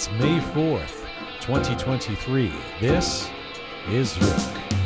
[0.00, 1.04] It's May 4th,
[1.42, 2.50] 2023.
[2.80, 3.28] This
[3.90, 4.79] is Roqe.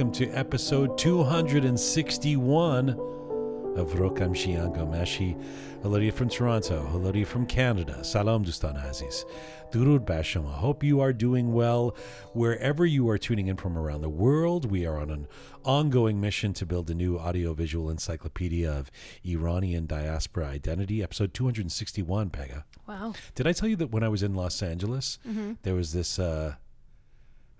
[0.00, 2.96] Welcome to episode 261 of
[3.90, 5.38] Roqe I'm Jian Ghomeshi.
[5.82, 6.86] Hello to you from Toronto.
[6.86, 8.02] Hello to you from Canada.
[8.02, 9.26] Salam Dustan Aziz.
[9.70, 10.48] Durud Basham.
[10.48, 11.94] I hope you are doing well
[12.32, 14.70] wherever you are tuning in from around the world.
[14.70, 15.28] We are on an
[15.66, 18.90] ongoing mission to build a new audiovisual encyclopedia of
[19.22, 21.02] Iranian diaspora identity.
[21.02, 22.64] Episode 261, Pegah.
[22.88, 23.12] Wow.
[23.34, 25.18] Did I tell you that when I was in Los Angeles,
[25.60, 26.54] there was this uh,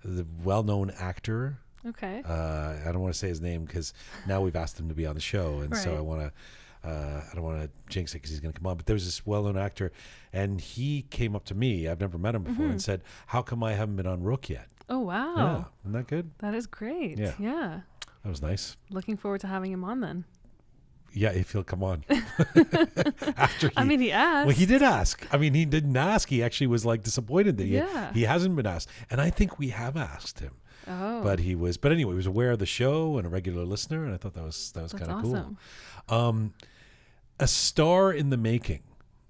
[0.03, 2.21] the well-known actor Okay.
[2.27, 3.93] uh, I don't want to say his name because
[4.27, 6.31] now we've asked him to be on the show, and so I want to.
[6.83, 8.75] Uh, I don't want to jinx it because he's going to come on.
[8.75, 9.91] But there was this well-known actor,
[10.33, 11.87] and he came up to me.
[11.87, 14.67] I've never met him before, and said, "How come I haven't been on Roqe yet?"
[14.89, 15.35] oh wow.
[15.37, 16.31] Yeah, isn't that good?
[16.39, 17.17] That is great.
[17.19, 17.33] Yeah.
[17.39, 17.81] Yeah.
[18.23, 18.77] That was nice.
[18.89, 20.25] Looking forward to having him on then.
[21.13, 22.03] Yeah, if he'll come on.
[23.37, 24.47] After he, I mean, he asked.
[24.47, 25.27] well, he did ask.
[25.31, 26.29] I mean, he didn't ask.
[26.29, 28.13] He actually was like disappointed that he, Yeah.
[28.13, 30.53] he hasn't been asked, and I think we have asked him.
[30.91, 31.77] Oh, But he was.
[31.77, 34.33] But anyway, he was aware of the show and a regular listener, and I thought
[34.33, 35.55] that was that was kind of cool.
[36.09, 36.53] Um,
[37.39, 38.83] a star in the making.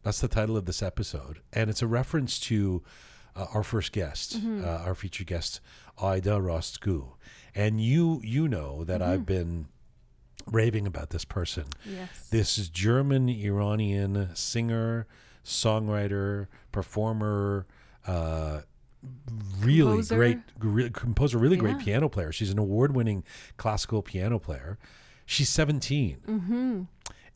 [0.04, 2.82] That's the title of this episode, and it's a reference to
[3.36, 4.64] uh, our first guest, Mm-hmm.
[4.66, 5.62] uh, our featured guest,
[6.00, 7.14] Ayda Rastgoo,
[7.54, 9.12] And you, you know that Mm-hmm.
[9.12, 9.68] I've been
[10.48, 11.66] raving about this person.
[11.86, 12.30] Yes.
[12.32, 15.06] This German Iranian singer,
[15.46, 17.68] songwriter, performer,
[18.08, 18.62] uh,
[19.60, 20.16] really Composer.
[20.16, 22.32] great re- composer, really great piano player.
[22.32, 23.24] She's an award-winning
[23.58, 24.78] classical piano player.
[25.26, 26.18] She's 17.
[26.28, 26.82] mm-hmm.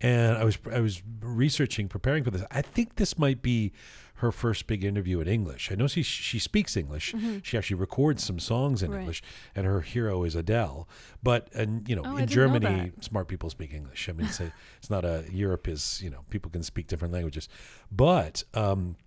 [0.02, 2.44] And I was I was researching, preparing for this.
[2.52, 3.72] I think this might be
[4.16, 5.72] her first big interview in English.
[5.72, 7.16] I know she she speaks English.
[7.44, 8.94] She actually records some songs in Mm-hmm.
[8.94, 9.00] Right.
[9.00, 9.24] English,
[9.56, 10.88] and her hero is Adele.
[11.24, 14.10] But and you know, Oh, in didn't know Germany, smart people speak English.
[14.10, 17.14] I mean, it's, a, it's not a Europe is you know people can speak different
[17.14, 17.48] languages,
[17.90, 18.98] but um,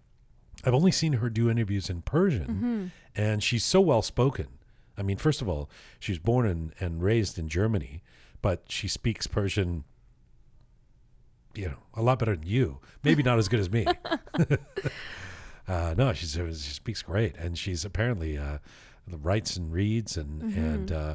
[0.65, 2.87] I've only seen her do interviews in Persian, Mm-hmm.
[3.15, 4.47] and she's so well spoken.
[4.97, 5.71] I mean, first of all,
[6.01, 8.03] she was born and, and raised in Germany,
[8.43, 9.85] but she speaks Persian,
[11.55, 12.79] you know, a lot better than you.
[13.05, 13.87] Maybe not as good as me.
[15.69, 18.59] uh, no, she's she speaks great, and she's apparently uh,
[19.11, 21.15] writes and reads, and and uh,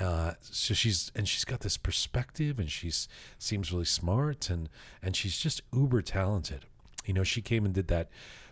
[0.00, 3.08] uh, so she's and she's got this perspective, and she's
[3.38, 4.68] seems really smart, and
[5.02, 6.66] and she's just uber talented.
[7.04, 8.08] You know, she came and did that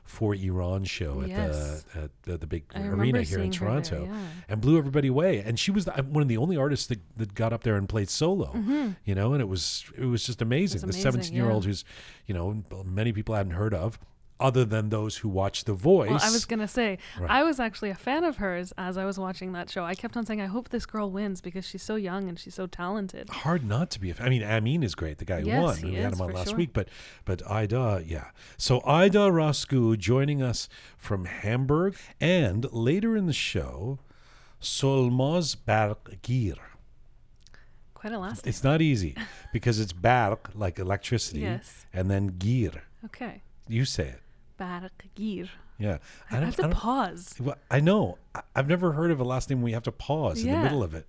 [0.08, 1.84] for Iran show at Yes.
[1.94, 4.26] the at the, the big arena here in her there, Toronto yeah.
[4.48, 5.40] and blew everybody away.
[5.40, 7.86] And she was the, one of the only artists that, that got up there and
[7.88, 8.52] played solo.
[9.04, 10.78] You know, and it was it was just amazing.
[10.80, 10.86] Mm-hmm.
[10.86, 11.84] amazing, the seventeen year old who's
[12.26, 13.98] you know many people hadn't heard of,
[14.40, 16.10] other than those who watch The Voice.
[16.10, 17.30] Well, I was gonna say Right.
[17.30, 19.84] I was actually a fan of hers as I was watching that show.
[19.84, 22.54] I kept on saying, "I hope this girl wins because she's so young and she's
[22.54, 24.10] so talented." Hard not to be.
[24.10, 24.26] A fan.
[24.26, 25.90] I mean, Amin is great, the guy who Yes, won.
[25.90, 26.58] we had him on last sure.
[26.58, 26.88] week, but
[27.24, 28.30] but Ayda, yeah.
[28.56, 33.98] So Ayda Rastgoo joining us from Hamburg, and later in the show,
[34.60, 36.56] Solmaz Barghgir.
[37.94, 38.46] Quite a last.
[38.46, 39.16] It's not easy
[39.52, 41.86] because it's barq like electricity, Yes.
[41.92, 42.84] and then gir.
[43.06, 43.42] Okay.
[43.66, 44.20] You say it.
[44.58, 45.48] Barghgir.
[45.78, 45.98] Yeah.
[46.30, 47.34] I, have to don't- pause.
[47.40, 48.18] well, I know.
[48.34, 50.58] I- I've never heard of a last name where you have to pause in the
[50.58, 51.06] middle of it.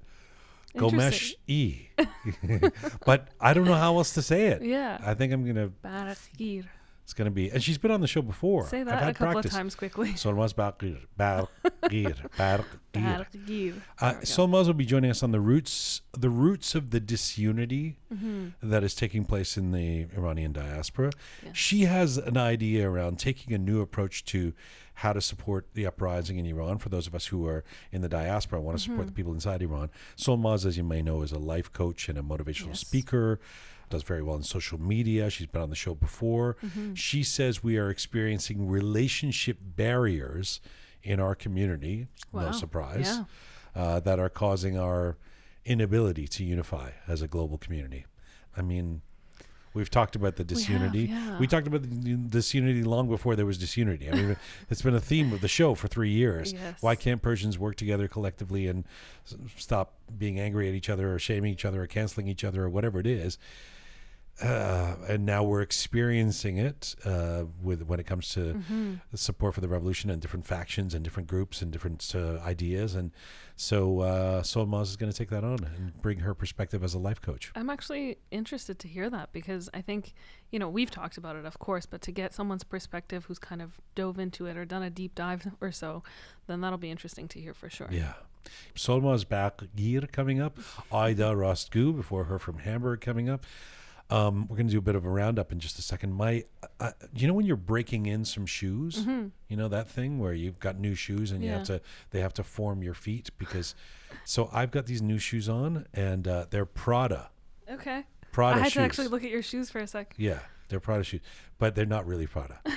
[0.77, 1.87] Gomesh E.
[3.05, 4.61] but I don't know how else to say it.
[4.61, 4.99] Yeah.
[5.03, 5.69] I think I'm gonna.
[5.83, 6.65] Barghgir.
[7.09, 7.49] It's gonna be.
[7.49, 8.67] And she's been on the show before.
[8.67, 9.51] Say I've that had a couple practice.
[9.51, 10.09] of times quickly.
[10.13, 10.99] Solmaz Barghgir.
[11.19, 12.29] Barghgir.
[12.37, 12.65] Barghgir.
[12.93, 13.73] Barghgir.
[13.99, 14.19] Uh, go.
[14.19, 18.69] Solmaz will be joining us on the roots, the roots of the disunity Mm-hmm.
[18.69, 21.11] that is taking place in the Iranian diaspora.
[21.43, 21.55] Yes.
[21.57, 24.53] She has an idea around taking a new approach to
[24.95, 26.77] how to support the uprising in Iran.
[26.77, 29.07] For those of us who are in the diaspora, want to support Mm-hmm.
[29.07, 29.89] the people inside Iran.
[30.15, 32.79] Solmaz, as you may know, is a life coach and a motivational Yes.
[32.81, 33.39] speaker.
[33.89, 35.29] Does very well in social media.
[35.29, 36.57] She's been on the show before.
[36.63, 36.93] Mm-hmm.
[36.93, 40.61] She says we are experiencing relationship barriers
[41.03, 42.07] in our community.
[42.33, 43.23] No surprise Yeah.
[43.81, 45.17] uh, that are causing our
[45.65, 48.05] inability to unify as a global community.
[48.57, 49.01] I mean,
[49.73, 51.01] we've talked about the We have, disunity.
[51.05, 51.39] yeah.
[51.39, 54.09] We talked about the disunity long before there was disunity.
[54.09, 54.35] I mean,
[54.69, 56.53] it's been a theme of the show for three years.
[56.53, 56.81] Yes.
[56.81, 58.83] Why can't Persians work together collectively and
[59.25, 62.63] s- stop being angry at each other or shaming each other or canceling each other
[62.65, 63.37] or whatever it is?
[64.41, 68.93] Uh, and now we're experiencing it uh, with when it comes to Mm-hmm.
[69.11, 72.95] the support for the revolution and different factions and different groups and different uh, ideas.
[72.95, 73.11] And
[73.57, 76.99] so uh, Solmaz is going to take that on and bring her perspective as a
[76.99, 77.51] life coach.
[77.55, 80.13] I'm actually interested to hear that because I think,
[80.51, 83.61] you know, we've talked about it, of course, but to get someone's perspective who's kind
[83.61, 86.03] of dove into it or done a deep dive or so,
[86.47, 87.87] then that'll be interesting to hear for sure.
[87.91, 88.13] Yeah.
[88.75, 90.57] Solmaz Barghgir coming up.
[90.91, 93.45] Ayda Rastgoo before her from Hamburg coming up.
[94.11, 96.13] Um, we're going to do a bit of a roundup in just a second.
[96.13, 96.43] My,
[96.79, 99.05] uh, you know, when you're breaking in some shoes,
[99.47, 101.73] you know that thing where you've got new shoes and you have Mm-hmm.
[101.75, 103.75] To, they have to form your feet because.
[104.25, 107.29] So I've got these new shoes on and uh, they're Prada.
[107.69, 108.05] Okay.
[108.31, 108.73] Prada I had shoes.
[108.73, 110.15] to actually look at your shoes for a sec.
[110.17, 110.39] Yeah,
[110.69, 111.21] they're Prada shoes,
[111.57, 112.59] but they're not really Prada.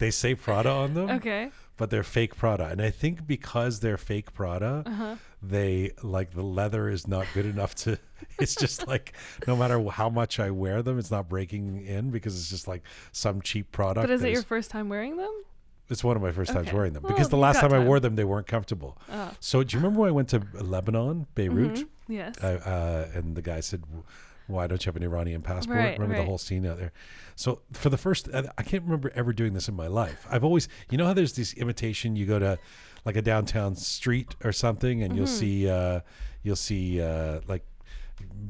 [0.00, 1.50] they say Prada on them, Okay.
[1.76, 2.66] but they're fake Prada.
[2.66, 5.14] And I think because they're fake Prada, Uh-huh.
[5.40, 7.98] they like the leather is not good enough to.
[8.38, 9.14] It's just like
[9.46, 12.82] no matter how much I wear them, it's not breaking in because it's just like
[13.12, 14.06] some cheap product.
[14.06, 15.32] But is it your first time wearing them?
[15.88, 17.84] It's one of my first times wearing them Well, because the last got time I
[17.84, 18.96] wore them, they weren't comfortable.
[19.10, 19.30] Oh.
[19.40, 21.74] So do you remember when I went to Lebanon, Beirut?
[21.74, 21.88] Mhm.
[22.08, 22.34] Yes.
[22.44, 23.82] I, uh, and the guy said,
[24.50, 26.92] "Why don't you have an Iranian passport?" Right, remember the whole scene out there.
[27.36, 30.26] So for the first, I I can't remember ever doing this in my life.
[30.30, 32.16] I've always, you know, how there's this imitation.
[32.16, 32.58] You go to
[33.04, 35.34] like a downtown street or something, and you'll Mm-hmm.
[35.38, 36.00] see, uh,
[36.42, 37.64] you'll see uh, like,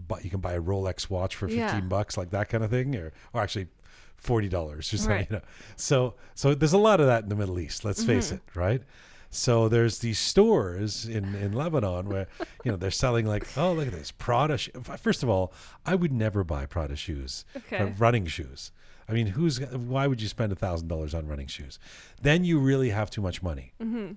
[0.08, 1.80] but you can buy a Rolex watch for fifteen Yeah.
[1.80, 3.68] bucks, like that kind of thing, or or actually.
[4.16, 5.30] Forty dollars or something, Right.
[5.30, 5.42] you know.
[5.76, 7.86] So, so there's a lot of that in the Middle East.
[7.86, 8.34] Let's face Mm-hmm.
[8.34, 8.82] it, right?
[9.32, 12.26] So there's these stores in, in Lebanon where
[12.64, 14.58] you know they're selling like oh look at this Prada.
[14.58, 14.70] Sh-.
[14.98, 15.52] First of all,
[15.86, 17.78] I would never buy Prada shoes, Okay.
[17.78, 18.72] for running shoes.
[19.08, 21.78] I mean, who's why would you spend a thousand dollars on running shoes?
[22.20, 23.72] Then you really have too much money.
[23.80, 24.16] Mhm.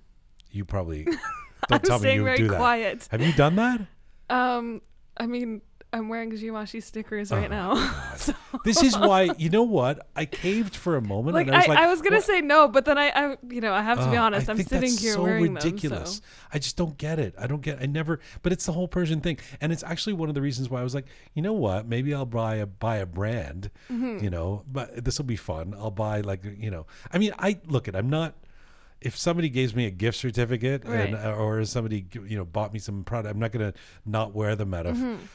[0.52, 1.08] You probably
[1.70, 2.58] I'm don't tell me you very do that.
[2.58, 3.08] quiet.
[3.12, 3.82] Have you done that?
[4.30, 4.82] Um,
[5.18, 5.62] I mean,
[5.94, 7.94] I'm wearing Givenchy stickers right Oh, now.
[8.18, 8.34] so,
[8.66, 11.36] This is why you know what I caved for a moment.
[11.36, 13.62] like, and I was like, I was gonna say no, but then I, I, you
[13.62, 14.50] know, I have to be Oh, honest.
[14.50, 16.20] I I'm think sitting here so wearing ridiculous.
[16.20, 16.30] them.
[16.52, 17.36] I just don't get it.
[17.38, 17.82] I don't get.
[17.82, 18.20] I never.
[18.42, 20.84] But it's the whole Persian thing, and it's actually one of the reasons why I
[20.84, 21.88] was like, you know what?
[21.88, 23.70] Maybe I'll buy a buy a brand.
[23.92, 24.24] Mm-hmm.
[24.24, 25.74] You know, but this will be fun.
[25.78, 26.88] I'll buy like you know.
[27.12, 27.96] I mean, I look at.
[27.96, 28.34] I'm not.
[29.02, 31.26] If somebody gives me a gift certificate and Right.
[31.38, 33.74] or somebody you know bought me some product, I'm not gonna
[34.06, 35.26] not wear them out of Mm-hmm.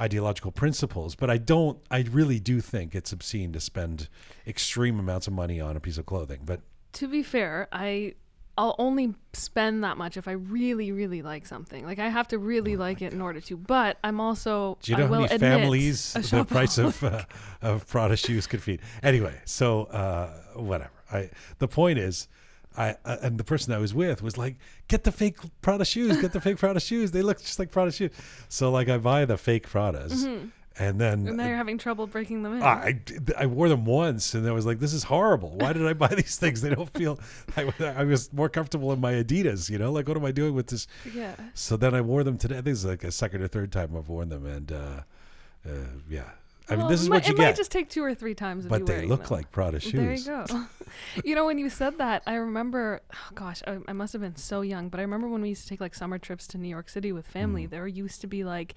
[0.00, 1.14] Ideological principles.
[1.14, 1.78] But I don't.
[1.90, 4.08] I really do think it's obscene to spend
[4.46, 6.40] extreme amounts of money on a piece of clothing.
[6.44, 6.60] But
[6.94, 8.14] To be fair, I.
[8.56, 11.84] I'll only spend that much if I really, really like something.
[11.84, 13.56] Like I have to really like it in order to.
[13.56, 14.52] But I'm also.
[14.52, 17.24] Oh Do you know I how will many admit, families the price of uh,
[17.62, 18.80] of Prada shoes could feed?
[19.02, 20.92] Anyway, so uh, whatever.
[21.10, 22.28] I the point is,
[22.76, 24.56] I uh, and the person I was with was like,
[24.88, 27.10] get the fake Prada shoes, get the fake Prada shoes.
[27.12, 28.10] They look just like Prada shoes.
[28.48, 30.24] So like, I buy the fake Pradas,
[30.76, 31.28] and then Mm-hmm.
[31.28, 32.62] And now you're having trouble breaking them in.
[32.62, 33.00] I,
[33.36, 35.50] I wore them once and I was like, this is horrible.
[35.56, 36.62] Why did I buy these things?
[36.62, 37.20] They don't feel.
[37.56, 39.70] I, I was more comfortable in my Adidas.
[39.70, 40.88] You know, like what am I doing with this?
[41.14, 41.36] yeah.
[41.54, 42.58] So then I wore them today.
[42.58, 45.00] I think it's like a second or third time I've worn them, and uh,
[45.64, 45.70] uh,
[46.10, 46.30] yeah.
[46.68, 48.66] I mean, this is might- what you it might just take two or three times
[48.66, 49.36] But they look them.
[49.36, 49.92] like Prada shoes.
[49.92, 50.66] There you go.
[51.24, 54.36] you know, when you said that, I remember, oh gosh, I, I must have been
[54.36, 56.68] so young, but I remember when we used to take like summer trips to New
[56.68, 57.32] York City with Mm.
[57.32, 58.74] family, there used to be like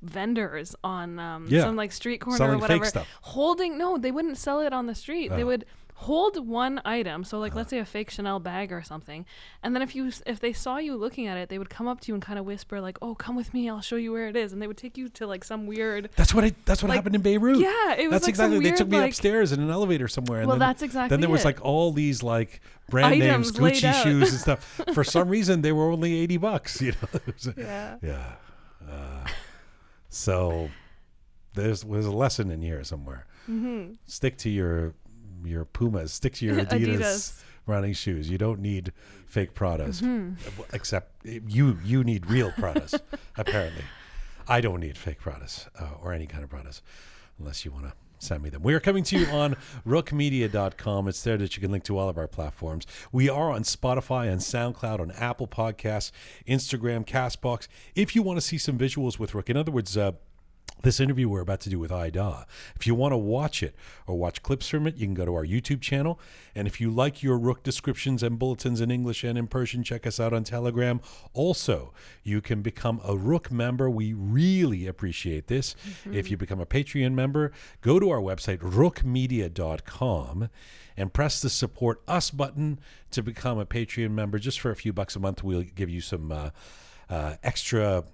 [0.00, 1.62] vendors on um, Yeah.
[1.62, 4.94] some like street corner Selling or whatever holding no they wouldn't sell it on the
[4.94, 5.46] street they Oh.
[5.46, 5.64] would
[6.02, 7.42] hold one item so Uh-huh.
[7.42, 9.26] like let's say a fake chanel bag or something
[9.64, 12.00] and then if you if they saw you looking at it they would come up
[12.02, 14.28] to you and kind of whisper like oh come with me i'll show you where
[14.28, 16.54] it is and they would take you to like some weird That's what I.
[16.66, 17.58] That's what Like, happened in Beirut.
[17.58, 18.60] yeah it was That's like exactly.
[18.60, 20.38] They took me like- upstairs in an elevator somewhere.
[20.40, 23.60] And well then, that's exactly Then there was like all these like brand names, Items
[23.60, 24.80] laid Gucci shoes and stuff.
[24.94, 26.80] For some reason, they were only eighty bucks.
[26.86, 27.20] You know.
[27.26, 28.32] Was yeah yeah.
[28.88, 29.26] Uh,
[30.08, 30.70] so
[31.54, 33.26] there's was a lesson in here somewhere.
[33.50, 33.94] mm-hmm.
[34.06, 34.94] Stick to your
[35.44, 36.12] your Pumas.
[36.12, 37.42] Stick to your Adidas, Adidas.
[37.66, 38.30] running shoes.
[38.30, 38.92] You don't need
[39.26, 40.00] fake Pradas.
[40.00, 40.32] Hmm.
[40.72, 42.98] Except you you need real Pradas.
[43.36, 43.84] apparently,
[44.48, 46.80] I don't need fake Pradas uh, or any kind of Pradas,
[47.38, 48.62] unless you want to send me them.
[48.62, 51.08] We are coming to you on rookmedia.com.
[51.08, 52.86] It's there that you can link to all of our platforms.
[53.12, 56.10] We are on Spotify and SoundCloud, on Apple Podcasts,
[56.46, 57.68] Instagram, Castbox.
[57.94, 60.12] If you want to see some visuals with Roqe, in other words, uh,
[60.82, 62.44] this interview we're about to do with Ayda.
[62.76, 63.74] If you want to watch it
[64.06, 66.20] or watch clips from it, you can go to our YouTube channel.
[66.54, 70.06] And if you like your Roqe descriptions and bulletins in English and in Persian, check
[70.06, 71.00] us out on Telegram.
[71.34, 71.92] Also,
[72.22, 73.90] you can become a Roqe member.
[73.90, 75.74] We really appreciate this.
[76.12, 80.48] If you become a Patreon member, go to our website, rookmedia.com,
[80.96, 82.80] and press the support us button
[83.10, 84.38] to become a Patreon member.
[84.38, 86.50] Just for a few bucks a month, we'll give you some uh,
[87.08, 88.04] uh, extra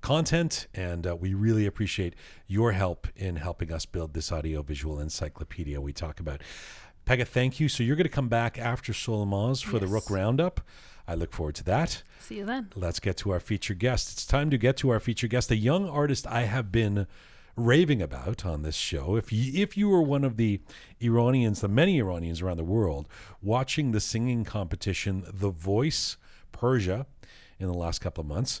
[0.00, 2.14] content, and uh, we really appreciate
[2.46, 6.42] your help in helping us build this audiovisual encyclopedia we talk about.
[7.06, 7.68] Pegah, thank you.
[7.68, 10.60] So you're going to come back after Solmaz's for the Roqe Roundup.
[11.06, 12.02] I look forward to that.
[12.20, 12.68] See you then.
[12.74, 14.12] Let's get to our featured guest.
[14.12, 17.06] It's time to get to our featured guest, a young artist I have been
[17.56, 19.16] raving about on this show.
[19.16, 20.60] If you, if you were one of the
[21.00, 23.08] Iranians, the many Iranians around the world,
[23.40, 26.18] watching the singing competition The Voice
[26.52, 27.06] Persia
[27.58, 28.60] in the last couple of months,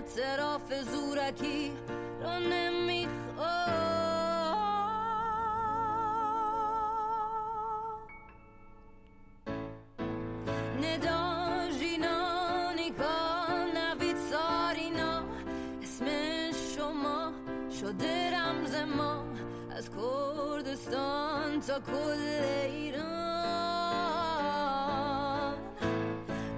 [0.00, 1.72] اعتراف زورکی
[2.22, 3.06] رو نمیخوام
[10.82, 11.20] ندا
[11.78, 12.18] ژینا
[12.72, 15.22] نیکا نوید سارینا
[15.82, 16.06] اسم
[16.76, 17.32] شما
[17.80, 19.24] شده رمز ما
[19.76, 22.20] از کردستان تا کل
[22.64, 23.06] ایران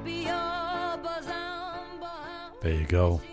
[0.04, 3.31] بیا بازم با هم There you go.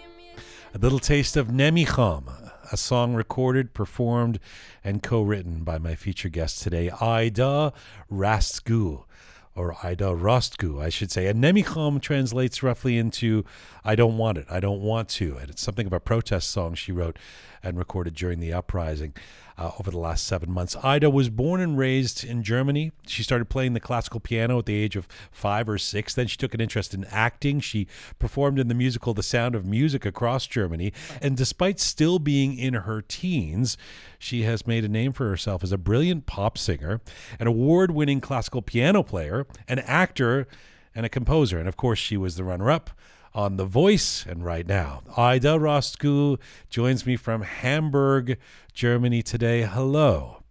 [0.73, 4.39] A little taste of Nemikham, a song recorded, performed,
[4.85, 7.73] and co written by my featured guest today, Ayda
[8.09, 9.03] Rastgu,
[9.57, 11.27] or Ayda Rostgu, I should say.
[11.27, 13.45] And Nemikham translates roughly into
[13.85, 15.39] I don't want it, I don't want to.
[15.39, 17.19] And it's something of a protest song she wrote
[17.63, 19.15] and recorded during the uprising
[19.61, 20.75] uh, over the last seven months.
[20.77, 22.93] Ayda was born and raised in Germany.
[23.07, 26.15] She started playing the classical piano at the age of five or six.
[26.15, 27.61] Then she took an interest in acting.
[27.61, 27.87] She
[28.19, 30.93] performed in the musical The Sound of Music across Germany.
[31.21, 33.77] And despite still being in her teens,
[34.19, 37.03] she has made a name for herself as a brilliant pop singer,
[37.39, 40.49] an award winning classical piano player, an actor,
[40.95, 41.59] and a composer.
[41.59, 42.91] And of course, she was the runner up
[43.35, 44.25] on The Voice.
[44.27, 48.39] And right now, Ayda Rastgoo joins me from Hamburg,
[48.73, 49.63] Germany today.
[49.63, 50.43] Hello.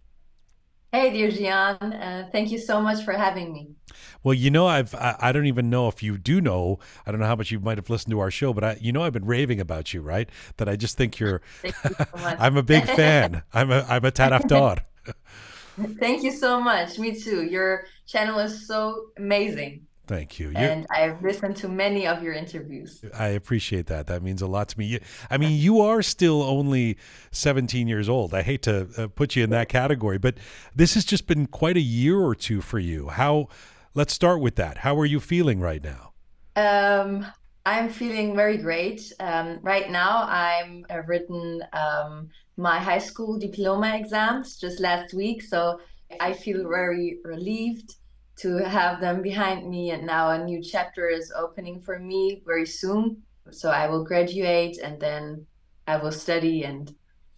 [0.92, 1.78] Hey, dear Jian.
[1.80, 3.76] Uh, thank you so much for having me.
[4.24, 6.80] Well, you know, I've I, I don't even know if you do know.
[7.06, 8.90] I don't know how much you might have listened to our show, but I, you
[8.92, 10.28] know, I've been raving about you, right?
[10.56, 13.42] That I just think you're, you so I'm a big fan.
[13.52, 14.80] I'm a I'm a taraftar.
[15.98, 16.98] Thank you so much.
[16.98, 17.44] Me too.
[17.44, 19.86] Your channel is so amazing.
[20.10, 20.48] Thank you.
[20.48, 23.04] You're, And I've listened to many of your interviews.
[23.16, 24.08] I appreciate that.
[24.08, 24.98] That means a lot to me.
[25.30, 26.96] I mean, you are still only
[27.30, 28.34] 17 years old.
[28.34, 30.34] I hate to uh, put you in that category, but
[30.74, 33.10] this has just been quite a year or two for you.
[33.10, 33.46] How?
[33.94, 34.78] Let's start with that.
[34.78, 36.12] How are you feeling right now?
[36.56, 37.24] Um,
[37.64, 39.12] I'm feeling very great.
[39.20, 45.40] Um, right now, I'm uh, written um, my high school diploma exams just last week,
[45.40, 45.78] so
[46.18, 47.94] I feel very relieved
[48.40, 49.90] to have them behind me.
[49.90, 53.22] And now a new chapter is opening for me very soon.
[53.50, 55.46] So I will graduate and then
[55.86, 56.64] I will study.
[56.64, 56.94] And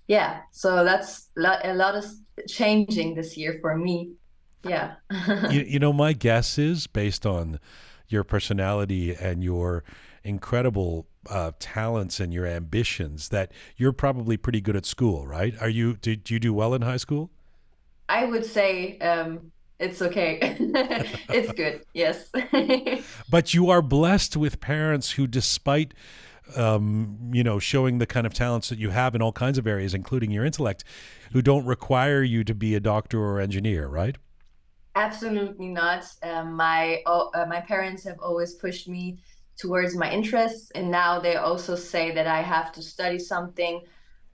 [0.06, 2.04] yeah, so that's a lot of
[2.49, 4.12] changing this year for me.
[4.64, 4.94] Yeah.
[5.50, 7.59] you, you know, my guess is based on
[8.09, 9.85] your personality and your
[10.25, 15.54] incredible uh, talents and your ambitions that you're probably pretty good at school, right?
[15.61, 15.97] Are you?
[15.97, 17.30] Did you do well in high school?
[18.09, 19.51] I would say um,
[19.82, 20.56] it's okay.
[21.28, 21.84] It's good.
[21.92, 22.30] Yes.
[23.30, 25.94] But you are blessed with parents who, despite
[26.56, 29.66] um, you know, showing the kind of talents that you have in all kinds of
[29.66, 30.84] areas, including your intellect,
[31.32, 34.16] who don't require you to be a doctor or engineer, right?
[34.94, 36.04] Absolutely not.
[36.22, 39.18] Um, my oh, uh, my parents have always pushed me
[39.56, 43.80] towards my interests, and now they also say that I have to study something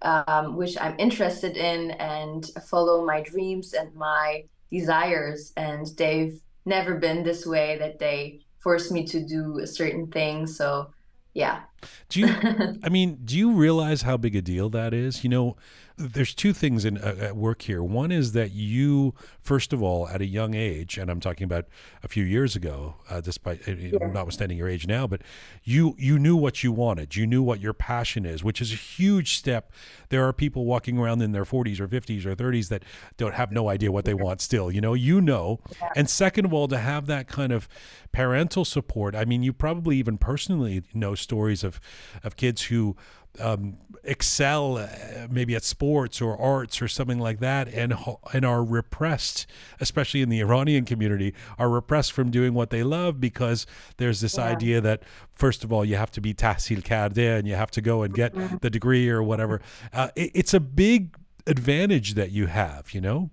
[0.03, 5.53] um, which I'm interested in and follow my dreams and my desires.
[5.57, 10.47] And they've never been this way that they force me to do a certain thing.
[10.47, 10.91] So,
[11.35, 11.63] yeah.
[12.09, 12.29] Do you?
[12.83, 15.25] I mean, do you realize how big a deal that is?
[15.25, 15.57] You know,
[15.99, 17.83] there's two things in uh, at work here.
[17.83, 21.67] One is that you, first of all, at a young age, and I'm talking about
[22.03, 23.73] a few years ago, uh, despite uh,
[24.07, 25.23] notwithstanding your age now, but
[25.65, 27.17] you you knew what you wanted.
[27.17, 29.73] You knew what your passion is, which is a huge step.
[30.09, 32.85] There are people walking around in their 40s or 50s or 30s that
[33.17, 34.41] don't have no idea what they want.
[34.41, 35.61] Still, you know, you know.
[35.97, 37.69] And second of all, to have that kind of
[38.13, 39.15] parental support.
[39.15, 41.81] I mean, you probably even personally know stories of of
[42.27, 42.97] of kids who
[43.41, 44.89] um, excel uh,
[45.31, 47.95] maybe at sports or arts or something like that and
[48.33, 49.47] and are repressed
[49.79, 53.67] especially in the Iranian community are repressed from doing what they love because
[53.99, 54.45] there's this Yeah.
[54.55, 54.99] idea that
[55.31, 58.13] first of all you have to be tahsil karde and you have to go and
[58.23, 58.31] get
[58.65, 59.61] the degree or whatever.
[59.93, 61.15] Uh, it, it's a big
[61.47, 63.31] advantage that you have you know?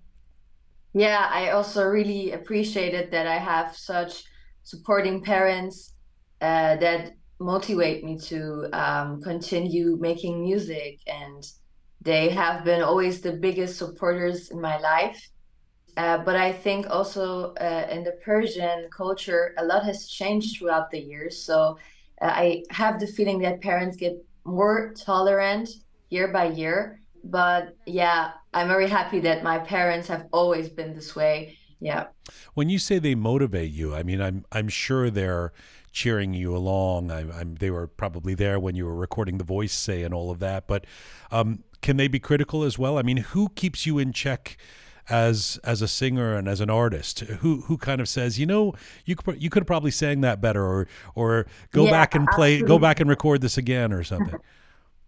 [0.94, 4.24] Yeah, I also really appreciated that I have such
[4.64, 5.94] supporting parents
[6.42, 7.02] uh, that
[7.40, 11.44] motivate me to um, continue making music, and
[12.02, 15.30] they have been always the biggest supporters in my life.
[15.98, 20.92] Uh, but I think also uh, in the Persian culture, a lot has changed throughout
[20.92, 21.42] the years.
[21.42, 21.78] So
[22.22, 24.14] uh, I have the feeling that parents get
[24.44, 25.70] more tolerant
[26.10, 27.00] year by year.
[27.24, 31.58] But yeah, I'm very happy that my parents have always been this way.
[31.82, 32.06] Yeah.
[32.54, 35.52] when you say they motivate you i mean i'm i'm sure they're
[35.96, 37.10] cheering you along.
[37.12, 40.30] I, i'm they were probably there when you were recording the voice say and all
[40.32, 40.86] of that but
[41.32, 42.98] um, can they be critical as well?
[42.98, 44.58] I mean who keeps you in check
[45.10, 47.20] as as a singer and as an artist?
[47.22, 48.74] Who who kind of says you know
[49.06, 52.30] you could you could have probably sang that better or or go Yeah, back and
[52.32, 54.38] play go back and record this again or something.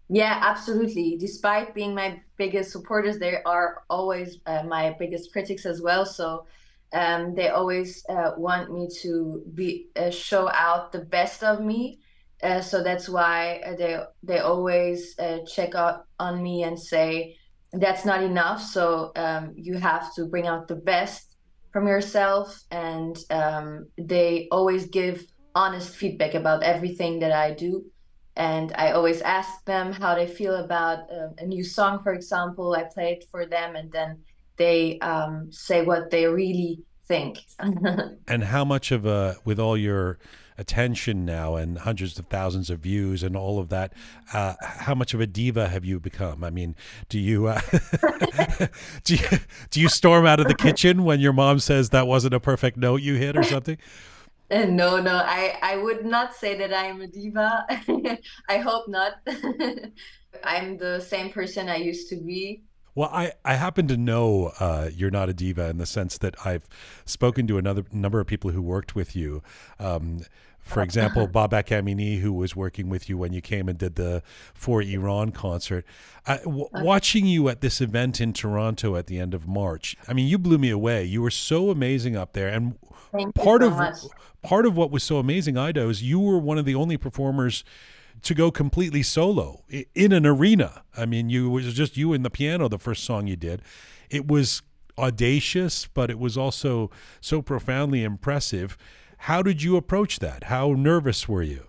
[0.08, 1.16] Yeah, absolutely.
[1.18, 6.06] Despite being my biggest supporters, they are always uh, my biggest critics as well.
[6.06, 6.46] So
[6.92, 12.00] um, they always uh, want me to be uh, show out the best of me.
[12.42, 17.36] Uh, so that's why uh, they they always uh, check out on me and say
[17.72, 18.62] that's not enough.
[18.62, 21.36] So um, you have to bring out the best
[21.72, 22.58] from yourself.
[22.70, 27.84] And um, they always give honest feedback about everything that I do
[28.38, 32.72] and I always ask them how they feel about uh, a new song, for example.
[32.72, 34.20] I play it for them, and then
[34.58, 37.38] they um, say what they really think.
[38.28, 40.18] and how much of a with all your
[40.58, 43.92] attention now and hundreds of thousands of views and all of that
[44.34, 46.74] uh, how much of a diva have you become i mean
[47.08, 47.60] do you uh,
[49.04, 49.38] do you
[49.70, 52.76] do you storm out of the kitchen when your mom says that wasn't a perfect
[52.76, 53.78] note you hit or something
[54.50, 57.66] no, no, I, I would not say that I'm a diva.
[58.48, 59.12] I hope not.
[60.42, 62.62] I'm the same person I used to be.
[62.98, 66.34] Well, I, I happen to know uh, you're not a diva in the sense that
[66.44, 66.68] I've
[67.04, 69.40] spoken to another number of people who worked with you.
[69.78, 70.22] Um,
[70.58, 74.24] for example, Babak Amini, who was working with you when you came and did the
[74.52, 75.84] For Iran concert.
[76.26, 80.12] I, w- Watching you at this event in Toronto at the end of March, I
[80.12, 81.04] mean, you blew me away.
[81.04, 82.48] You were so amazing up there.
[82.48, 82.80] And
[83.12, 83.94] Thank part so of much.
[84.42, 87.62] part of what was so amazing, Ayda, is you were one of the only performers
[88.22, 90.82] to go completely solo in an arena.
[90.96, 92.68] I mean, you it was just you and the piano.
[92.68, 93.62] The first song you did,
[94.10, 94.62] it was
[94.96, 98.76] audacious, but it was also so profoundly impressive.
[99.22, 100.44] How did you approach that?
[100.44, 101.68] How nervous were you?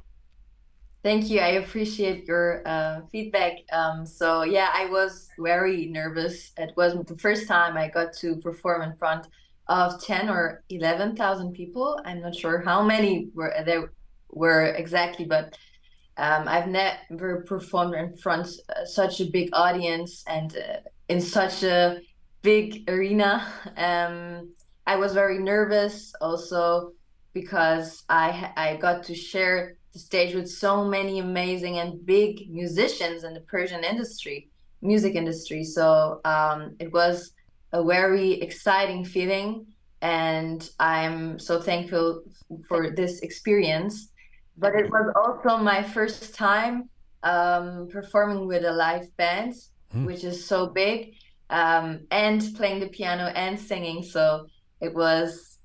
[1.02, 1.40] Thank you.
[1.40, 3.60] I appreciate your uh, feedback.
[3.72, 6.52] Um, so yeah, I was very nervous.
[6.58, 9.28] It wasn't the first time I got to perform in front
[9.70, 12.00] of 10 or 11,000 people.
[12.04, 13.94] I'm not sure how many were there
[14.32, 15.58] were exactly, but
[16.20, 21.64] um, I've never performed in front uh, such a big audience and uh, in such
[21.64, 22.02] a
[22.42, 23.48] big arena.
[23.78, 24.54] Um,
[24.86, 26.94] I was very nervous also
[27.34, 33.24] because I I got to share the stage with so many amazing and big musicians
[33.24, 34.50] in the Persian industry,
[34.82, 35.64] music industry.
[35.64, 37.32] So um, it was
[37.72, 39.68] a very exciting feeling,
[40.02, 42.24] and I'm so thankful
[42.68, 44.10] for this experience.
[44.60, 46.90] But it was also my first time
[47.24, 49.54] um, performing with a live band,
[49.96, 50.06] Mm.
[50.06, 51.16] which is so big,
[51.50, 54.04] um, and playing the piano and singing.
[54.04, 54.46] So
[54.80, 55.58] it was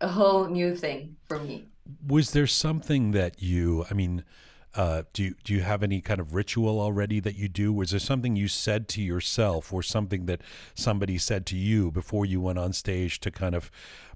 [0.00, 1.68] a whole new thing for me.
[2.04, 3.84] Was there something that you?
[3.90, 4.24] I mean.
[4.72, 7.72] Uh, do you, do you have any kind of ritual already that you do?
[7.72, 10.40] Was there something you said to yourself, or something that
[10.76, 13.68] somebody said to you before you went on stage to kind of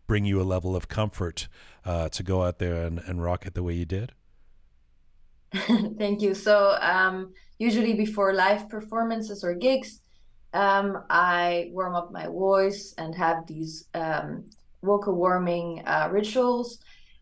[0.06, 1.48] bring you a level of comfort
[1.84, 4.12] uh, to go out there and, and rock it the way you did?
[5.98, 6.34] Thank you.
[6.34, 10.00] So, um, usually before live performances or gigs,
[10.52, 14.44] um, I warm up my voice and have these um,
[14.82, 16.78] vocal warming uh, rituals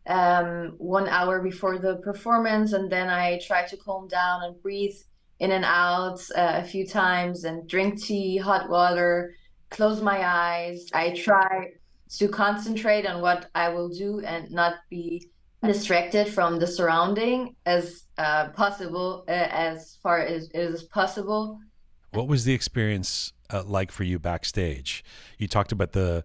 [0.07, 4.97] um, one hour before the performance, and then I try to calm down and breathe
[5.39, 9.35] in and out uh, a few times and drink tea, hot water,
[9.71, 10.89] close my eyes.
[10.93, 11.73] I try
[12.19, 15.31] to concentrate on what I will do and not be
[15.63, 21.61] distracted from the surrounding as uh, possible, uh, as far as it is possible.
[22.11, 25.05] What was the experience uh, like for you backstage?
[25.39, 26.25] You talked about the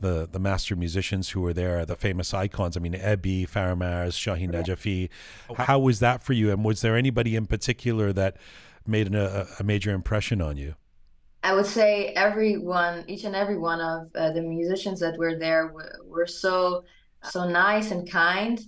[0.00, 2.76] the the master musicians who were there, the famous icons.
[2.76, 5.08] I mean, Ebi, Faramarz, Shahin Najafi.
[5.56, 6.50] How was that for you?
[6.50, 8.36] And was there anybody in particular that
[8.86, 10.74] made an, a, a major impression on you?
[11.42, 15.68] I would say everyone, each and every one of uh, the musicians that were there
[15.68, 16.84] were, were so
[17.24, 18.60] so nice and kind.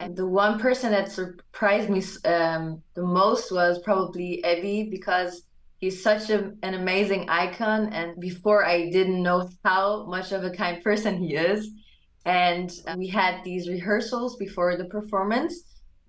[0.00, 5.42] And the one person that surprised me um, the most was probably Ebi because
[5.78, 7.92] he's such a, an amazing icon.
[7.92, 11.70] And before I didn't know how much of a kind person he is.
[12.26, 15.62] And we had these rehearsals before the performance.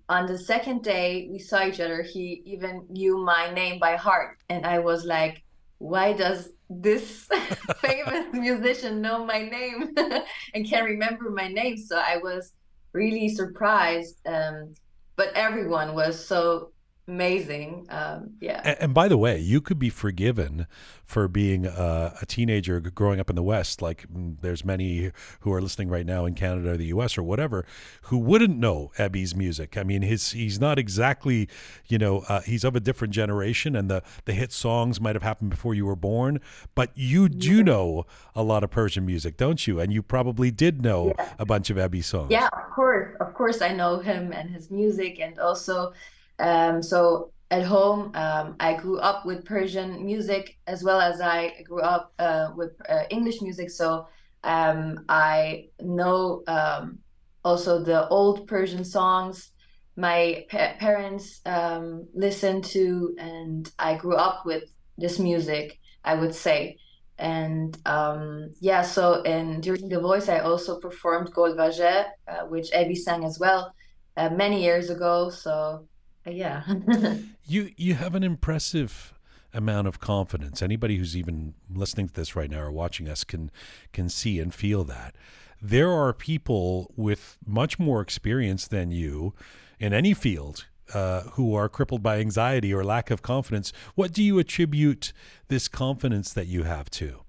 [0.08, 4.38] On the second day we saw each other, he even knew my name by heart.
[4.48, 5.42] And I was like,
[5.78, 7.28] why does this
[7.80, 9.94] famous musician know my name
[10.54, 11.76] and can remember my name?
[11.76, 12.52] So I was
[12.92, 14.16] really surprised.
[14.26, 14.74] Um,
[15.16, 16.72] but everyone was so
[17.08, 17.86] amazing.
[17.88, 18.60] Um, yeah.
[18.64, 20.66] And, and, by the way, you could be forgiven
[21.04, 23.80] for being a, a, teenager growing up in the West.
[23.80, 27.16] Like mm, there's many who are listening right now in Canada or the U.S.
[27.16, 27.64] or whatever
[28.02, 29.76] who wouldn't know Ebi's music.
[29.76, 31.48] I mean, his he's not exactly,
[31.86, 35.22] you know, uh, he's of a different generation, and the the hit songs might have
[35.22, 36.40] happened before you were born.
[36.74, 39.78] But you do know a lot of Persian music, don't you?
[39.78, 41.28] And you probably did know yeah.
[41.38, 42.30] a bunch of Ebi songs.
[42.30, 45.92] Yeah, of course, of course, I know him and his music, and also
[46.38, 51.62] um, so at home, um, I grew up with Persian music as well as I
[51.62, 53.70] grew up uh, with uh, English music.
[53.70, 54.08] So
[54.42, 56.98] um, I know um,
[57.44, 59.52] also the old Persian songs
[59.96, 64.64] my pa- parents um, listened to, and I grew up with
[64.98, 66.76] this music, I would say.
[67.18, 72.04] And um, yeah, so and during The Voice, I also performed Gol uh,
[72.48, 73.72] which Ebi sang as well
[74.18, 75.30] uh, many years ago.
[75.30, 75.88] So
[76.26, 76.62] yeah.
[77.46, 79.14] you you have an impressive
[79.52, 80.62] amount of confidence.
[80.62, 83.50] Anybody who's even listening to this right now or watching us can
[83.92, 85.16] can see and feel that.
[85.60, 89.34] There are people with much more experience than you
[89.80, 93.72] in any field uh, who are crippled by anxiety or lack of confidence.
[93.94, 95.12] What do you attribute
[95.48, 97.22] this confidence that you have to?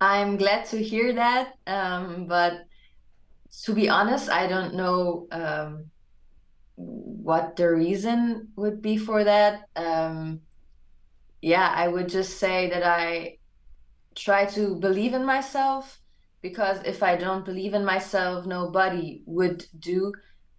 [0.00, 2.66] I'm glad to hear that, um, but
[3.62, 5.84] to be honest, I don't know um,
[6.82, 9.68] what the reason would be for that.
[9.76, 10.40] Um,
[11.40, 13.38] yeah, I would just say that I
[14.14, 16.00] try to believe in myself
[16.42, 20.12] because if I don't believe in myself, nobody would do.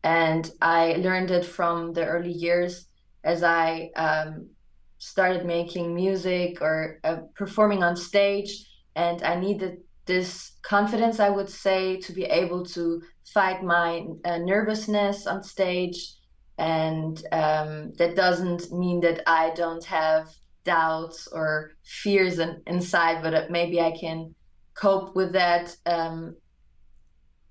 [0.03, 2.88] And I learned it from the early years
[3.23, 4.49] as I um,
[4.97, 8.65] started making music or uh, performing on stage.
[8.95, 13.01] And I needed this confidence, I would say, to be able to
[13.33, 16.15] fight my uh, nervousness on stage.
[16.57, 20.29] And um, that doesn't mean that I don't have
[20.65, 24.35] doubts or fears in, inside, but maybe I can
[24.75, 25.75] cope with that.
[25.85, 26.35] Um,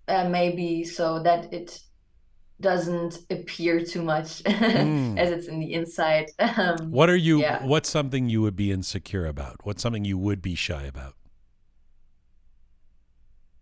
[0.09, 1.79] uh, maybe so that it
[2.61, 5.19] doesn't appear too much mm.
[5.19, 6.27] as it's in the inside.
[6.39, 7.41] Um, what are you?
[7.41, 7.65] Yeah.
[7.65, 9.57] What's something you would be insecure about?
[9.65, 11.15] What's something you would be shy about?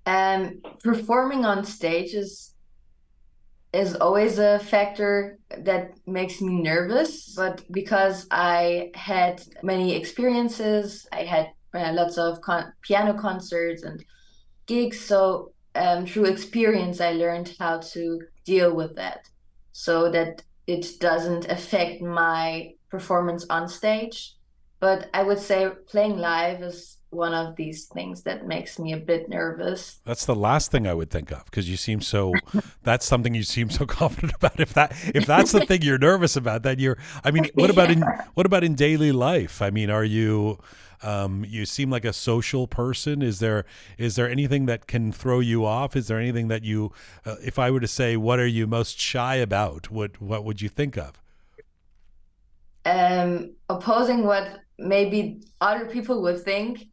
[0.07, 2.55] Um, performing on stage is
[3.73, 7.35] is always a factor that makes me nervous.
[7.37, 14.05] But because I had many experiences, I had uh, lots of con- piano concerts and
[14.67, 15.01] gigs.
[15.01, 19.29] So um, through experience, I learned how to deal with that,
[19.73, 24.35] so that it doesn't affect my performance on stage.
[24.81, 28.97] But I would say playing live is one of these things that makes me a
[28.97, 30.01] bit nervous.
[30.05, 32.33] That's the last thing I would think of because you seem so
[32.83, 34.59] that's something you seem so confident about.
[34.59, 37.91] If that if that's the thing you're nervous about, then you're I mean, what about
[37.91, 38.01] in
[38.35, 39.61] what about in daily life?
[39.61, 40.59] I mean, are you
[41.03, 43.23] um, you seem like a social person.
[43.23, 43.65] Is there
[43.99, 45.97] is there anything that can throw you off?
[45.97, 46.93] Is there anything that you,
[47.25, 49.91] uh, if I were to say, what are you most shy about?
[49.91, 51.21] What what would you think of?
[52.85, 56.89] Um, opposing what maybe other people would think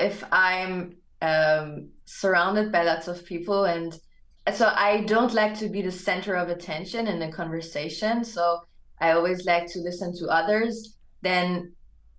[0.00, 3.98] if I'm um, surrounded by lots of people and
[4.54, 8.24] so I don't like to be the center of attention in a conversation.
[8.24, 8.60] So
[9.00, 11.72] I always like to listen to others than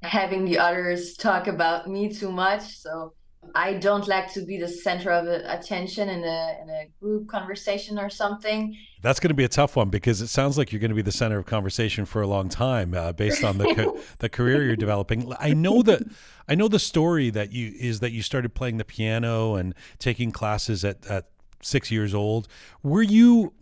[0.04, 2.78] having the others talk about me too much.
[2.78, 3.14] So
[3.56, 7.98] I don't like to be the center of attention in a in a group conversation
[7.98, 8.78] or something.
[9.02, 11.02] That's going to be a tough one because it sounds like you're going to be
[11.02, 14.64] the center of conversation for a long time, uh, based on the co- the career
[14.64, 15.34] you're developing.
[15.40, 16.04] I know that
[16.48, 20.32] I know the story that you is that you started playing the piano and taking
[20.32, 21.26] classes at at
[21.62, 22.48] six years old.
[22.84, 23.54] Were you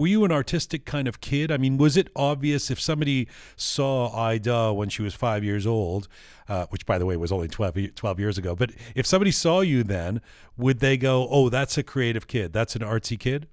[0.00, 1.52] were you an artistic kind of kid?
[1.52, 6.08] I mean, was it obvious if somebody saw Ayda when she was five years old,
[6.48, 9.60] uh, which by the way was only 12, 12 years ago, but if somebody saw
[9.60, 10.22] you then,
[10.56, 12.54] would they go, "Oh, that's a creative kid.
[12.54, 13.46] That's an artsy kid"?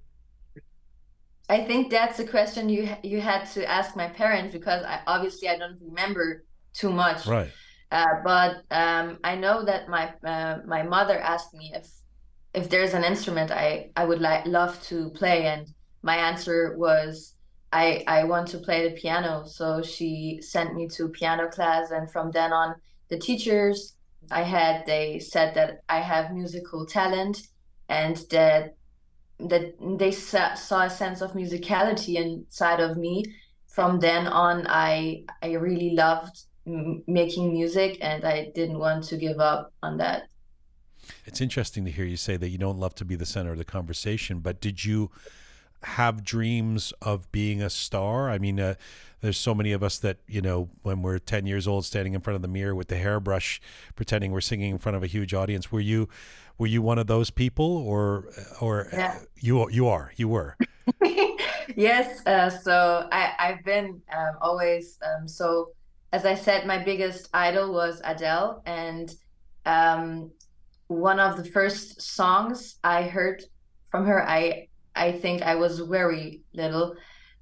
[1.50, 5.50] I think that's a question you you had to ask my parents because I obviously
[5.50, 7.26] I don't remember too much.
[7.26, 7.50] Right.
[7.92, 11.90] Uh, but um, I know that my uh, my mother asked me if
[12.54, 15.66] if there's an instrument I I would like love to play, and
[16.02, 17.34] my answer was
[17.72, 19.44] I I want to play the piano.
[19.46, 22.76] So she sent me to piano class, and from then on,
[23.08, 23.94] the teachers
[24.30, 27.48] I had they said that I have musical talent,
[27.88, 28.74] and that
[29.40, 33.24] that they sa- saw a sense of musicality inside of me.
[33.66, 39.40] From then on, I I really loved making music, and I didn't want to give
[39.40, 40.28] up on that.
[41.24, 43.58] It's interesting to hear you say that you don't love to be the center of
[43.58, 45.10] the conversation, but did you
[45.82, 48.30] have dreams of being a star?
[48.30, 48.74] I mean, uh,
[49.20, 52.20] there's so many of us that, you know, when we're 10 years old standing in
[52.20, 53.60] front of the mirror with the hairbrush
[53.96, 55.70] pretending we're singing in front of a huge audience.
[55.72, 56.08] Were you
[56.56, 58.28] were you one of those people or
[58.60, 59.18] or Yeah.
[59.36, 60.12] you you are.
[60.16, 60.56] You were.
[61.76, 65.72] Yes, uh, so I, I've been um, always um, so
[66.12, 69.14] as I said, my biggest idol was Adele, and
[69.66, 70.30] um,
[70.86, 73.44] one of the first songs I heard
[73.90, 74.67] from her, I
[74.98, 76.94] I think I was very little,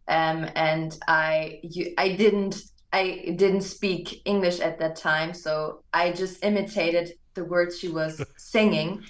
[0.08, 2.56] um, and I you, I didn't
[2.92, 8.22] I didn't speak English at that time, so I just imitated the words she was
[8.36, 9.02] singing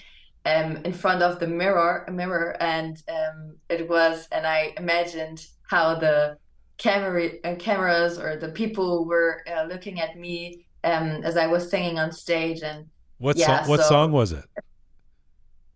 [0.46, 5.96] um, in front of the mirror, mirror, and um, it was, and I imagined how
[5.96, 6.36] the
[6.78, 11.70] camera, uh, cameras or the people were uh, looking at me um, as I was
[11.70, 12.86] singing on stage, and
[13.18, 14.44] What Yeah, song, what so- song was it?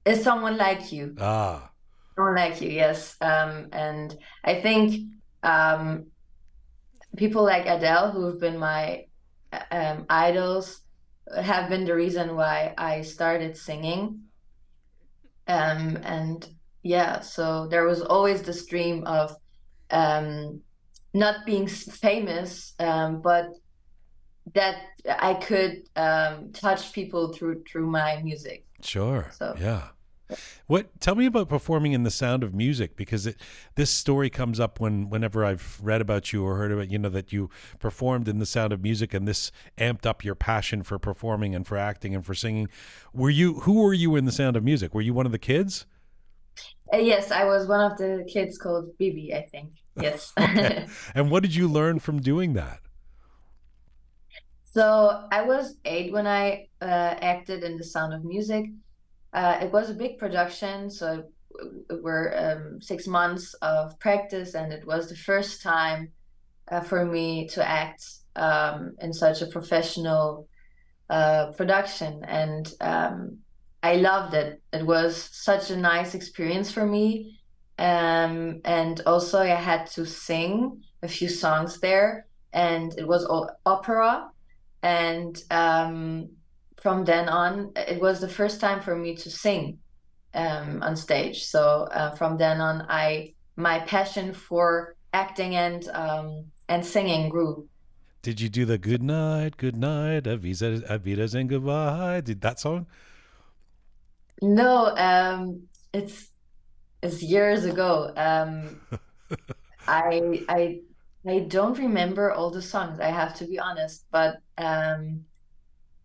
[0.04, 1.14] is someone like you?
[1.20, 1.69] Ah.
[2.20, 3.16] Someone like you, yes.
[3.22, 5.10] Um, and I think
[5.42, 6.08] um,
[7.16, 9.06] people like Adele, who have been my
[9.70, 10.82] um, idols,
[11.34, 14.24] have been the reason why I started singing.
[15.48, 16.46] Um, and
[16.82, 19.34] yeah, so there was always this dream of
[19.90, 20.60] um,
[21.14, 23.46] not being famous, um, but
[24.52, 24.76] that
[25.08, 28.66] I could um, touch people through through my music.
[28.82, 29.30] Sure.
[29.32, 29.88] So- yeah.
[30.66, 31.00] What?
[31.00, 33.36] Tell me about performing in the Sound of Music because it,
[33.74, 37.08] this story comes up when whenever I've read about you or heard about you know
[37.08, 40.98] that you performed in the Sound of Music and this amped up your passion for
[40.98, 42.68] performing and for acting and for singing.
[43.12, 43.60] Were you?
[43.60, 44.94] Who were you in the Sound of Music?
[44.94, 45.86] Were you one of the kids?
[46.92, 49.70] Uh, yes, I was one of the kids called Bibi, I think.
[50.00, 50.32] Yes.
[51.14, 52.80] And what did you learn from doing that?
[54.72, 56.84] So I was eight when I uh,
[57.20, 58.66] acted in The Sound of Music.
[59.32, 61.24] Uh, it was a big production, so
[61.88, 66.10] it were um, six months of practice, and it was the first time
[66.70, 68.04] uh, for me to act
[68.36, 70.48] um, in such a professional
[71.08, 73.38] uh, production, and um,
[73.82, 74.60] I loved it.
[74.72, 77.38] It was such a nice experience for me,
[77.78, 83.50] um, and also I had to sing a few songs there, and it was all
[83.64, 84.28] opera.
[84.82, 86.30] And um,
[86.80, 89.78] from then on it was the first time for me to sing
[90.34, 96.44] um, on stage so uh, from then on i my passion for acting and um,
[96.68, 97.68] and singing grew
[98.22, 102.20] Did you do the Good Night, Good Night, Avisa, Avidas and Goodbye?
[102.20, 102.84] Did that song?
[104.42, 105.62] no um,
[105.92, 106.28] it's
[107.02, 108.80] it's years ago um,
[109.88, 110.80] i i
[111.26, 115.24] i don't remember all the songs i have to be honest but um,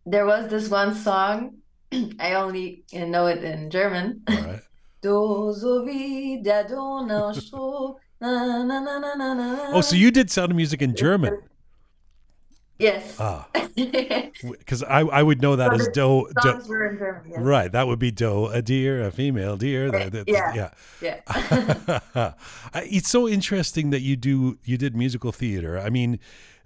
[0.05, 1.57] there was this one song
[2.19, 4.61] i only know it in german All right.
[9.73, 11.37] Oh, so you did Sound of Music in German?
[12.79, 13.15] Yes.
[13.19, 17.21] Ah, because I I would know that as do, do Songs were in German.
[17.29, 17.39] Yes.
[17.39, 19.89] Right, that would be doe, a deer, a female deer.
[19.91, 20.71] That, that's- Yeah.
[21.01, 21.19] yeah.
[22.15, 22.31] Yeah.
[22.97, 25.77] It's so interesting that you do you did musical theater.
[25.79, 26.19] I mean,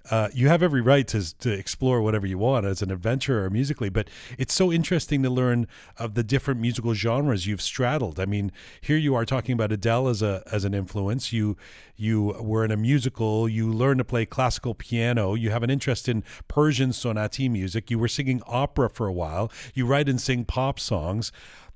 [0.10, 3.89] uh, you have every right to to explore whatever you want as an adventurer musically,
[3.89, 5.67] but it's so interesting to learn
[5.98, 8.19] of the different musical genres you've straddled.
[8.19, 11.32] I mean, here you are talking about Adele as a as an influence.
[11.32, 11.58] You
[11.95, 13.48] you were in a musical.
[13.48, 15.36] You learned to play classical piano.
[15.36, 17.91] You have an interest in Persian sonati music.
[17.91, 19.52] You were singing opera for a while.
[19.74, 21.32] You write and sing pop songs.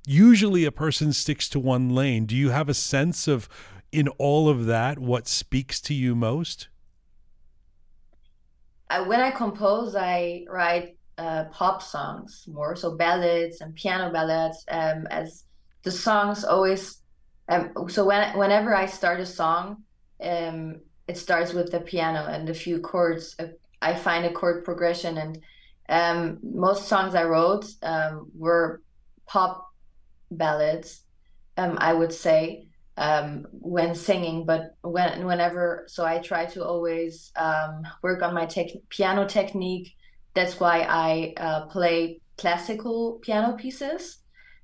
[0.06, 2.26] Usually, a person sticks to one lane.
[2.26, 3.48] Do you have a sense of
[3.92, 6.68] in all of that what speaks to you most?
[8.90, 14.64] Uh, when I compose, I write uh, pop songs more, so ballads and piano ballads,
[14.68, 15.44] um, as
[15.82, 17.02] the songs always
[17.48, 19.82] um, so when whenever I start a song,
[20.22, 23.36] um, it starts with the piano and a few chords.
[23.38, 23.48] Uh,
[23.82, 25.38] I find a chord progression, and
[25.88, 28.80] um, most songs I wrote um, were
[29.26, 29.66] pop
[30.30, 31.02] ballads.
[31.56, 37.32] Um, I would say um, when singing, but when whenever, so I try to always
[37.36, 39.94] um, work on my tech, piano technique.
[40.34, 44.18] That's why I uh, play classical piano pieces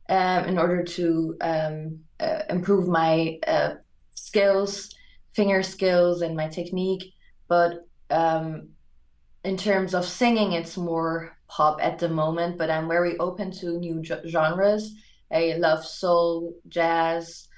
[0.09, 3.75] um, in order to um, uh, improve my uh,
[4.15, 4.91] skills,
[5.33, 7.13] finger skills, and my technique.
[7.49, 8.69] But um,
[9.45, 12.59] in terms of singing, it's more pop at the moment.
[12.59, 14.95] But I'm very open to new genres.
[15.33, 17.49] I love soul, jazz,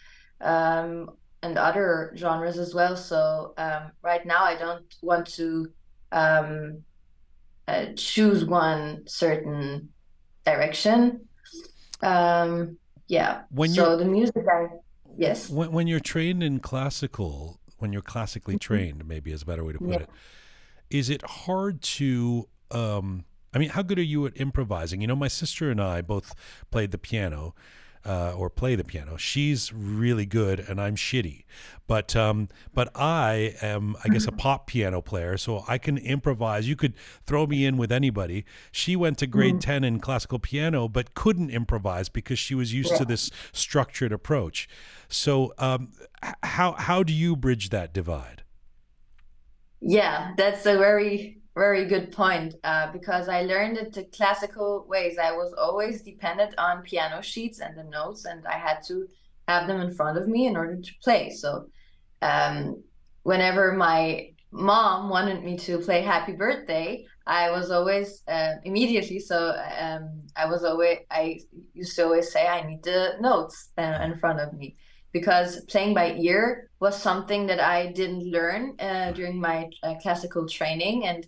[0.43, 1.11] um,
[1.43, 2.97] and other genres as well.
[2.97, 5.71] So um, right now, I don't want to
[6.13, 6.83] um,
[7.67, 9.89] uh, choose one certain
[10.45, 11.29] direction.
[12.03, 12.77] Um,
[13.09, 13.43] yeah.
[13.51, 14.67] When so the music, I
[15.17, 15.49] yes.
[15.49, 19.73] When, when you're trained in classical, when you're classically trained, maybe is a better way
[19.73, 19.99] to put Yeah.
[19.99, 20.11] it,
[20.91, 22.49] is it hard to?
[22.71, 23.25] Um,
[23.55, 25.01] I mean, how good are you at improvising?
[25.01, 26.35] You know, my sister and I both
[26.71, 27.55] played the piano.
[28.05, 29.17] Uh, or play the piano.
[29.17, 31.45] She's really good, and I'm shitty.
[31.87, 36.69] But um, but I am, I guess, a pop piano player, so I can improvise.
[36.69, 36.95] You could
[37.27, 38.45] throw me in with anybody.
[38.73, 42.97] She went to grade ten in classical piano, but couldn't improvise because she was used
[42.97, 44.69] to this structured approach.
[45.09, 45.93] So um,
[46.43, 48.43] how how do you bridge that divide?
[49.81, 52.55] Yeah, that's a very, very good point.
[52.65, 55.19] Uh, because I learned it the classical ways.
[55.19, 59.07] I was always dependent on piano sheets and the notes, and I had to
[59.49, 61.31] have them in front of me in order to play.
[61.31, 61.67] So,
[62.23, 62.83] um,
[63.25, 69.19] whenever my mom wanted me to play Happy Birthday, I was always uh, immediately.
[69.19, 71.41] So, um, I was always, I
[71.75, 74.77] used to always say, I need the notes uh, in front of me
[75.13, 80.49] because playing by ear was something that I didn't learn uh, during my uh, classical
[80.49, 81.07] training.
[81.07, 81.27] And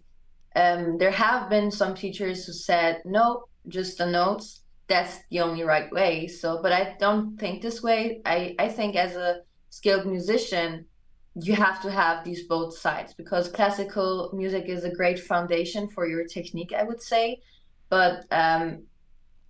[0.55, 4.61] um, there have been some teachers who said, no, just the notes.
[4.87, 6.27] That's the only right way.
[6.27, 8.21] So, but I don't think this way.
[8.25, 9.41] I, I think as a
[9.71, 10.87] skilled musician,
[11.35, 16.07] you have to have these both sides because classical music is a great foundation for
[16.07, 17.41] your technique, I would say.
[17.89, 18.85] But um,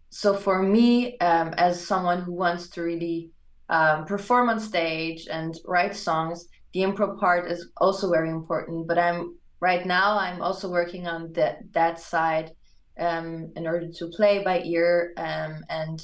[0.08, 3.30] so for me, um, as someone who wants to really
[3.68, 8.86] um, perform on stage and write songs, the improv part is also very important.
[8.86, 9.36] But I'm
[9.70, 12.48] right now I'm also working on that that side
[13.06, 15.98] um, in order to play by ear um, and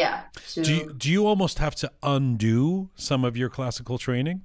[0.00, 0.22] yeah.
[0.54, 4.38] To, Do you, do you almost have to undo some of your classical training?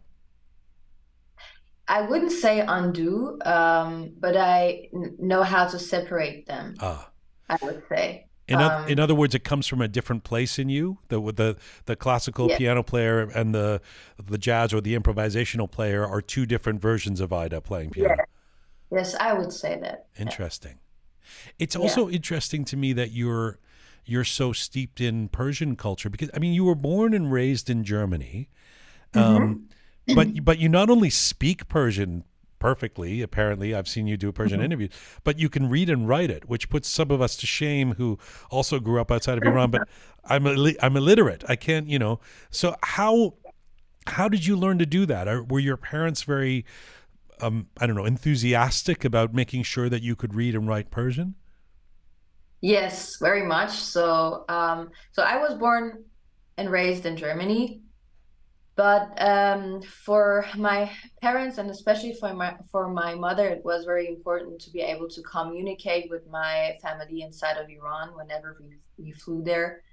[1.88, 6.76] I wouldn't say undo, um, but I n- know how to separate them.
[6.82, 7.10] Ah.
[7.50, 8.26] I would say.
[8.50, 11.00] In, Um, in other words, it comes from a different place in you.
[11.08, 11.50] The the
[11.86, 12.58] the classical Yeah.
[12.58, 13.80] piano player and the
[14.32, 18.24] the jazz or the improvisational player are two different versions of Ayda playing piano.
[18.92, 20.08] Yes, I would say that.
[20.16, 20.22] Yeah.
[20.22, 20.80] Interesting.
[21.60, 21.82] It's Yeah.
[21.82, 23.60] also interesting to me that you're
[24.06, 27.84] you're so steeped in Persian culture because I mean you were born and raised in
[27.84, 28.50] Germany,
[29.14, 29.68] um,
[30.16, 32.24] but but you not only speak Persian
[32.60, 33.22] perfectly.
[33.22, 34.90] Apparently, I've seen you do Persian interviews,
[35.24, 38.18] but you can read and write it, which puts some of us to shame who
[38.50, 39.70] also grew up outside of Iran.
[39.70, 39.88] But
[40.26, 41.44] I'm illi- I'm illiterate.
[41.50, 42.20] I can't you know.
[42.50, 43.34] So how
[44.08, 45.28] how did you learn to do that?
[45.28, 46.66] Are, were your parents very
[47.42, 51.36] um, I don't know, enthusiastic about making sure that you could read and write Persian?
[52.62, 53.72] Yes, very much.
[53.72, 56.04] So, um, so I was born
[56.58, 57.82] and raised in Germany,
[58.76, 60.90] but um, for my
[61.22, 65.08] parents and especially for my for my mother, it was very important to be able
[65.10, 69.84] to communicate with my family inside of Iran whenever we we flew there,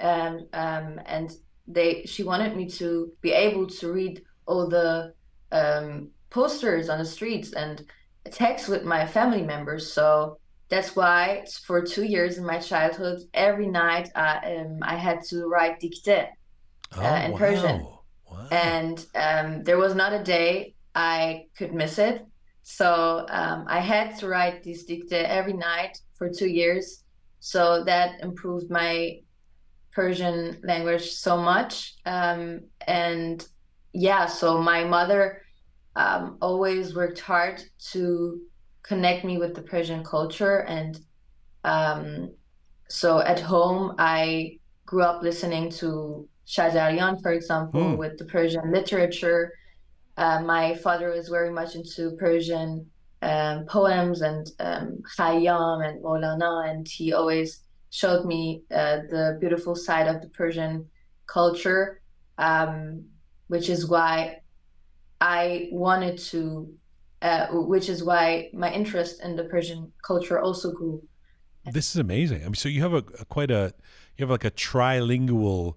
[0.00, 1.30] um, um, and
[1.68, 5.14] they she wanted me to be able to read all the
[5.52, 7.84] um, posters on the streets and
[8.30, 9.92] text with my family members.
[9.92, 10.38] So
[10.68, 15.46] that's why for two years in my childhood, every night uh, um, I had to
[15.46, 16.28] write dictée.
[16.96, 17.86] Oh, in Persian.
[18.30, 18.48] Wow.
[18.50, 22.24] And um, there was not a day I could miss it.
[22.62, 27.02] So um, I had to write this dictée every night for two years.
[27.40, 29.20] So that improved my
[29.92, 31.94] Persian language so much.
[32.06, 33.44] Um, and
[33.92, 35.42] yeah, so my mother
[36.02, 37.56] um, always worked hard
[37.92, 38.02] to
[38.90, 40.58] connect me with the Persian culture.
[40.76, 40.92] And
[41.74, 42.04] um,
[43.00, 43.84] so at home,
[44.16, 44.58] I
[44.90, 45.90] grew up listening to
[46.54, 47.96] Shajarian, for example, Mm.
[48.02, 49.42] with the Persian literature.
[50.24, 52.70] Uh, my father was very much into Persian
[53.30, 54.86] um, poems and um,
[55.16, 57.50] Khayyam and Maulana, and he always
[58.00, 58.40] showed me
[58.80, 60.72] uh, the beautiful side of the Persian
[61.36, 61.84] culture.
[62.50, 62.74] um,
[63.52, 64.14] which is why
[65.20, 66.72] I wanted to,
[67.22, 71.02] uh, which is why my interest in the Persian culture also grew.
[71.64, 72.40] This is amazing.
[72.40, 73.74] I mean, so you have a, a quite a
[74.16, 75.74] you have like a trilingual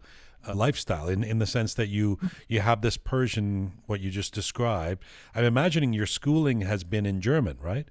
[0.47, 4.33] uh, lifestyle in in the sense that you you have this Persian what you just
[4.33, 5.03] described.
[5.35, 7.87] I'm imagining your schooling has been in German, right?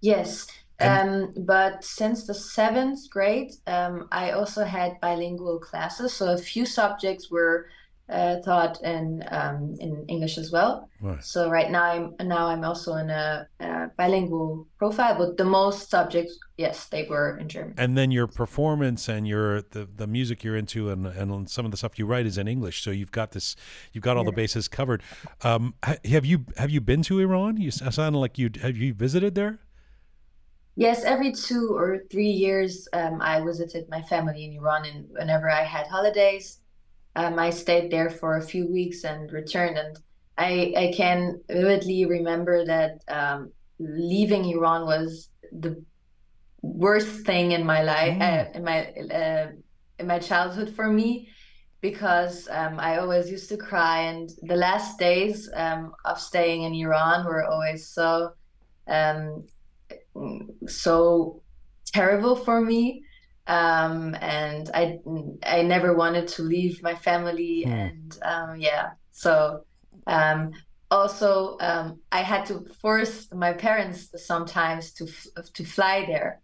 [0.00, 0.46] Yes,
[0.80, 6.66] um, but since the seventh grade, um, I also had bilingual classes, so a few
[6.66, 7.68] subjects were
[8.08, 10.88] uh, taught in um, in English as well.
[11.00, 11.24] right.
[11.24, 11.82] So right now
[12.18, 17.06] I'm now I'm also in a, a bilingual profile, but the most subjects, yes, they
[17.08, 17.74] were in German.
[17.78, 21.70] and then your performance and your the, the music you're into and, and some of
[21.70, 22.82] the stuff you write is in English.
[22.82, 23.56] So you've got this,
[23.92, 25.02] you've got all the bases covered.
[25.42, 27.56] Um, have you have you been to Iran?
[27.56, 29.60] You sound like you have you visited there?
[30.76, 35.48] Yes, every two or three years, um, I visited my family in Iran, and whenever
[35.48, 36.58] I had holidays,
[37.16, 39.78] um, I stayed there for a few weeks and returned.
[39.78, 39.96] And
[40.36, 45.82] I I can vividly remember that um, leaving Iran was the
[46.62, 48.56] worst thing in my life, uh, Mm.
[48.56, 48.78] in my
[49.20, 49.48] uh,
[49.98, 51.28] in my childhood for me,
[51.80, 56.74] because um, I always used to cry, and the last days um, of staying in
[56.74, 58.32] Iran were always so
[58.88, 59.46] um,
[60.66, 61.42] so
[61.86, 63.03] terrible for me.
[63.46, 64.98] Um, and I
[65.44, 67.72] I never wanted to leave my family, Hmm.
[67.72, 69.64] and um, yeah, so
[70.06, 70.52] um,
[70.90, 76.40] also um, I had to force my parents sometimes to f- to fly there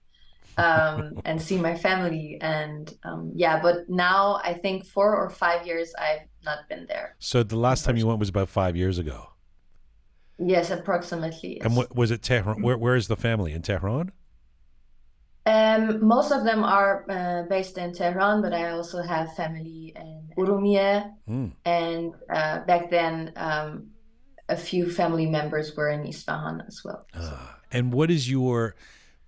[0.59, 5.67] um, and see my family, and um, yeah, but now I think four or five
[5.67, 7.17] years I've not been there.
[7.19, 9.29] So the last time you went was about five years ago.
[10.39, 11.61] Yes, approximately.
[11.61, 12.23] And what was it?
[12.23, 12.63] Tehran?
[12.63, 14.13] Where where is the family in Tehran?
[15.47, 20.29] Um, most of them are uh, based in Tehran, but I also have family in
[20.37, 21.53] Urumia, Mm.
[21.65, 23.91] and uh, back then, um,
[24.49, 27.07] a few family members were in Isfahan as well.
[27.15, 27.59] Ah.
[27.73, 28.75] And what is your,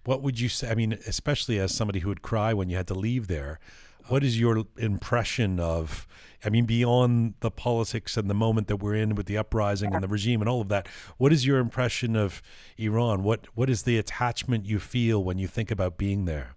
[0.04, 0.68] what would you say?
[0.70, 3.60] I mean, especially as somebody who would cry when you had to leave there,
[4.09, 6.07] what is your impression of,
[6.44, 10.03] I mean, beyond the politics and the moment that we're in with the uprising and
[10.03, 10.88] the regime and all of that,
[11.18, 12.42] what is your impression of
[12.78, 13.22] Iran?
[13.22, 16.57] What What is the attachment you feel when you think about being there?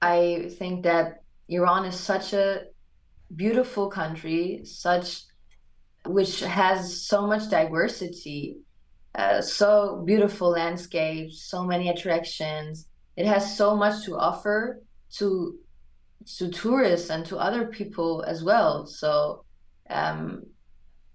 [0.00, 2.64] I think that Iran is such a
[3.34, 5.22] beautiful country, such
[6.06, 8.56] which has so much diversity,
[9.14, 12.88] uh, so beautiful landscapes, so many attractions.
[13.16, 14.82] It has so much to offer
[15.18, 15.58] to
[16.38, 18.86] to tourists and to other people as well.
[18.86, 19.44] So,
[19.90, 20.44] um,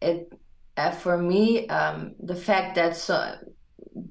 [0.01, 0.31] it
[0.75, 3.35] uh, for me, um, the fact that so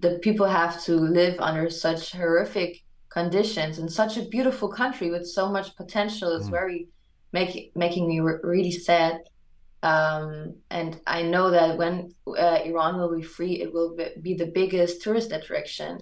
[0.01, 5.27] the people have to live under such horrific conditions in such a beautiful country with
[5.27, 6.51] so much potential is Mm.
[6.51, 6.89] very
[7.33, 9.21] make, making me re- really sad.
[9.83, 14.35] Um, and I know that when uh, Iran will be free, it will be, be
[14.35, 16.01] the biggest tourist attraction.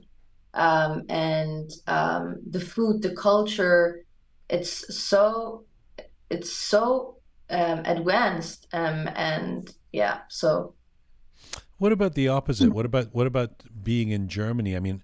[0.55, 4.05] Um, and um, the food, the culture,
[4.49, 5.65] it's so
[6.31, 7.17] it's so
[7.51, 8.69] um, advanced.
[8.73, 10.75] Um, and yeah, so
[11.79, 12.73] What about the opposite?
[12.73, 14.77] What about what about being in Germany?
[14.77, 15.03] I mean,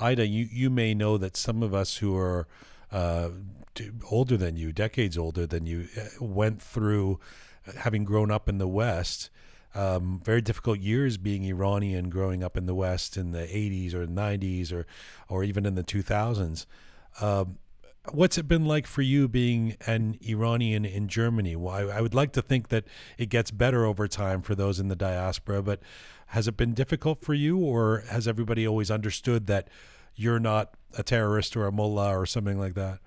[0.00, 2.46] Ayda, you you may know that some of us who are
[2.90, 3.30] uh,
[4.10, 7.20] older than you, decades older than you, uh, went through
[7.66, 9.30] uh, having grown up in the West.
[9.78, 14.08] Um, very difficult years being Iranian, growing up in the West in the 80s or
[14.08, 14.86] 90s or
[15.28, 16.66] or even in the 2000s.
[17.20, 17.58] Um,
[18.12, 21.54] what's it been like for you being an Iranian in Germany?
[21.54, 22.84] Well, I, I would like to think that
[23.18, 25.80] it gets better over time for those in the diaspora, but
[26.28, 29.68] has it been difficult for you, or has everybody always understood that
[30.14, 32.98] you're not a terrorist or a mullah or something like that?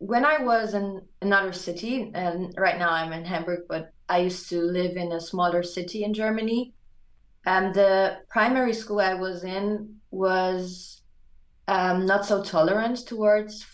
[0.00, 4.48] When I was in another city, and right now I'm in Hamburg, but I used
[4.48, 6.72] to live in a smaller city in Germany.
[7.44, 11.02] And the primary school I was in was
[11.68, 13.66] um, not so tolerant towards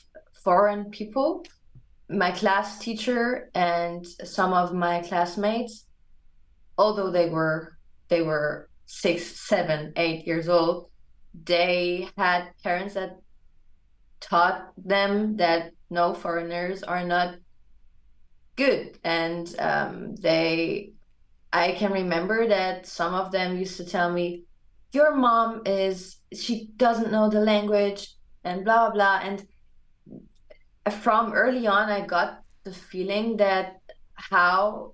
[0.42, 1.46] foreign people.
[2.08, 5.86] My class teacher and some of my classmates,
[6.76, 10.90] although they were they were six, seven, eight years old,
[11.44, 13.20] they had parents that
[14.20, 17.36] taught them that no foreigners are not
[18.56, 18.98] good.
[19.04, 20.92] And um, they
[21.52, 24.42] i can remember that some of them used to tell me
[24.92, 29.20] your mom is she doesn't know the language and blah blah blah.
[29.22, 29.46] And
[31.02, 33.80] from early on i got the feeling that
[34.14, 34.92] how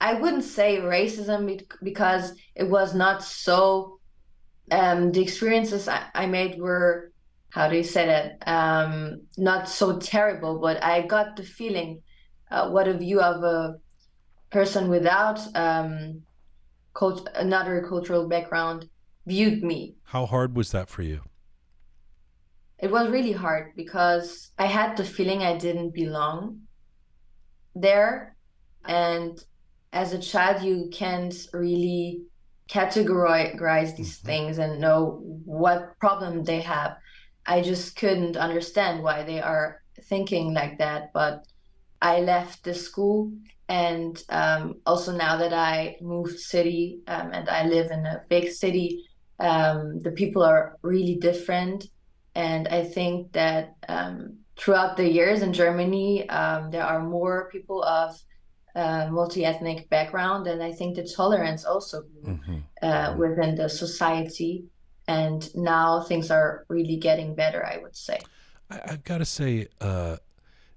[0.00, 3.98] i wouldn't say racism because it was not so
[4.70, 7.12] um, the experiences I, I made were
[7.54, 12.02] how do you say that um, not so terrible but i got the feeling
[12.50, 13.74] uh, what a view of a
[14.50, 16.22] person without um,
[16.94, 18.88] cult- another cultural background
[19.26, 19.96] viewed me.
[20.04, 21.22] How hard was that for you?
[22.78, 26.60] It was really hard because I had the feeling I didn't belong
[27.74, 28.36] there.
[28.84, 29.42] And
[29.92, 32.22] as a child, you can't really
[32.68, 34.26] categorize these Mhm.
[34.26, 36.96] things and know what problem they have.
[37.46, 41.12] I just couldn't understand why they are thinking like that.
[41.12, 41.46] But
[42.00, 43.32] I left the school,
[43.68, 48.50] and um, also now that I moved city um, and I live in a big
[48.50, 49.04] city,
[49.40, 51.86] um, the people are really different.
[52.34, 57.82] And I think that um, throughout the years in Germany, um, there are more people
[57.82, 58.20] of
[58.74, 62.62] uh, multi-ethnic background, and I think the tolerance also grew Mhm.
[62.82, 64.64] uh, within the society.
[65.06, 68.20] And now things are really getting better, I would say.
[68.70, 70.16] I, I've got to say, uh,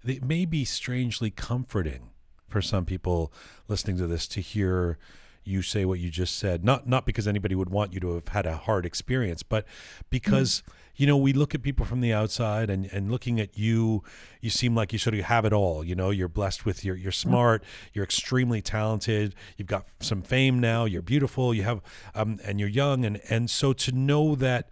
[0.06, 2.10] it may be strangely comforting
[2.48, 3.32] for some people
[3.68, 4.98] listening to this to hear
[5.44, 6.64] you say what you just said.
[6.64, 9.66] Not not because anybody would want you to have had a hard experience, but
[10.10, 10.62] because
[10.98, 14.04] you know we look at people from the outside and and looking at you,
[14.41, 15.84] you seem like you sort of have it all.
[15.84, 20.60] You know, you're blessed with your you're smart, you're extremely talented, you've got some fame
[20.60, 21.82] now, you're beautiful, you have
[22.16, 24.70] um and you're young and and so to know that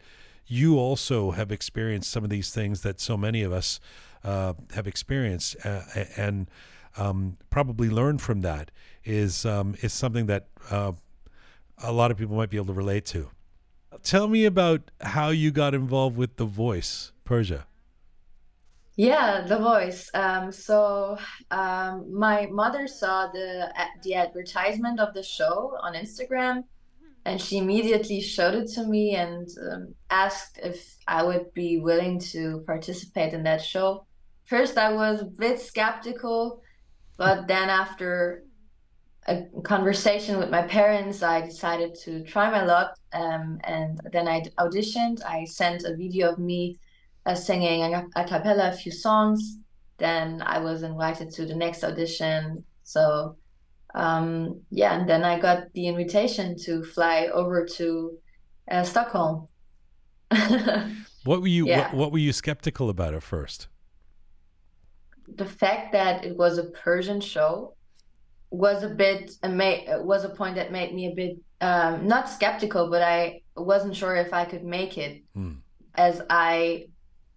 [0.48, 3.80] you also have experienced some of these things that so many of us
[4.24, 5.82] uh, have experienced uh,
[6.18, 6.50] and
[6.98, 8.72] um, probably learned from that
[9.04, 10.92] is um, is something that uh,
[11.84, 13.30] a lot of people might be able to relate to.
[14.04, 17.66] Tell me about how you got involved with The Voice, Persia.
[18.96, 20.10] Yeah, The Voice.
[20.14, 21.18] Um, so
[21.52, 23.74] um, my mother saw the
[24.04, 26.64] the advertisement of the show on Instagram,
[27.26, 32.20] and she immediately showed it to me and um, asked if I would be willing
[32.32, 34.06] to participate in that show.
[34.46, 36.62] First, I was a bit skeptical,
[37.18, 38.46] but then after
[39.28, 42.96] a conversation with my parents, I decided to try my luck.
[43.16, 45.24] Um, and then I auditioned.
[45.26, 46.78] I sent a video of me
[47.26, 49.58] uh, singing a, a cappella a few songs.
[49.98, 52.64] Then I was invited to the next audition.
[52.84, 53.38] So
[53.96, 58.18] um, yeah, and then I got the invitation to fly over to
[58.70, 59.48] uh, Stockholm.
[61.24, 61.88] What were you Yeah.
[61.88, 63.68] what, what were you skeptical about at first?
[65.28, 67.74] the fact that it was a Persian show
[68.52, 73.02] was a bit was a point that made me a bit um, not skeptical, but
[73.02, 75.54] I wasn't sure if I could make it, Hmm.
[75.96, 76.88] as I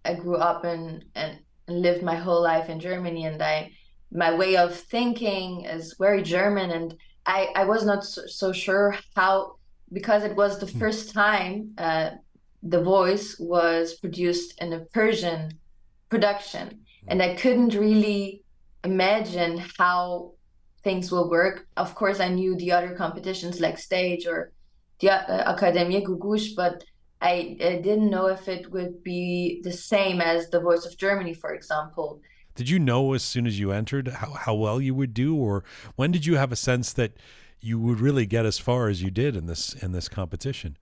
[0.05, 3.71] I grew up and and lived my whole life in Germany, and I
[4.11, 6.95] my way of thinking is very German, and
[7.25, 9.53] I I was not so, so sure how
[9.91, 10.79] because it was the Hmm.
[10.79, 12.11] first time uh,
[12.63, 15.59] the voice was produced in a Persian
[16.09, 18.43] production and I couldn't really
[18.83, 20.33] imagine how
[20.83, 21.67] things will work.
[21.77, 24.51] Of course, I knew the other competitions like stage or
[24.99, 26.83] the uh, Academia Googoosh, but
[27.21, 31.33] I, I didn't know if it would be the same as the Voice of Germany,
[31.33, 32.21] for example.
[32.55, 35.63] Did you know as soon as you entered how, how well you would do or
[35.95, 37.13] when did you have a sense that
[37.61, 40.77] you would really get as far as you did in this in this competition?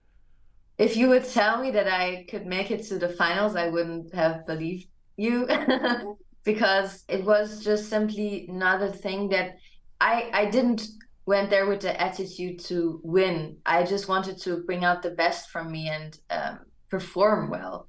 [0.76, 4.14] If you would tell me that I could make it to the finals, I wouldn't
[4.14, 4.86] have believed
[5.16, 5.48] you
[6.44, 9.58] because it was just simply another thing that
[10.00, 10.88] I I didn't
[11.28, 13.58] went there with the attitude to win.
[13.66, 17.86] I just wanted to bring out the best from me and um, perform well.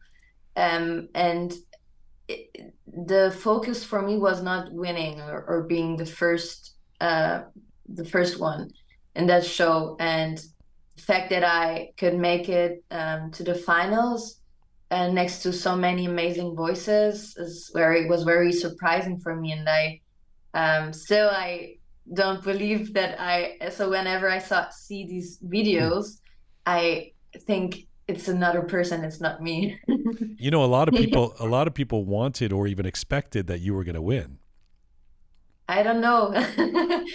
[0.58, 1.54] Um, and
[2.28, 7.44] it, the focus for me was not winning or, or being the first uh,
[7.88, 8.70] the first one
[9.16, 10.38] in that show and
[10.98, 14.42] the fact that I could make it um, to the finals
[14.92, 19.68] and next to so many amazing voices is very was very surprising for me and
[19.70, 20.02] I
[20.54, 21.79] um, still I
[22.14, 26.20] don't believe that I so whenever I saw see these videos
[26.66, 29.80] I think it's another person it's not me
[30.40, 33.60] You know, a lot of people a lot of people wanted or even expected that
[33.60, 34.40] you were going to win.
[35.68, 36.34] I don't know.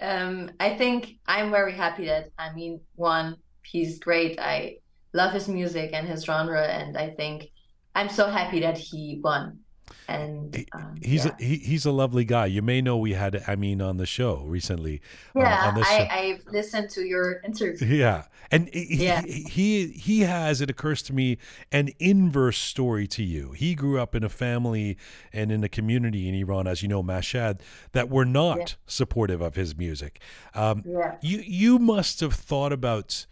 [0.00, 4.38] um, I think I'm very happy that I mean, one, he's great.
[4.40, 4.78] I
[5.14, 7.50] love his music and his genre, and I think
[7.94, 9.60] I'm so happy that he won.
[10.08, 12.46] And um, He's yeah, a, he, he's a lovely guy.
[12.46, 15.00] You may know we had I mean on the show recently.
[15.36, 15.70] uh, yeah.
[15.74, 17.86] this I, I've listened to your interview.
[17.86, 19.22] Yeah, and he, Yeah.
[19.22, 21.38] he he he has it occurs to me
[21.70, 23.52] an inverse story to you.
[23.52, 24.96] He grew up in a family
[25.32, 27.60] and in a community in Iran, as you know, Mashhad,
[27.92, 28.66] that were not Yeah.
[28.86, 30.20] supportive of his music.
[30.54, 31.16] Um, Yeah.
[31.22, 33.26] you you must have thought about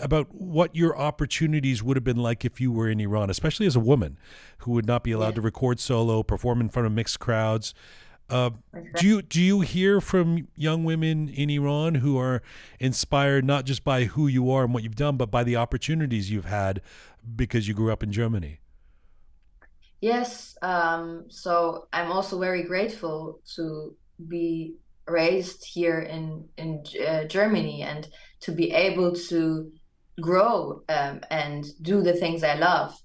[0.00, 3.76] about what your opportunities would have been like if you were in Iran, especially as
[3.76, 4.18] a woman
[4.58, 5.34] who would not be allowed Yeah.
[5.36, 7.74] to record solo, perform in front of mixed crowds.
[8.28, 8.50] Uh,
[8.96, 12.42] do you do you hear from young women in Iran who are
[12.78, 16.30] inspired not just by who you are and what you've done, but by the opportunities
[16.30, 16.80] you've had
[17.34, 18.60] because you grew up in Germany?
[20.00, 20.56] Yes.
[20.62, 23.96] Um, so I'm also very grateful to
[24.28, 24.74] be
[25.06, 28.08] raised here in in uh, Germany and
[28.40, 29.72] to be able to
[30.20, 32.96] grow um, and do the things I love.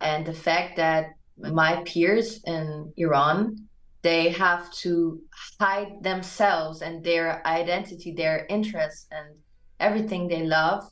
[0.00, 3.56] And the fact that my peers in Iran
[4.04, 5.18] they have to
[5.58, 9.34] hide themselves and their identity, their interests, and
[9.80, 10.84] everything they love.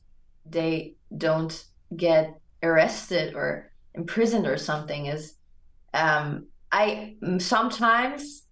[0.46, 1.54] They don't
[1.94, 5.06] get arrested or imprisoned or something.
[5.06, 5.34] Is
[5.92, 8.46] um, I sometimes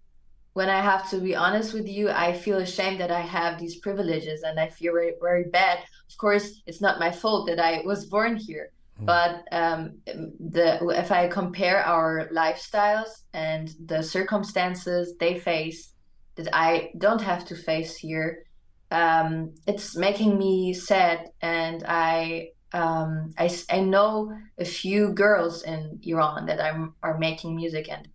[0.53, 3.77] when I have to be honest with you, I feel ashamed that I have these
[3.77, 5.79] privileges and I feel very, very bad.
[6.11, 9.05] Of course, it's not my fault that I was born here, Mm.
[9.05, 9.97] But um,
[10.39, 15.93] the if I compare our lifestyles and the circumstances they face
[16.35, 18.45] that I don't have to face here,
[18.91, 21.29] um, it's making me sad.
[21.41, 27.55] And I, um, I I know a few girls in Iran that I'm are making
[27.55, 28.07] music, and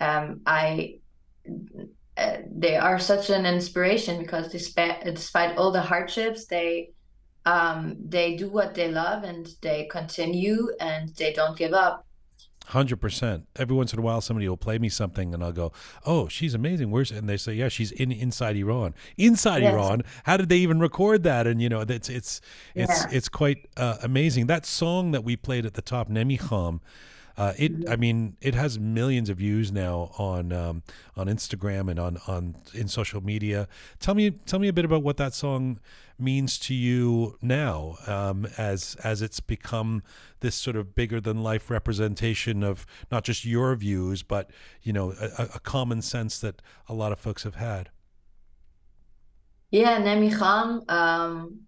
[0.00, 0.98] um, I.
[2.14, 6.90] Uh, they are such an inspiration because despite despite all the hardships, they
[7.44, 12.06] um, they do what they love and they continue and they don't give up.
[12.66, 13.48] Hundred percent.
[13.56, 15.72] Every once in a while, somebody will play me something, and I'll go,
[16.06, 19.74] "Oh, she's amazing." Where's and they say, "Yeah, she's in inside Iran." Inside yes.
[19.74, 20.02] Iran.
[20.24, 21.48] How did they even record that?
[21.48, 22.40] And you know, it's it's
[22.76, 23.10] it's yeah.
[23.10, 24.46] it's quite uh, amazing.
[24.46, 26.78] That song that we played at the top, Nemikham,
[27.36, 30.82] uh, it, I mean, it has millions of views now on um,
[31.16, 33.68] on Instagram and on on in social media.
[34.00, 35.78] Tell me, tell me a bit about what that song
[36.18, 40.02] means to you now, um, as as it's become
[40.40, 44.50] this sort of bigger than life representation of not just your views, but
[44.82, 47.90] you know, a, a common sense that a lot of folks have had.
[49.70, 50.88] Yeah, Nemikham.
[50.90, 51.60] Um,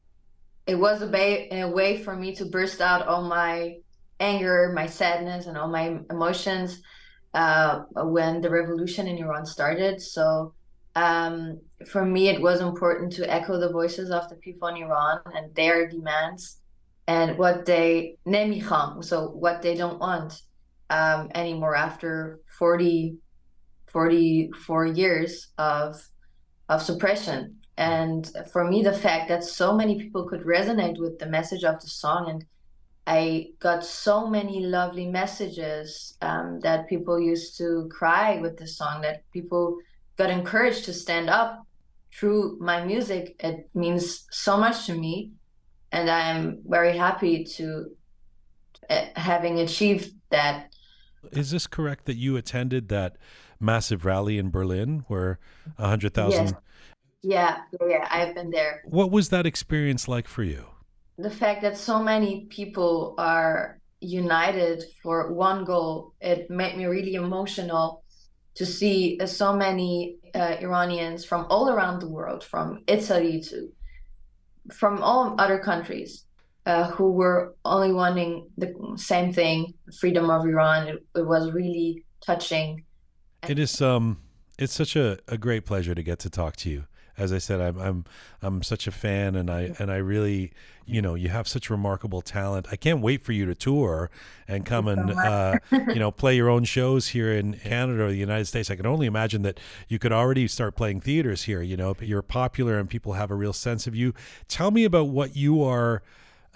[0.66, 3.78] it was a, ba- a way for me to burst out all my
[4.24, 6.80] anger, my sadness, and all my emotions
[7.34, 7.82] uh,
[8.16, 10.00] when the revolution in Iran started.
[10.00, 10.54] So
[10.96, 11.60] um,
[11.90, 15.54] for me, it was important to echo the voices of the people in Iran and
[15.54, 16.60] their demands
[17.06, 20.40] and what they nemikham, so what they don't want
[20.90, 23.16] um, anymore after 40,
[23.86, 25.96] 44 years of
[26.68, 27.56] of suppression.
[27.76, 31.80] And for me, the fact that so many people could resonate with the message of
[31.80, 32.44] the song and
[33.06, 39.02] I got so many lovely messages um, that people used to cry with the song,
[39.02, 39.78] that people
[40.16, 41.66] got encouraged to stand up
[42.12, 43.36] through my music.
[43.40, 45.32] It means so much to me.
[45.92, 47.90] And I'm very happy to
[48.88, 50.72] uh, having achieved that.
[51.32, 53.16] Is this correct that you attended that
[53.60, 55.38] massive rally in Berlin where
[55.76, 56.46] 100,000?
[56.46, 56.54] Yes.
[57.22, 58.82] Yeah, yeah, I've been there.
[58.84, 60.66] What was that experience like for you?
[61.18, 67.14] The fact that so many people are united for one goal it made me really
[67.14, 68.04] emotional
[68.54, 73.68] to see uh, so many uh, Iranians from all around the world, from Italy to
[74.72, 76.24] from all other countries,
[76.64, 80.88] uh, who were only wanting the same thing, freedom of Iran.
[80.88, 82.84] It, it was really touching.
[83.46, 84.20] It is um,
[84.58, 86.84] it's such a, a great pleasure to get to talk to you
[87.16, 88.04] as I said, I'm I'm
[88.42, 90.52] I'm such a fan, and I and I really,
[90.84, 92.66] you know, you have such remarkable talent.
[92.72, 94.10] I can't wait for you to tour
[94.48, 98.16] and come and uh, you know play your own shows here in Canada or the
[98.16, 98.70] United States.
[98.70, 101.62] I can only imagine that you could already start playing theaters here.
[101.62, 104.12] You know, you're popular and people have a real sense of you.
[104.48, 106.02] Tell me about what you are.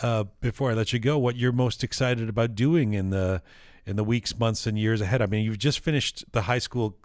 [0.01, 3.43] Uh, before I let you go, what you're most excited about doing in the
[3.89, 5.23] in the weeks, months, and years ahead?
[5.23, 6.97] I mean, you've just finished the high school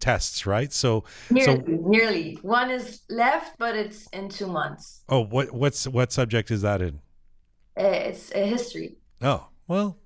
[0.00, 0.72] tests, right?
[0.72, 5.04] So, nearly, so nearly one is left, but it's in two months.
[5.08, 7.00] Oh, what what's what subject is that in?
[7.78, 8.96] Uh, it's a history.
[9.20, 9.98] Oh well,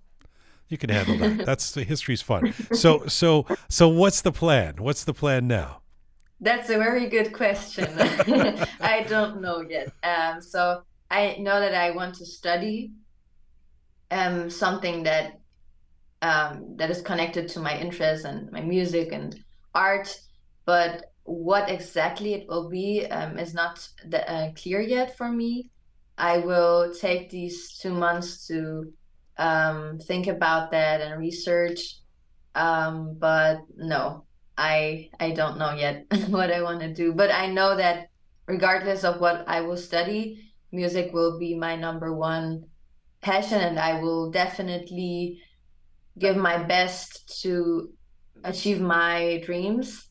[0.69, 1.39] you can handle that.
[1.47, 2.53] That's history's fun.
[2.73, 4.77] So so so what's the plan?
[4.79, 5.81] What's the plan now?
[6.41, 7.87] That's a very good question.
[8.81, 9.93] I don't know yet.
[10.03, 12.93] Um, so I know that I want to study
[14.11, 15.40] um, something that
[16.23, 19.43] um, that is connected to my interests and my music and
[19.75, 20.21] art.
[20.65, 25.71] But what exactly it will be um, is not the, uh, clear yet for me.
[26.19, 28.93] I will take these two months to
[29.39, 31.97] um, think about that and research.
[32.55, 34.25] Um, but no,
[34.59, 37.15] I I don't know yet what I want to do.
[37.15, 38.09] But I know that
[38.47, 42.65] regardless of what I will study, music will be my number one
[43.23, 45.41] passion, and I will definitely
[46.21, 47.91] give my best to
[48.45, 50.09] achieve my dreams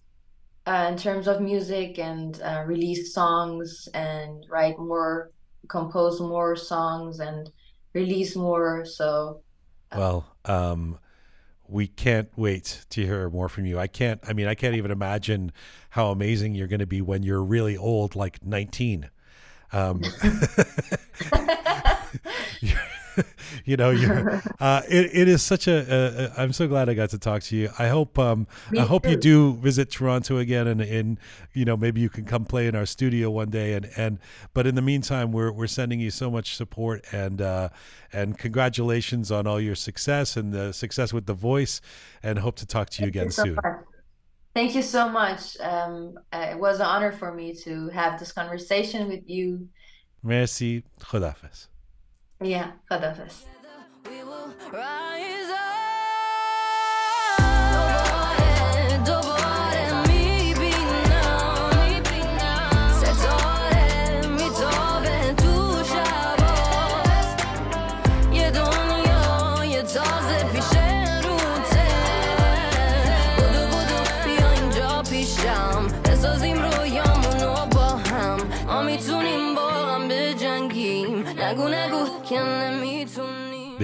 [0.66, 5.32] uh, in terms of music and uh, release songs and write more,
[5.68, 7.49] compose more songs and
[7.93, 8.84] release more.
[8.86, 9.41] So
[9.95, 10.99] Well, um,
[11.68, 13.80] we can't wait to hear more from you.
[13.80, 14.20] I can't.
[14.28, 15.51] I mean, I can't even imagine
[15.91, 19.10] how amazing you're going to be when you're really old, like 19.
[19.72, 20.01] Um,
[23.65, 26.34] you know, you're, uh, it, it is such a.
[26.38, 27.70] I'm so glad I got to talk to you.
[27.78, 31.20] I hope, um, Me I hope you do visit Toronto again, and, and
[31.53, 33.74] you know, maybe you can come play in our studio one day.
[33.74, 34.20] And, and
[34.53, 37.70] but in the meantime, we're we're sending you so much support and uh,
[38.11, 41.82] and congratulations on all your success and the success with the voice,
[42.24, 43.57] and hope to talk to you again so soon.
[44.55, 45.59] Thank you so much.
[45.59, 49.70] Um, uh, it was an honor for me to have this conversation with you.
[50.24, 51.67] Merci, Khodafis.
[52.42, 53.46] Yeah, Khadafis.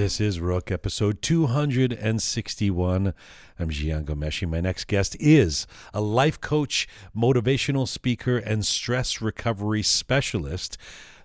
[0.06, 3.14] This is Roqe, episode 261.
[3.58, 4.48] I'm Jian Ghomeshi.
[4.48, 6.88] My next guest is a life coach,
[7.18, 10.78] motivational speaker, and stress recovery specialist.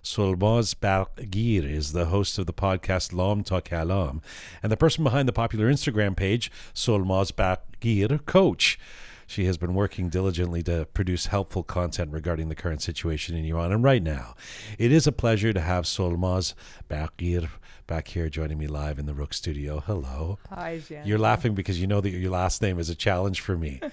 [0.03, 4.19] Solmaz Barghgir is the host of the podcast Lam Ta Kalam
[4.63, 8.79] and the person behind the popular Instagram page, Solmaz Barghgir Coach.
[9.27, 13.71] She has been working diligently to produce helpful content regarding the current situation in Iran.
[13.71, 14.35] And right now,
[14.77, 16.55] it is a pleasure to have Solmaz
[16.89, 17.47] Barghgir
[17.91, 19.81] back here joining me live in the Roqe studio.
[19.85, 20.39] Hello.
[20.49, 21.05] Hi, Jen.
[21.05, 23.81] You're laughing because you know that your last name is a challenge for me.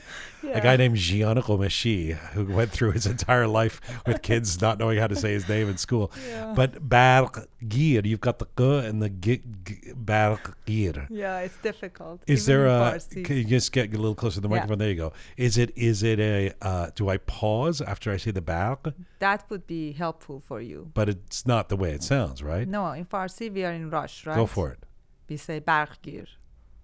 [0.54, 4.98] A guy named Jian Ghomeshi, who went through his entire life with kids not knowing
[4.98, 6.12] how to say his name in school.
[6.28, 6.52] Yeah.
[6.54, 11.08] But Barghgir, you've got the G and the G, G Barghgir.
[11.10, 12.22] Yeah, it's difficult.
[12.28, 12.92] Is even there a?
[12.92, 13.24] Farsi.
[13.24, 14.54] Can you just get a little closer to the Yeah.
[14.54, 14.78] microphone?
[14.78, 15.12] There you go.
[15.36, 15.72] Is it?
[15.76, 16.52] Is it a?
[16.62, 18.94] Uh, do I pause after I say the barg?
[19.18, 20.92] That would be helpful for you.
[20.94, 22.66] But it's not the way it sounds, right?
[22.68, 24.36] No, in Farsi we are in rush, right?
[24.36, 24.84] Go for it.
[25.28, 26.26] We say bargir.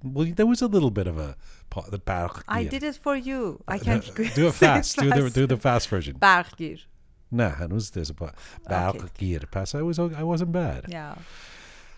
[0.03, 1.37] Well, there was a little bit of a
[1.91, 2.43] the barg.
[2.47, 3.63] I did it for you.
[3.67, 4.99] I can't do it fast.
[4.99, 6.17] do the do the fast version.
[6.19, 6.81] bargir.
[7.31, 8.33] Nah, it was there's a pa-
[8.71, 9.51] bargir.
[9.51, 9.75] Pass.
[9.75, 10.87] I was I wasn't bad.
[10.89, 11.15] Yeah.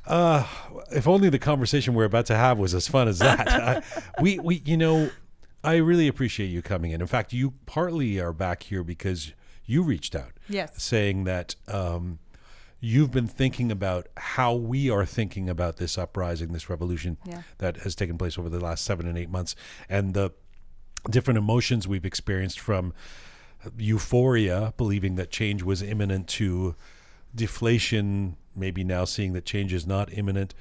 [0.07, 0.47] Uh,
[0.93, 3.49] if only the conversation we're about to have was as fun as that.
[3.49, 3.83] I,
[4.23, 5.11] we, we, you know,
[5.65, 7.01] I really appreciate you coming in.
[7.01, 9.33] In fact, you partly are back here because
[9.65, 10.81] you reached out, Yes.
[10.81, 12.21] saying that um,
[12.87, 17.43] you've been thinking about how we are thinking about this uprising, this revolution Yeah.
[17.59, 19.57] that has taken place over the last seven and eight months,
[19.89, 20.30] and the
[21.11, 22.93] different emotions we've experienced from
[23.76, 26.76] euphoria, believing that change was imminent, to
[27.34, 30.55] deflation, maybe now seeing that change is not imminent.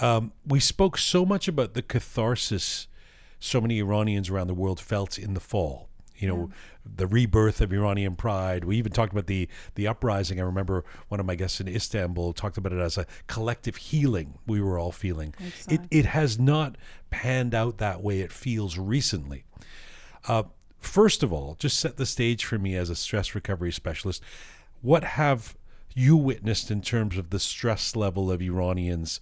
[0.00, 2.88] Um, we spoke so much about the catharsis
[3.38, 5.88] so many Iranians around the world felt in the fall.
[6.20, 6.50] You know,
[6.84, 8.64] the rebirth of Iranian pride.
[8.64, 10.38] We even talked about the the uprising.
[10.38, 14.38] I remember one of my guests in Istanbul talked about it as a collective healing
[14.46, 15.34] we were all feeling.
[15.38, 15.74] Exactly.
[15.76, 16.76] It it has not
[17.10, 18.20] panned out that way.
[18.20, 19.44] It feels recently.
[20.28, 20.44] Uh,
[20.78, 24.22] first of all, just set the stage for me as a stress recovery specialist.
[24.82, 25.56] What have
[25.94, 29.20] you witnessed in terms of the stress level of Iranians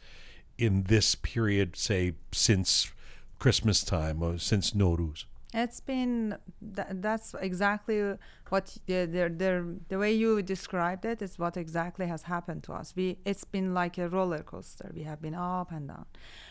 [0.56, 2.92] in this period, say, since
[3.38, 5.24] Christmas time or since Nowruz?
[5.54, 8.16] It's been tha that's exactly
[8.50, 12.74] what the, the, the, the way you described it is what exactly has happened to
[12.74, 12.92] us.
[12.94, 14.90] We it's been like a roller coaster.
[14.94, 16.04] We have been up and down.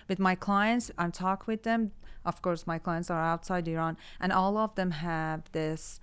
[0.07, 1.91] With my clients, I talk with them.
[2.25, 5.99] Of course, my clients are outside Iran, and all of them have this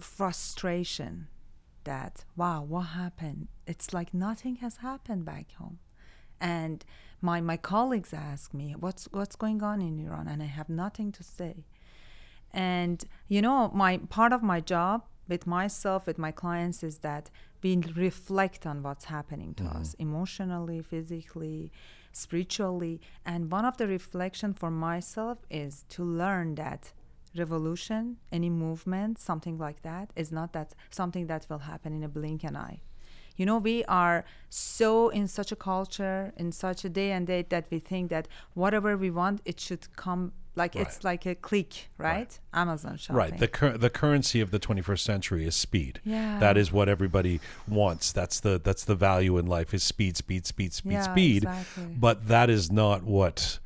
[0.00, 1.28] frustration
[1.84, 3.48] that wow, what happened?
[3.66, 5.78] It's like nothing has happened back home
[6.40, 6.84] and
[7.20, 10.28] my my colleagues ask me what's what's going on in Iran?
[10.28, 11.66] And I have nothing to say.
[12.52, 17.30] And you know my part of my job with myself with my clients is that
[17.62, 19.78] we reflect on what's happening to mm-hmm.
[19.78, 21.72] us emotionally physically
[22.12, 23.00] spiritually.
[23.24, 26.92] And one of the reflection for myself is to learn that
[27.36, 32.08] revolution any movement something like that is not that something that will happen in a
[32.08, 32.80] blink an eye
[33.36, 37.50] you know we are so in such a culture in such a day and date
[37.50, 41.90] that we think that whatever we want it should come like it's like a click
[41.98, 43.38] right, amazon shopping Right.
[43.38, 46.00] The cur- the currency of the 21st century is speed.
[46.02, 46.38] Yeah.
[46.38, 48.10] That is what everybody wants.
[48.10, 51.42] That's the that's the value in life is speed, speed, speed, speed, Yeah, speed.
[51.44, 51.84] exactly.
[51.98, 53.58] But that is not what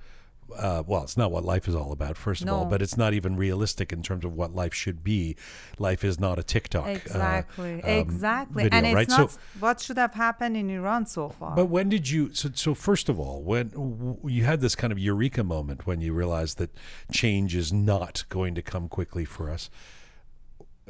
[0.56, 3.14] uh, well, it's not what life is all about, first of all, but it's not
[3.14, 5.36] even realistic in terms of what life should be.
[5.78, 6.86] Life is not a TikTok.
[6.86, 8.62] uh, Exactly, um, exactly.
[8.64, 9.08] video, and it's right?
[9.08, 11.54] not So- what should have happened in Iran so far.
[11.56, 12.32] But when did you?
[12.34, 16.00] So, so first of all, when w- you had this kind of eureka moment when
[16.00, 16.70] you realized that
[17.12, 19.70] change is not going to come quickly for us.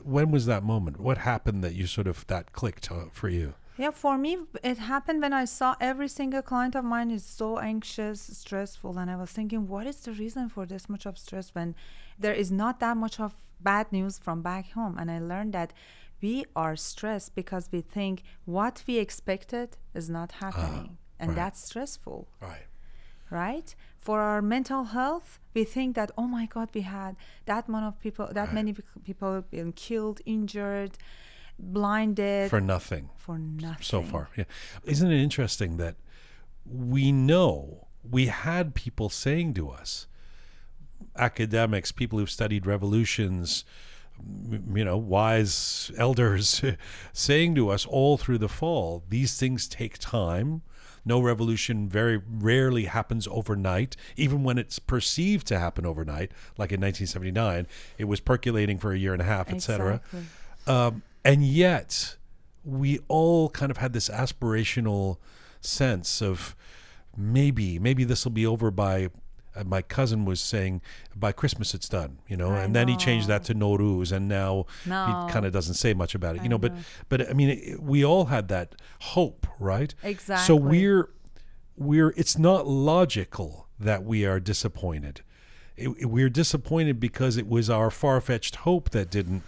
[0.03, 0.99] When was that moment?
[0.99, 3.55] What happened that you sort of that clicked uh, for you?
[3.77, 7.59] Yeah, for me, it happened when I saw every single client of mine is so
[7.59, 11.55] anxious, stressful, and I was thinking, what is the reason for this much of stress
[11.55, 11.75] when
[12.19, 14.97] there is not that much of bad news from back home?
[14.99, 15.73] And I learned that
[16.21, 21.37] we are stressed because we think what we expected is not ah, happening, and right.
[21.37, 22.67] that's stressful Right.
[23.31, 27.17] right for our mental health we think that oh my god we had
[27.47, 30.99] that amount of people that many people being killed injured
[31.63, 33.11] blinded For nothing.
[33.17, 34.29] for nothing so far.
[34.37, 34.45] Yeah.
[34.85, 35.97] Isn't it interesting that
[36.65, 40.07] we know we had people saying to us,
[41.17, 43.65] academics, people who've studied revolutions,
[44.73, 46.63] you know, wise elders
[47.13, 50.63] saying to us all through the fall, these things take time.
[51.03, 56.81] No revolution very rarely happens overnight, even when it's perceived to happen overnight, like in
[56.81, 57.67] 1979.
[57.97, 60.03] It was percolating for a year and a half, et cetera.
[60.13, 60.21] Exactly.
[60.67, 62.17] Um, and yet,
[62.65, 65.17] we all kind of had this aspirational
[65.61, 66.55] sense of
[67.17, 69.09] maybe, maybe this will be over by.
[69.57, 70.81] Uh, my cousin was saying
[71.17, 74.29] by Christmas it's done, you know, I and then he changed that to Nowruz, and
[74.29, 75.25] now No.
[75.27, 76.57] he kind of doesn't say much about it, you know.
[76.57, 76.81] But know.
[77.09, 79.93] but I mean, it, we all had that hope, right?
[80.05, 80.47] Exactly.
[80.47, 81.11] So we're
[81.77, 85.23] we're it's not logical that we are disappointed.
[85.77, 89.43] It, it- we're disappointed because it was our far fetched hope that didn't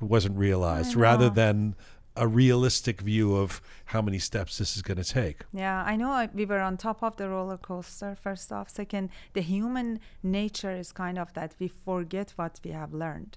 [0.00, 1.74] wasn't realized, rather than
[2.18, 5.42] a realistic view of how many steps this is going to take.
[5.52, 9.10] yeah i know I, we were on top of the roller coaster first off second
[9.34, 13.36] the human nature is kind of that we forget what we have learned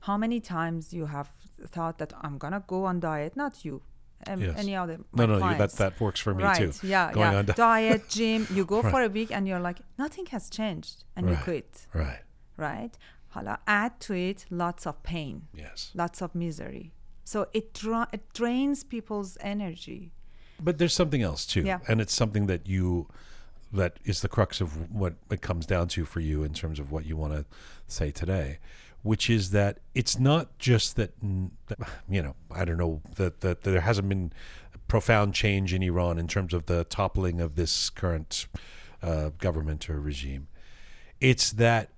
[0.00, 1.30] how many times you have
[1.68, 3.82] thought that i'm gonna go on diet not you
[4.26, 4.58] um, Yes.
[4.58, 6.56] any other No, no, you, that that works for me right.
[6.72, 6.72] too.
[6.86, 7.38] Yeah, Going yeah.
[7.38, 8.48] on di- Diet, gym.
[8.52, 11.86] You go for a week and you're like, nothing has changed, and you quit.
[11.94, 12.22] Right.
[12.56, 12.90] Right.
[13.38, 15.90] Hala, add to it lots of pain, Yes.
[15.94, 16.92] lots of misery.
[17.24, 20.12] So it dra- it drains people's energy.
[20.60, 21.78] But there's something else too, Yeah.
[21.88, 23.08] and it's something that you
[23.70, 26.90] that is the crux of what it comes down to for you in terms of
[26.90, 27.44] what you want to
[27.86, 28.58] say today,
[29.02, 31.12] which is that it's not just that
[31.66, 31.78] that,
[32.08, 34.32] you know I don't know that that there hasn't been
[34.88, 38.46] profound change in Iran in terms of the toppling of this current
[39.02, 40.48] uh, government or regime.
[41.20, 41.90] It's that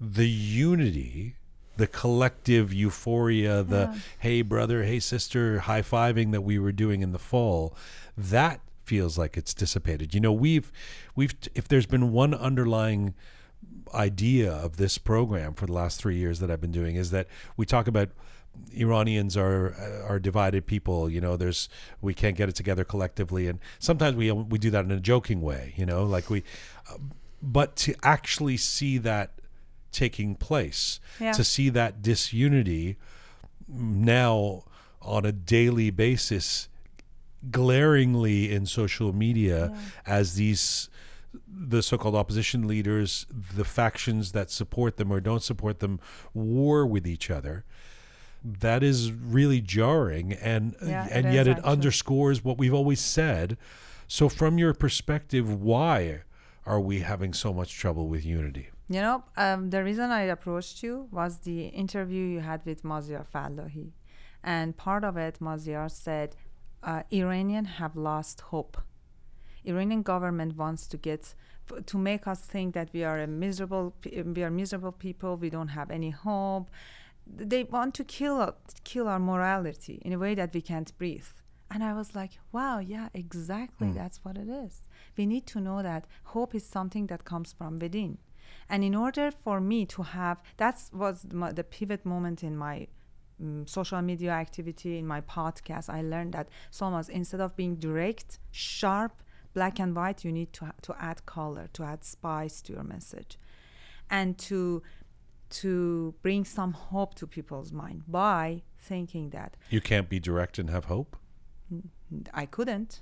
[0.00, 1.36] the unity,
[1.76, 7.12] the collective euphoria, the hey brother, hey sister, high fiving that we were doing in
[7.12, 7.76] the fall,
[8.16, 10.14] that feels like it's dissipated.
[10.14, 10.72] You know, we've
[11.14, 13.14] we've if there's been one underlying
[13.94, 17.26] idea of this program for the last three years that I've been doing is that
[17.56, 18.08] we talk about
[18.72, 19.74] Iranians are
[20.08, 21.08] are divided people.
[21.08, 21.68] You know, there's
[22.00, 25.40] we can't get it together collectively, and sometimes we we do that in a joking
[25.40, 25.74] way.
[25.76, 26.42] You know, like we,
[26.90, 26.96] uh,
[27.42, 29.39] but to actually see that
[29.92, 31.32] taking place, Yeah.
[31.32, 32.96] to see that disunity
[33.68, 34.64] now
[35.02, 36.68] on a daily basis,
[37.50, 39.76] glaringly in social media
[40.06, 40.88] as these
[41.46, 43.24] the so-called opposition leaders,
[43.54, 46.00] the factions that support them or don't support them,
[46.34, 47.64] war with each other.
[48.42, 51.70] That is really jarring, and Yeah, it and is yet it actually.
[51.72, 53.56] underscores what we've always said.
[54.08, 56.22] So, from your perspective, why
[56.66, 58.70] are we having so much trouble with unity?
[58.90, 63.24] You know, um, the reason I approached you was the interview you had with Maziar
[63.24, 63.92] Fallahi.
[64.42, 66.34] And part of it, Maziar said,
[66.82, 68.78] uh, Iranian have lost hope.
[69.64, 71.34] Iranian government wants to get
[71.86, 75.68] to make us think that we are a miserable we are miserable people we don't
[75.68, 76.68] have any hope.
[77.24, 81.30] They want to kill kill our morality in a way that we can't breathe.
[81.70, 84.88] And i was like wow yeah exactly that's what it is.
[85.16, 88.18] We need to know that hope is something that comes from within
[88.68, 92.86] and in order for me to have that was my, the pivot moment in my
[93.42, 97.76] mm, social media activity in my podcast i learned that so much instead of being
[97.76, 99.22] direct sharp
[99.54, 103.38] black and white you need to to add color to add spice to your message
[104.10, 104.82] and to
[105.50, 110.70] to bring some hope to people's mind by thinking that You can't be direct and
[110.70, 111.16] have hope.
[112.32, 113.00] I couldn't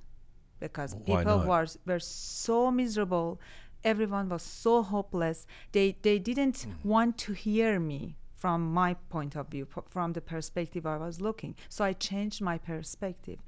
[0.58, 1.46] because Why people not?
[1.46, 3.40] were were so miserable.
[3.84, 5.46] Everyone was so hopeless.
[5.72, 6.88] They they didn't Mm-hmm.
[6.88, 11.20] want to hear me from my point of view, p- from the perspective I was
[11.20, 11.54] looking.
[11.68, 13.38] So I changed my perspective.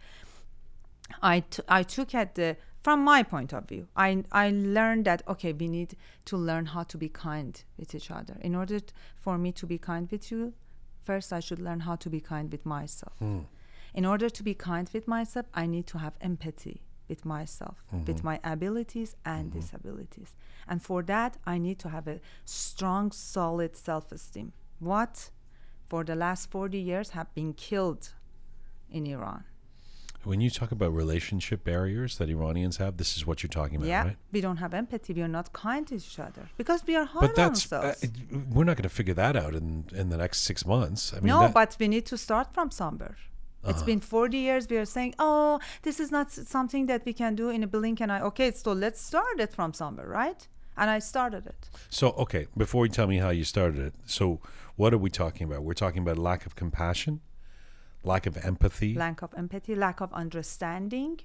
[1.23, 5.23] I, t- I took at the from my point of view i i learned that
[5.29, 8.95] okay we need to learn how to be kind with each other in order t-
[9.17, 10.55] for me to be kind with you
[11.05, 13.13] first i should learn how to be kind with myself
[13.93, 17.77] in order to be kind with myself i need to have empathy with myself
[18.09, 20.31] with my abilities and disabilities.
[20.71, 23.05] And for that i need to have a strong
[23.35, 24.49] solid self-esteem.
[24.79, 25.15] What?
[25.91, 28.05] For the last 40 years have been killed
[28.97, 29.43] in iran.
[30.23, 33.89] When you talk about relationship barriers that Iranians have, this is what you're talking about,
[33.89, 34.17] yeah right?
[34.35, 35.11] we don't have empathy.
[35.19, 37.87] We are not kind to each other because we are hard But that's on uh,
[37.87, 38.03] ourselves.
[38.05, 38.17] it-
[38.55, 39.67] we're not going to figure that out in
[40.01, 41.03] in the next six months.
[41.15, 43.17] I mean, no but we need to start from somewhere
[43.65, 43.87] It's uh-huh.
[43.87, 44.69] been 40 years.
[44.69, 48.01] We are saying, oh, this is not something that we can do in a blink
[48.01, 48.21] and I.
[48.21, 50.47] Okay, so let's start it from somewhere, right?
[50.77, 51.69] And I started it.
[51.91, 54.41] So, okay, before you tell me how you started it, so
[54.77, 55.63] what are we talking about?
[55.63, 57.21] We're talking about lack of compassion,
[58.03, 61.21] lack of empathy, Lack of empathy, lack of understanding.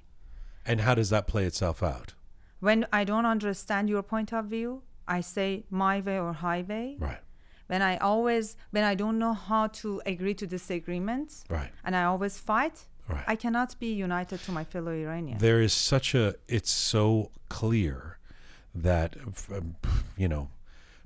[0.65, 2.15] and how does that play itself out?
[2.59, 6.97] When I don't understand your point of view, I say my way or highway.
[6.99, 7.19] Right,
[7.68, 12.03] When I always, when I don't know how to agree to disagreements, right, and I
[12.03, 13.24] always fight, right.
[13.28, 15.39] I cannot be united to my fellow Iranian.
[15.39, 18.18] There is such a, it's so clear
[18.74, 19.16] that,
[19.51, 19.76] um,
[20.18, 20.49] you know,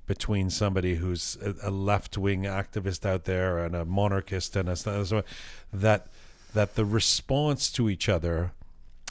[0.05, 5.23] between somebody who's a, a left wing activist out there and a monarchist and a,
[5.71, 6.07] that
[6.53, 8.51] that the response to each other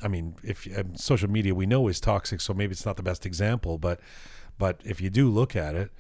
[0.02, 3.02] I mean, if um, social media we know is toxic, so maybe it's not the
[3.02, 4.00] best example, but
[4.58, 5.90] but if you do look at it,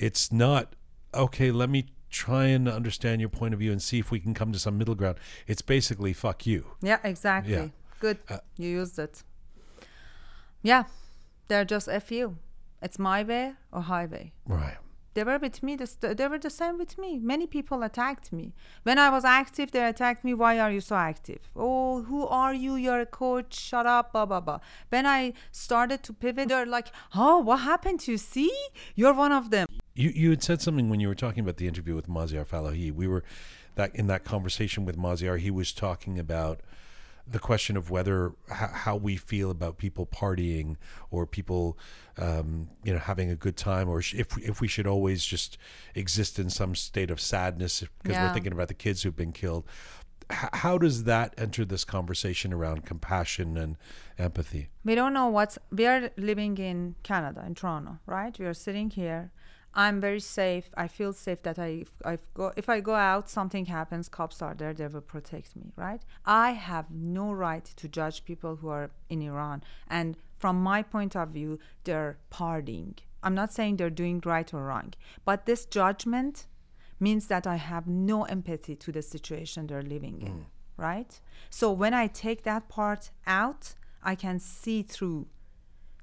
[0.00, 0.74] it's not
[1.14, 1.50] okay.
[1.50, 4.50] Let me try and understand your point of view and see if we can come
[4.52, 5.18] to some middle ground.
[5.46, 6.66] It's basically fuck you.
[6.82, 7.52] Yeah, exactly.
[7.52, 7.68] Yeah.
[8.00, 8.18] Good.
[8.28, 9.22] Uh, you used it.
[10.62, 10.84] Yeah,
[11.48, 12.36] they're just FU.
[12.82, 14.32] It's my way or highway.
[14.46, 14.78] Right.
[15.14, 15.76] They were with me.
[15.76, 17.18] They were the same with me.
[17.18, 18.54] Many people attacked me.
[18.84, 20.34] When I was active, they attacked me.
[20.34, 21.50] Why are you so active?
[21.56, 22.76] Oh, who are you?
[22.76, 23.58] You're a coach.
[23.58, 24.12] Shut up.
[24.12, 24.60] Blah, blah, blah.
[24.88, 28.18] When I started to pivot, they're like, oh, what happened to you?
[28.18, 28.54] See?
[28.94, 29.66] You're one of them.
[30.00, 32.90] You you had said something when you were talking about the interview with Maziar Falahi.
[32.92, 33.22] We were
[33.74, 36.60] that in that conversation with Maziar, he was talking about
[37.26, 40.76] the question of whether how, how we feel about people partying
[41.10, 41.78] or people
[42.16, 45.58] um, you know having a good time or sh- if if we should always just
[45.94, 49.64] exist in some state of sadness because we're thinking about the kids who've been killed.
[50.32, 53.76] H- how does that enter this conversation around compassion and
[54.18, 54.70] empathy?
[54.82, 58.88] we don't know what's we are living in canada in toronto right we are sitting
[58.90, 59.30] here
[59.74, 63.66] i'm very safe i feel safe that i i go if i go out something
[63.66, 68.24] happens cops are there they will protect me right i have no right to judge
[68.24, 73.52] people who are in iran and from my point of view they're partying i'm not
[73.52, 74.92] saying they're doing right or wrong
[75.24, 76.46] but this judgment
[77.00, 80.44] means that I have no empathy to the situation they're living in, mm.
[80.76, 81.18] right?
[81.48, 85.26] So when I take that part out, I can see through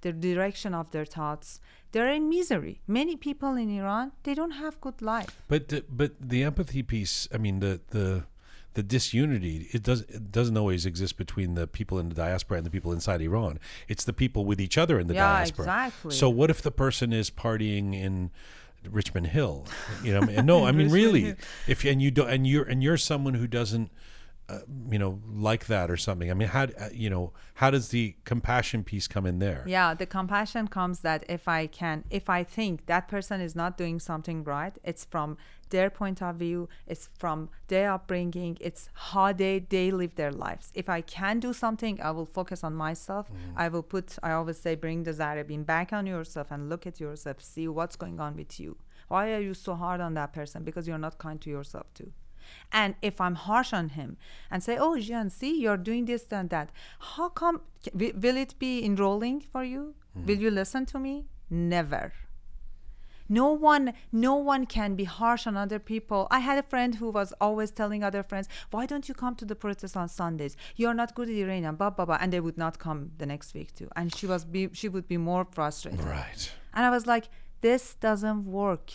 [0.02, 1.60] the direction of their thoughts.
[1.92, 2.82] They're in misery.
[2.88, 5.42] Many people in Iran, they don't have good life.
[5.48, 8.24] But the, but the empathy piece, I mean the the
[8.74, 12.66] the disunity, it does it doesn't always exist between the people in the diaspora and
[12.66, 13.60] the people inside Iran.
[13.88, 15.64] It's the people with each other in the Yeah, diaspora.
[15.66, 16.14] exactly.
[16.16, 18.30] So what if the person is partying in
[18.88, 19.66] Richmond Hill?
[20.04, 21.36] You know, and no, I mean really,
[21.68, 23.90] if and you don't and you're and you're someone who doesn't
[24.50, 26.32] uh, you know like that or something.
[26.32, 29.64] I mean, how uh, you know how does the compassion piece come in there?
[29.68, 33.78] Yeah, the compassion comes that if I can, if I think that person is not
[33.78, 35.38] doing something right, it's from
[35.70, 40.72] their point of view, it's from their upbringing, it's how they, they live their lives.
[40.74, 43.30] If I can do something, I will focus on myself.
[43.56, 47.00] I will put, I always say, bring the Zarabin back on yourself and look at
[47.00, 48.78] yourself, see what's going on with you.
[49.08, 50.64] Why are you so hard on that person?
[50.64, 52.12] Because you're not kind to yourself too.
[52.72, 54.18] And if I'm harsh on him
[54.52, 56.70] and say, "Oh, Jian, see, you're doing this and that,"
[57.00, 57.62] how come?
[57.94, 59.96] Will it be enrolling for you?
[60.14, 60.26] Hmm.
[60.26, 61.26] Will you listen to me?
[61.50, 62.14] Never.
[63.30, 66.28] No one, no one can be harsh on other people.
[66.32, 69.46] I had a friend who was always telling other friends, "Why don't you come to
[69.46, 70.56] the protest on Sundays?
[70.78, 73.54] You're not good at Iranian, blah blah blah," and they would not come the next
[73.54, 73.90] week too.
[73.98, 76.06] And she was, be, she would be more frustrated.
[76.06, 76.52] Right.
[76.74, 77.26] And I was like,
[77.62, 78.92] "This doesn't work."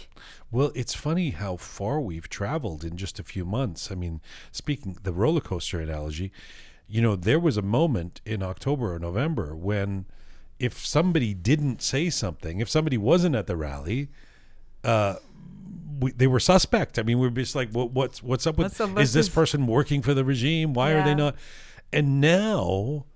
[0.51, 3.91] Well, it's funny how far we've traveled in just a few months.
[3.91, 6.33] I mean, speaking the roller coaster analogy,
[6.87, 10.07] you know, there was a moment in October or November when
[10.59, 14.09] if somebody didn't say something, if somebody wasn't at the rally,
[14.85, 15.17] uh,
[15.99, 16.99] we, they were suspect.
[16.99, 18.79] I mean, we are just like, what, what's what's up with?
[18.79, 19.29] What's is this this?
[19.29, 20.73] person working for the regime?
[20.75, 21.37] Why are they not?
[21.93, 23.07] And now,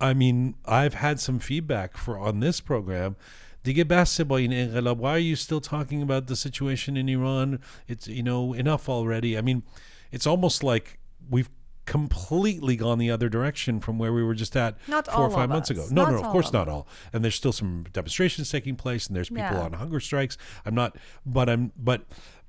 [0.00, 3.16] I mean, I've had some feedback for on this program.
[3.63, 4.99] دیگه بسه با این انقلاب.
[5.01, 7.59] Why are you still talking about the situation in Iran?
[7.89, 9.37] It's you know enough already.
[9.37, 9.63] I mean,
[10.11, 11.49] it's almost like we've
[11.85, 15.29] completely gone the other direction from where we were just at Not four or all
[15.39, 15.77] five of months us.
[15.77, 15.83] ago.
[15.91, 16.73] No, no, Not no, of all course of not us.
[16.73, 16.87] all.
[17.13, 19.67] And there's still some demonstrations taking place, and there's people Yeah.
[19.67, 20.35] on hunger strikes.
[20.65, 20.91] I'm not,
[21.25, 21.99] but I'm, but,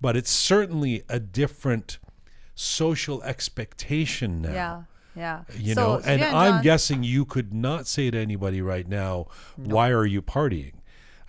[0.00, 1.98] but it's certainly a different
[2.54, 4.52] social expectation now.
[4.52, 4.82] Yeah,
[5.14, 5.40] yeah.
[5.58, 8.88] You So, know, and yeah, I'm John- guessing you could not say to anybody right
[8.88, 9.26] now,
[9.56, 10.72] "Why are you partying?"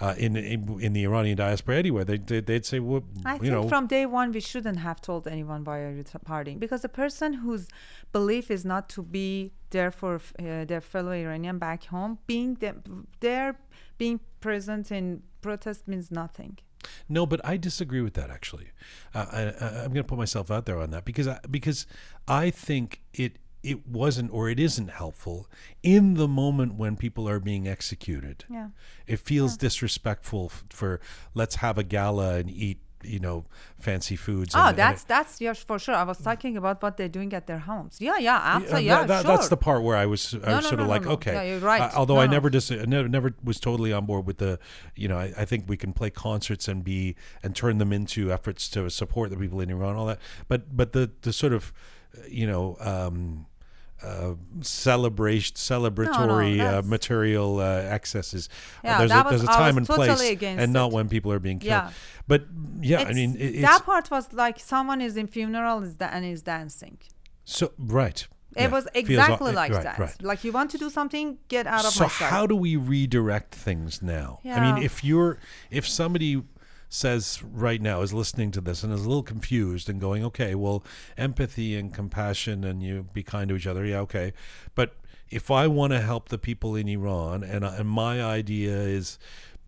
[0.03, 3.41] Uh, in, in in the Iranian diaspora anywhere, they, they they'd say, "Well, I you
[3.41, 6.83] think know, from day one we shouldn't have told anyone why are you partying because
[6.83, 7.69] the person whose
[8.11, 12.59] belief is not to be there for uh, their fellow Iranian back home, being
[13.21, 13.57] there,
[13.97, 16.59] being present in protest means nothing.
[17.09, 18.29] No, but I disagree with that.
[18.31, 18.69] Actually,
[19.15, 19.41] uh, I,
[19.85, 21.87] I'm going to put myself out there on that because I, because
[22.27, 25.49] I think it it wasn't or it isn't helpful
[25.83, 28.45] in the moment when people are being executed.
[28.51, 28.69] Yeah.
[29.07, 31.01] It feels disrespectful f- for
[31.35, 33.45] let's have a gala and eat you know
[33.81, 34.55] fancy foods.
[34.55, 35.95] Oh, and- and that's that's yes for sure.
[35.95, 37.97] I was talking about what they're doing at their homes.
[38.01, 38.87] Yeah, yeah, absolutely.
[38.87, 39.37] Yeah, that- that- sure.
[39.37, 41.33] That's the part where I was, I No, was no, sort no, of like, okay.
[41.33, 41.83] Yeah, you're right.
[41.83, 44.61] Uh, although I never dis- I never, never was totally on board with the,
[44.95, 48.33] you know, I, I think we can play concerts and be and turn them into
[48.33, 50.21] efforts to support the people in Iran, and all that.
[50.47, 51.73] But but the the sort of,
[52.29, 52.77] you know.
[52.81, 53.47] Um,
[54.05, 58.49] uh, celebration, celebratory uh, material uh, excesses.
[58.85, 60.95] Yeah, there's, a, was- there's a time and place, totally against and not it.
[60.95, 61.71] when people are being killed.
[61.71, 61.91] Yeah.
[62.27, 62.47] But
[62.81, 66.11] yeah, I mean, it, it's that part was like someone is in funeral is da-
[66.13, 66.99] and is dancing.
[67.45, 68.27] so right.
[68.55, 68.69] It Yeah.
[68.69, 69.99] was exactly like right, that.
[69.99, 70.23] Right.
[70.23, 72.29] Like you want to do something, get out of so my sight.
[72.31, 75.39] how do we redirect things now i mean if you're
[75.71, 76.43] if somebody
[76.93, 80.55] says right now is listening to this and is a little confused and going okay
[80.55, 80.85] well
[81.17, 84.33] empathy and compassion and you be kind to each other yeah okay
[84.75, 84.95] but
[85.31, 89.19] if i want to help the people in iran and, uh, and my idea is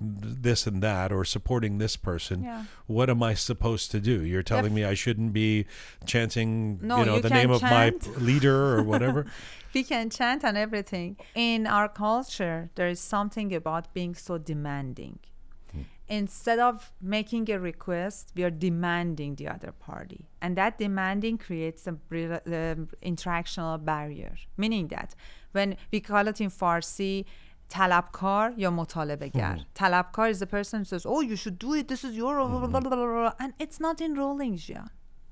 [0.01, 2.65] this and that or supporting this person Yeah.
[2.87, 5.65] what am i supposed to do you're telling me i shouldn't be
[6.05, 9.25] chanting No, you know you the name of my leader or whatever
[9.75, 11.17] we can chant and everything.
[11.35, 15.19] In our culture, there is something about being so demanding
[16.08, 20.28] Instead of making a request, we are demanding the other party.
[20.42, 24.34] And that demanding creates a bri- um, interactional barrier.
[24.58, 25.14] Meaning that
[25.52, 27.26] when we call it in Farsi,
[27.70, 31.88] talabkar یا مطالبه گر talabkar is the person who says oh you should do it
[31.88, 34.90] this is your blah, blah, blah, blah, blah." and it's not enrolling Jian.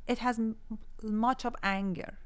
[0.08, 0.56] it has m-
[1.02, 2.20] much of anger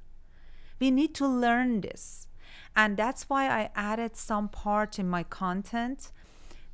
[0.80, 2.28] we need to learn this
[2.76, 6.12] and that's why i added some part in my content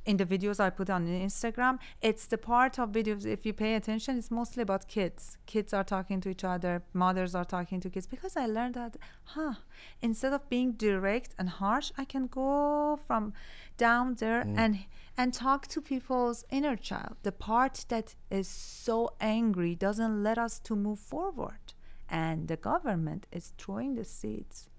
[0.05, 3.75] in the videos i put on instagram it's the part of videos if you pay
[3.75, 5.37] attention it's mostly about kids.
[5.45, 8.07] Kids are talking to each other mothers are talking to kids.
[8.07, 9.53] Because i learned that huh
[10.01, 13.33] instead of being direct and harsh i can go from
[13.77, 14.57] down there mm.
[14.57, 14.85] and
[15.17, 17.17] and talk to people's inner child.
[17.23, 21.73] The part that is so angry doesn't let us to move forward.
[22.09, 24.69] And the government is throwing the seeds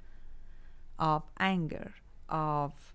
[0.98, 1.94] of anger
[2.28, 2.93] of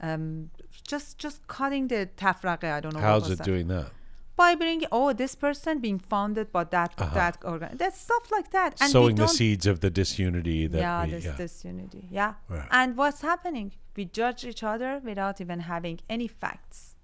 [0.00, 0.50] um,
[0.86, 3.44] just just cutting the tafraqe i don't know how's it that.
[3.44, 3.90] doing that?
[4.36, 8.80] By bringing oh this person being founded by that that organ that's stuff like that
[8.80, 11.36] and sowing the seeds of the disunity that yeah we, this yeah.
[11.36, 12.34] disunity yeah.
[12.48, 12.68] Right.
[12.70, 13.72] and what's happening?
[13.96, 16.94] We judge each other without even having any facts.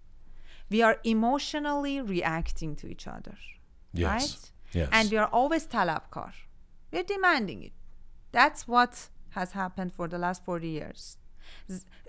[0.70, 3.36] We are emotionally reacting to each other
[3.92, 4.12] yes.
[4.12, 4.50] right?
[4.72, 4.88] Yes.
[4.92, 6.32] And we are always talabkar.
[6.92, 7.72] We're demanding it.
[8.32, 11.18] That's what has happened for the last 40 years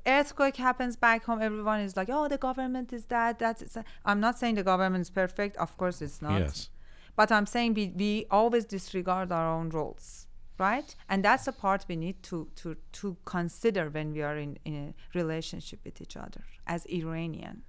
[0.08, 4.38] earthquake happens back home everyone is like oh the government is that that's i'm not
[4.38, 6.40] saying the government is perfect of course it's not.
[6.40, 6.70] Yes.
[7.16, 10.26] But i'm saying we, we always disregard our own roles
[10.58, 10.96] right?
[11.10, 14.76] And that's the part we need to to to consider when we are in, in
[14.76, 17.64] a relationship with each other as iranian.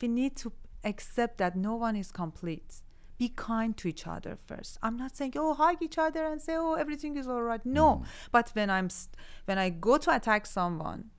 [0.00, 0.52] We need to
[0.84, 2.82] accept that no one is complete.
[3.18, 4.78] Be kind to each other first.
[4.82, 7.64] I'm not saying oh hug each other and say oh everything is all right.
[7.64, 7.96] No.
[7.96, 8.06] Mm.
[8.32, 11.10] But when i'm st- when i go to attack someone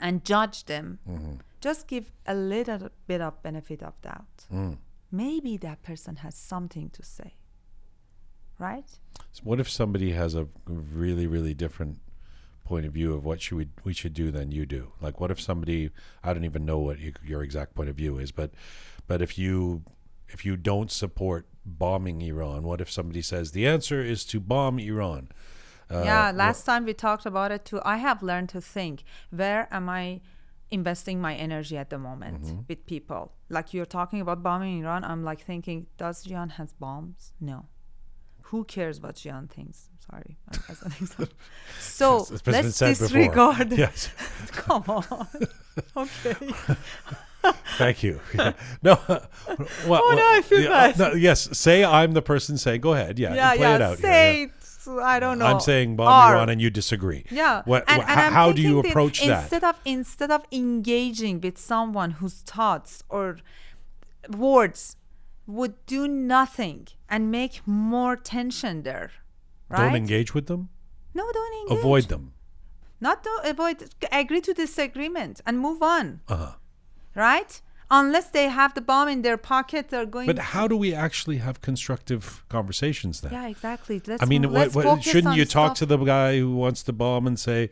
[0.00, 0.98] and judge them.
[1.08, 1.34] Mm-hmm.
[1.60, 4.46] Just give a little bit of benefit of doubt.
[4.52, 4.78] Mm.
[5.12, 7.34] Maybe that person has something to say.
[8.58, 8.98] Right?
[9.32, 12.00] So what if somebody has a really, really different
[12.64, 14.92] point of view of what should we we should do than you do?
[15.00, 15.90] Like, what if somebody
[16.22, 18.52] I don't even know what you, your exact point of view is, but
[19.06, 19.82] but if you
[20.28, 24.78] if you don't support bombing Iran, what if somebody says the answer is to bomb
[24.78, 25.30] Iran?
[25.90, 29.66] Uh, yeah last time we talked about it too i have learned to think where
[29.72, 30.20] am i
[30.70, 32.60] investing my energy at the moment Mm-hmm.
[32.68, 37.32] with people like you're talking about bombing iran i'm like thinking does jian has bombs
[37.40, 37.66] no
[38.42, 40.36] who cares what jian thinks sorry
[40.68, 41.34] as an example.
[41.80, 44.08] so let's disregard Yes,
[44.52, 45.26] come on
[45.96, 46.34] okay
[47.78, 48.20] thank you.
[48.34, 48.52] Yeah.
[48.82, 50.98] No, well, Oh, no, I feel yeah, uh, bad.
[50.98, 52.82] no, yes, say I'm the person saying.
[52.82, 53.18] Go ahead.
[53.18, 53.98] Yeah, yeah play yeah it out.
[53.98, 54.46] say yeah.
[55.00, 55.46] I don't know.
[55.46, 57.24] I'm saying bomb Or- Iran and you disagree.
[57.30, 57.62] Yeah.
[57.64, 59.42] What, and, wh- and I'm how do you thinking that approach that?
[59.42, 63.38] Instead of instead of engaging with someone whose thoughts or
[64.28, 64.96] words
[65.46, 69.10] would do nothing and make more tension there,
[69.68, 69.86] right?
[69.86, 70.68] Don't engage with them.
[71.14, 71.78] No, don't engage.
[71.78, 72.32] Avoid them.
[73.00, 73.90] Not to avoid.
[74.12, 76.20] Agree to disagreement and move on.
[76.28, 76.52] Uh-huh.
[77.14, 77.60] Right?
[77.90, 80.26] Unless they have the bomb in their pocket, they're going.
[80.26, 83.32] But how do we actually have constructive conversations then?
[83.32, 84.00] yeah, exactly.
[84.06, 86.84] Let's I mean, what, let's what, shouldn't you talk stuff- to the guy who wants
[86.84, 87.70] to bomb and say,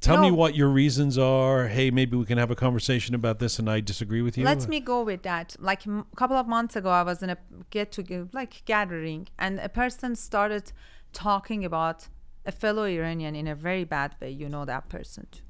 [0.00, 1.68] "Tell me what your reasons are.
[1.68, 4.66] Hey, maybe we can have a conversation about this, and I disagree with you." Let
[4.68, 5.54] me go with that.
[5.60, 7.38] Like a couple of months ago, I was in a
[7.70, 10.72] get to like gathering, and a person started
[11.12, 12.08] talking about
[12.44, 14.30] a fellow Iranian in a very bad way.
[14.30, 15.42] You know that person too.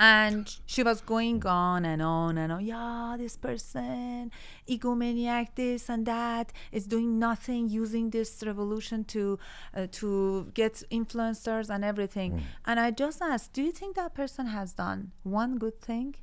[0.00, 2.64] And she was going on and on and on.
[2.64, 4.30] Yeah, this person,
[4.68, 9.38] egomaniac, this and that, is doing nothing, using this revolution to
[9.76, 12.30] uh, to get influencers and everything.
[12.64, 16.14] And I just asked, do you think that person has done one good thing?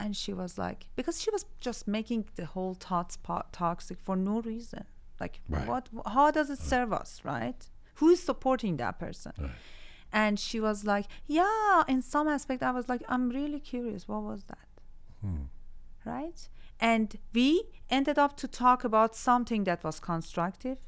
[0.00, 4.16] and she was like because she was just making the whole thoughts po- toxic for
[4.16, 4.84] no reason
[5.20, 5.68] like Right.
[5.68, 9.32] what how does it serve us right who is supporting that person
[10.12, 14.22] and she was like yeah in some aspect i was like i'm really curious what
[14.22, 14.68] was that?
[15.22, 15.44] Hmm.
[16.04, 16.48] Right?
[16.80, 20.78] And we ended up to talk about something that was constructive.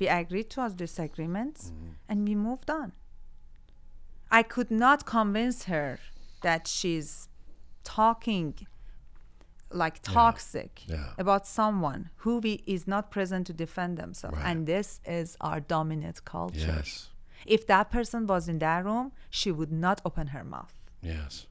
[0.00, 1.90] We agreed to our disagreements mm-hmm.
[2.08, 2.92] and we moved on.
[4.30, 5.98] I could not convince her
[6.40, 7.28] that she's
[7.84, 8.66] talking
[9.70, 11.10] like toxic Yeah.
[11.18, 14.38] about someone who we, is not present to defend themselves.
[14.38, 14.46] Right.
[14.46, 16.76] and this is our dominant culture.
[16.78, 17.10] Yes.
[17.46, 21.46] If that person was in that room she would not open her mouth Yes.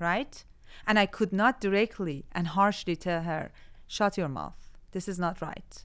[0.00, 0.44] right
[0.86, 3.50] and i could not directly and harshly tell her
[3.86, 4.58] shut your mouth
[4.92, 5.84] this is not right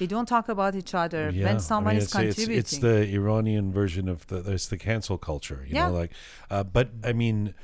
[0.00, 1.44] we don't talk about each other Yeah.
[1.44, 4.66] when I someone mean, is it's, it's, contributing it's the Iranian version of the it's
[4.66, 5.62] the cancel culture.
[5.68, 5.86] You Yeah.
[5.88, 6.10] know, like,
[6.50, 7.54] uh, but I mean,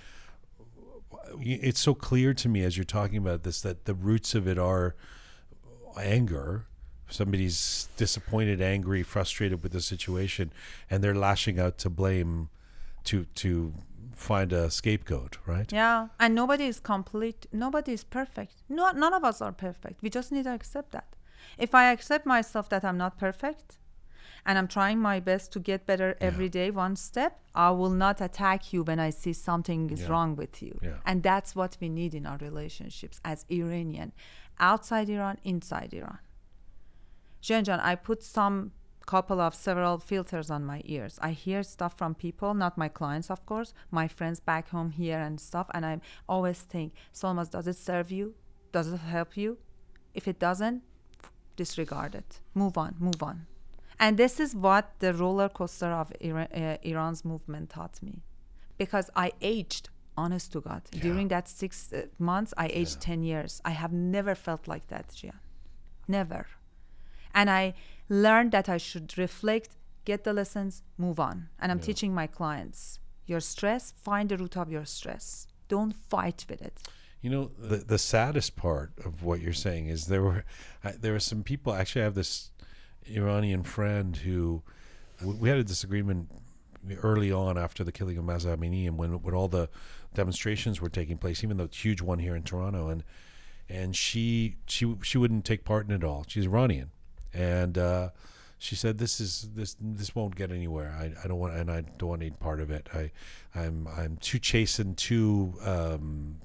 [1.40, 4.58] it's so clear to me as you're talking about this that the roots of it
[4.58, 4.94] are
[5.96, 6.66] anger.
[7.10, 10.52] Somebody's disappointed, angry, frustrated with the situation,
[10.88, 12.48] and they're lashing out to blame,
[13.04, 13.72] to to
[14.14, 15.72] find a scapegoat, right?
[15.72, 17.46] Yeah, and nobody is complete.
[17.52, 18.62] Nobody is perfect.
[18.68, 20.02] No, none of us are perfect.
[20.02, 21.16] We just need to accept that.
[21.58, 23.78] If I accept myself that I'm not perfect,
[24.46, 28.20] and I'm trying my best to get better every day, one step, I will not
[28.20, 30.08] attack you when I see something is Yeah.
[30.10, 30.78] wrong with you.
[30.82, 30.96] Yeah.
[31.04, 34.12] And that's what we need in our relationships as Iranian,
[34.58, 36.18] outside Iran, inside Iran.
[37.42, 38.72] Jian jan, I put some
[39.06, 41.18] couple of several filters on my ears.
[41.20, 45.18] I hear stuff from people, not my clients, of course, my friends back home here
[45.18, 48.34] and stuff, and I always think, Solmaz, does it serve you?
[48.72, 49.58] Does it help you?
[50.14, 50.82] If it doesn't,
[51.56, 52.40] disregard it.
[52.54, 53.46] Move on, move on.
[53.98, 58.22] And this is what the roller coaster of Iran, uh, Iran's movement taught me.
[58.78, 60.82] Because I aged, honest to God.
[60.90, 63.60] During that six uh, months, I aged 10 years.
[63.64, 65.40] I have never felt like that, Jian.
[66.08, 66.46] Never.
[67.34, 67.74] And I
[68.08, 71.48] learned that I should reflect, get the lessons, move on.
[71.60, 75.46] And I'm teaching my clients your stress, find the root of your stress.
[75.68, 76.82] Don't fight with it.
[77.22, 80.44] You know, the the saddest part of what you're saying is there were
[80.82, 81.72] I, there were some people.
[81.72, 82.50] Actually, I have this
[83.06, 84.62] Iranian friend who
[85.24, 86.30] we, we had a disagreement
[87.02, 89.68] early on after the killing of Mahsa Amini, and when when all the
[90.14, 93.04] demonstrations were taking place, even the huge one here in Toronto, and
[93.68, 96.24] and she she she wouldn't take part in it all.
[96.26, 96.90] She's Iranian,
[97.32, 98.10] and uh,
[98.58, 100.94] she said, "This is this this won't get anywhere.
[100.98, 102.88] I, I don't want and I don't want any part of it.
[102.92, 103.10] I
[103.54, 106.36] I'm I'm too chastened, too um,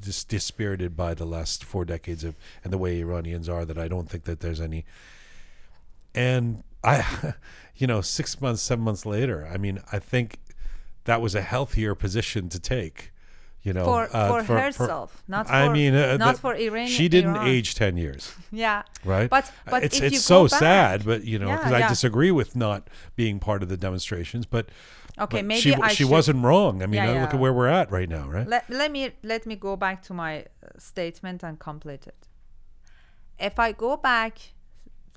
[0.00, 3.88] dis- dispirited by the last four decades of and the way Iranians are that I
[3.88, 4.84] don't think that there's any."
[6.14, 7.34] And I,
[7.76, 10.38] you know, six months, seven months later, I mean, I think
[11.04, 13.10] that was a healthier position to take.
[13.64, 16.86] You know, For- uh, for herself, not I for- mean, uh, not the- for Iran-
[16.98, 17.48] She didn't Iran.
[17.48, 18.22] age ten years
[18.52, 18.82] Yeah.
[19.04, 19.30] right?
[19.30, 22.54] But but it's it's so back, sad, but you know, Yeah, because I disagree with
[22.54, 22.80] not
[23.16, 24.64] being part of the demonstrations, but
[25.18, 26.82] Okay, but maybe she I she should- wasn't wrong.
[26.82, 27.36] I mean, Yeah, uh, look yeah.
[27.36, 28.46] at where we're at right now, right?
[28.54, 30.44] Let, let me let me go back to my uh,
[30.78, 32.28] statement and complete it.
[33.38, 34.34] If I go back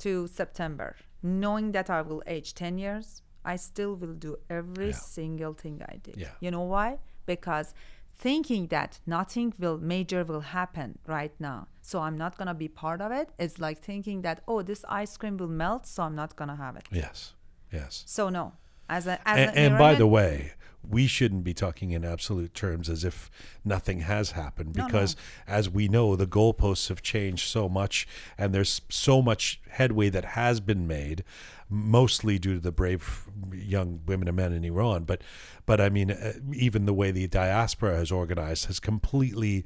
[0.03, 4.95] to September, knowing that I will age 10 years, I still will do every Yeah.
[5.17, 6.15] single thing I did.
[6.17, 6.33] Yeah.
[6.39, 6.99] You know why?
[7.25, 7.73] Because
[8.17, 12.67] thinking that nothing will major will happen right now, so I'm not going to be
[12.67, 16.15] part of it, it's like thinking that oh, this ice cream will melt, so I'm
[16.15, 16.85] not going to have it.
[16.91, 17.33] yes,
[17.71, 18.03] yes.
[18.07, 18.53] So no.
[18.89, 20.53] As a, as and, an and by the way,
[20.89, 23.29] we shouldn't be talking in absolute terms as if
[23.65, 24.87] nothing has happened No, no.
[24.87, 25.15] because,
[25.45, 28.07] as we know, the goalposts have changed so much,
[28.37, 31.25] and there's so much headway that has been made,
[31.69, 35.03] mostly due to the brave young women and men in Iran.
[35.03, 35.21] But,
[35.65, 39.65] but I mean, uh, even the way the diaspora has organized has completely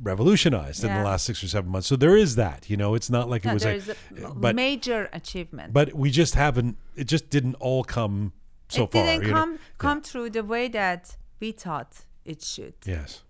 [0.00, 1.88] revolutionized in the last six or seven months.
[1.88, 2.70] So there is that.
[2.70, 3.96] You know, it's not like No, it was is a
[4.34, 5.72] but major achievement.
[5.72, 6.76] but we just haven't.
[6.96, 8.32] It just didn't all come
[8.68, 9.04] so it far.
[9.04, 9.34] didn't you know?
[9.34, 13.22] come come through the way that we thought it should, Yes.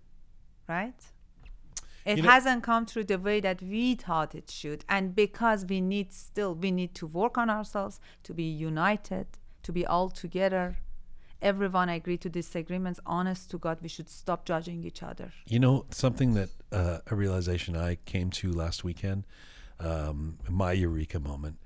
[0.67, 0.93] right?
[2.09, 5.59] It You know- hasn't come through the way that we thought it should, and because
[5.71, 9.27] we need still we need to work on ourselves to be united,
[9.61, 10.65] to be all together.
[11.39, 12.99] Everyone agree to disagreements.
[13.05, 15.31] Honest to God, we should stop judging each other.
[15.45, 19.27] You know, something that uh, a realization I came to last weekend,
[19.79, 21.57] um, my eureka moment.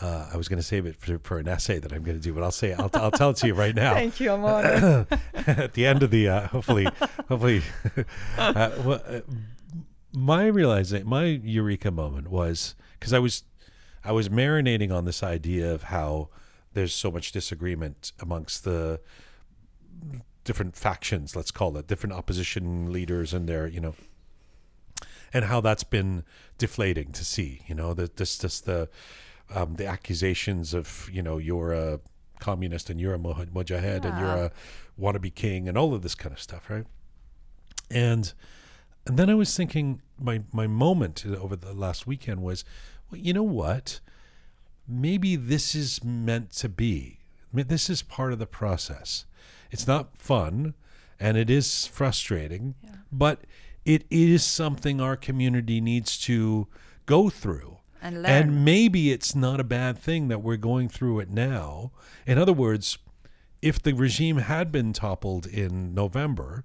[0.00, 2.22] Uh, I was going to save it for, for an essay that I'm going to
[2.22, 3.94] do, but I'll say I'll, I'll tell it to you right now.
[4.02, 5.06] Thank you, Amanda.
[5.34, 6.86] At the end of the uh, hopefully,
[7.28, 7.62] hopefully,
[8.38, 9.20] uh, well, uh,
[10.12, 13.44] my realizing my eureka moment was because I was
[14.04, 16.30] I was marinating on this idea of how
[16.72, 19.00] there's so much disagreement amongst the
[20.44, 23.94] different factions, let's call it, different opposition leaders and their, you know,
[25.32, 26.24] and how that's been
[26.58, 28.88] deflating to see, you know, that this, this, the,
[29.54, 32.00] um, the accusations of, you know, you're a
[32.38, 34.52] communist and you're a muj- mujahid and you're a
[34.98, 36.86] wannabe king and all of this kind of stuff, right?
[37.90, 38.32] And,
[39.06, 42.64] and then I was thinking, my, my moment over the last weekend was,
[43.10, 44.00] well, you know what?
[44.90, 47.20] maybe this is meant to be.
[47.52, 49.24] I mean, this is part of the process.
[49.70, 50.74] It's not fun
[51.18, 52.74] and it is frustrating,
[53.12, 53.42] but
[53.84, 56.66] it is something our community needs to
[57.06, 57.78] go through.
[58.02, 58.26] And.
[58.26, 61.92] And maybe it's not a bad thing that we're going through it now.
[62.26, 62.98] In other words,
[63.60, 66.64] if the regime had been toppled in November,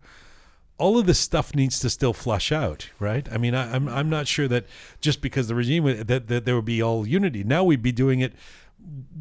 [0.77, 3.27] all of this stuff needs to still flush out, right?
[3.31, 4.65] I mean, I, I'm I'm not sure that
[4.99, 7.43] just because the regime that that there would be all unity.
[7.43, 8.33] Now we'd be doing it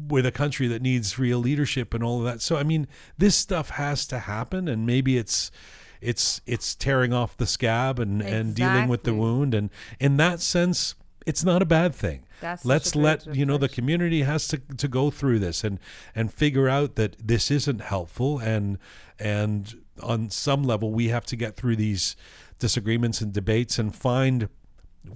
[0.07, 2.41] with a country that needs real leadership and all of that.
[2.41, 2.87] So I mean,
[3.17, 5.51] this stuff has to happen, and maybe it's
[6.01, 9.69] it's it's tearing off the scab and and dealing with the wound, and
[9.99, 10.95] in that sense,
[11.25, 12.25] it's not a bad thing.
[12.41, 15.79] That's Let's let you know the community has to to go through this and
[16.13, 18.77] and figure out that this isn't helpful and
[19.17, 19.73] and
[20.03, 22.15] on some level we have to get through these
[22.59, 24.49] disagreements and debates and find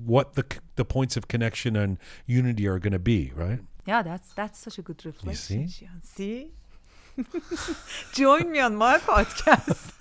[0.06, 0.46] what the
[0.76, 4.78] the points of connection and unity are going to be right Yeah, that's that's such
[4.78, 5.68] a good reflection.
[5.68, 5.86] see?
[5.86, 6.04] Jian.
[6.16, 6.52] See?
[8.14, 9.92] Join me on my podcast.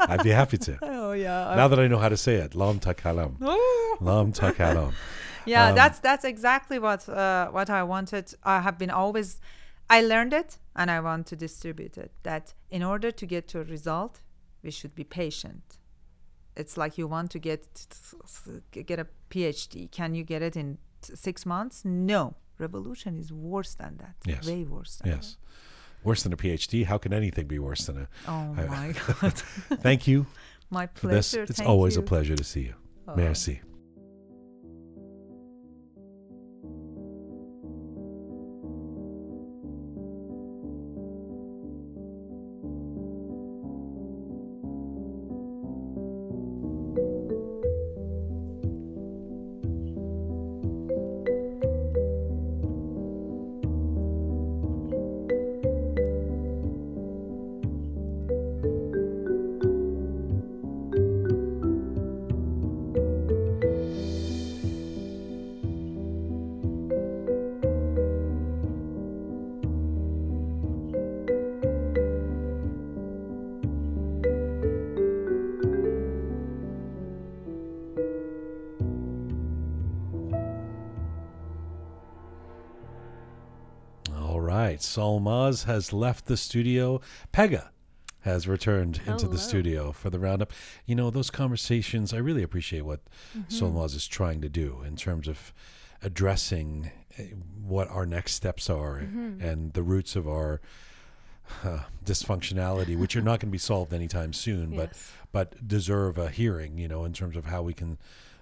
[0.10, 1.54] i'd be happy to oh yeah.
[1.56, 3.96] now that i know how to say it lam takalam Oh.
[4.00, 4.92] lam takalam
[5.46, 8.24] Yeah, Um, that's that's exactly what uh, what I wanted.
[8.44, 9.40] I have been always
[9.96, 13.56] I learned it and I want to distribute it that in order to get to
[13.60, 14.14] a result,
[14.68, 15.62] we should be patient.
[16.60, 17.60] It's like you want to get
[18.90, 19.74] get a PhD.
[19.98, 20.68] Can you get it in
[21.02, 21.76] t- 6 months?
[21.84, 22.34] No.
[22.58, 24.14] Revolution is worse than that.
[24.32, 24.46] Yes.
[24.46, 25.36] Way worse than yes
[26.04, 28.06] worse than a phd how can anything be worse than a.
[28.34, 28.88] Oh I- my
[29.20, 29.34] god.
[29.86, 30.18] thank you
[30.70, 31.42] my for this pleasure.
[31.50, 32.02] it's Thank always you.
[32.02, 32.74] a pleasure to see you
[33.08, 33.16] Oh.
[33.16, 33.54] merci
[84.86, 85.04] right.
[85.04, 87.00] Solmaz has left the studio.
[87.32, 87.68] Pegah
[88.22, 90.52] has returned into the studio for the roundup.
[90.86, 93.00] You know, those conversations, I really appreciate what
[93.48, 95.52] Solmaz is trying to do in terms of
[96.02, 97.22] addressing uh,
[97.62, 100.60] what our next steps are and the roots of our
[101.64, 105.12] uh, dysfunctionality, which are not going to be solved anytime soon, but Yes.
[105.32, 106.76] but deserve a hearing.
[106.78, 107.98] You know, in terms of how we can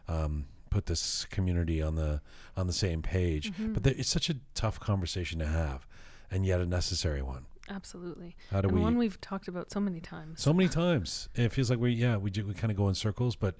[0.08, 2.20] um, put this community on the
[2.56, 3.52] on the same page.
[3.58, 5.86] But there, it's such a tough conversation to have,
[6.30, 7.46] and yet a necessary one.
[7.68, 8.36] Absolutely.
[8.50, 8.82] How do and we?
[8.82, 10.40] one we've talked about so many times.
[10.40, 12.94] so many times it feels like we yeah we do, we kind of go in
[12.94, 13.56] circles, but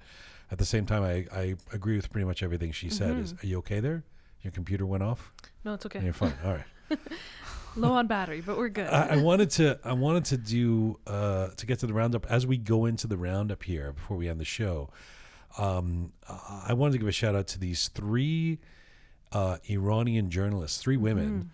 [0.51, 3.17] at the same time I I agree with pretty much everything she said.
[3.17, 4.03] Is are you okay there?
[4.41, 5.33] Your computer went off.
[5.65, 5.99] no, it's okay.
[5.99, 6.33] And you're fine.
[6.45, 6.99] All right.
[7.75, 8.87] Low on battery, but we're good.
[8.87, 12.47] I, I wanted to I wanted to do uh, to get to the roundup as
[12.47, 14.89] we go into the roundup here before we end the show.
[15.57, 18.59] Um, I wanted to give a shout out to these three
[19.31, 21.51] uh, Iranian journalists, three women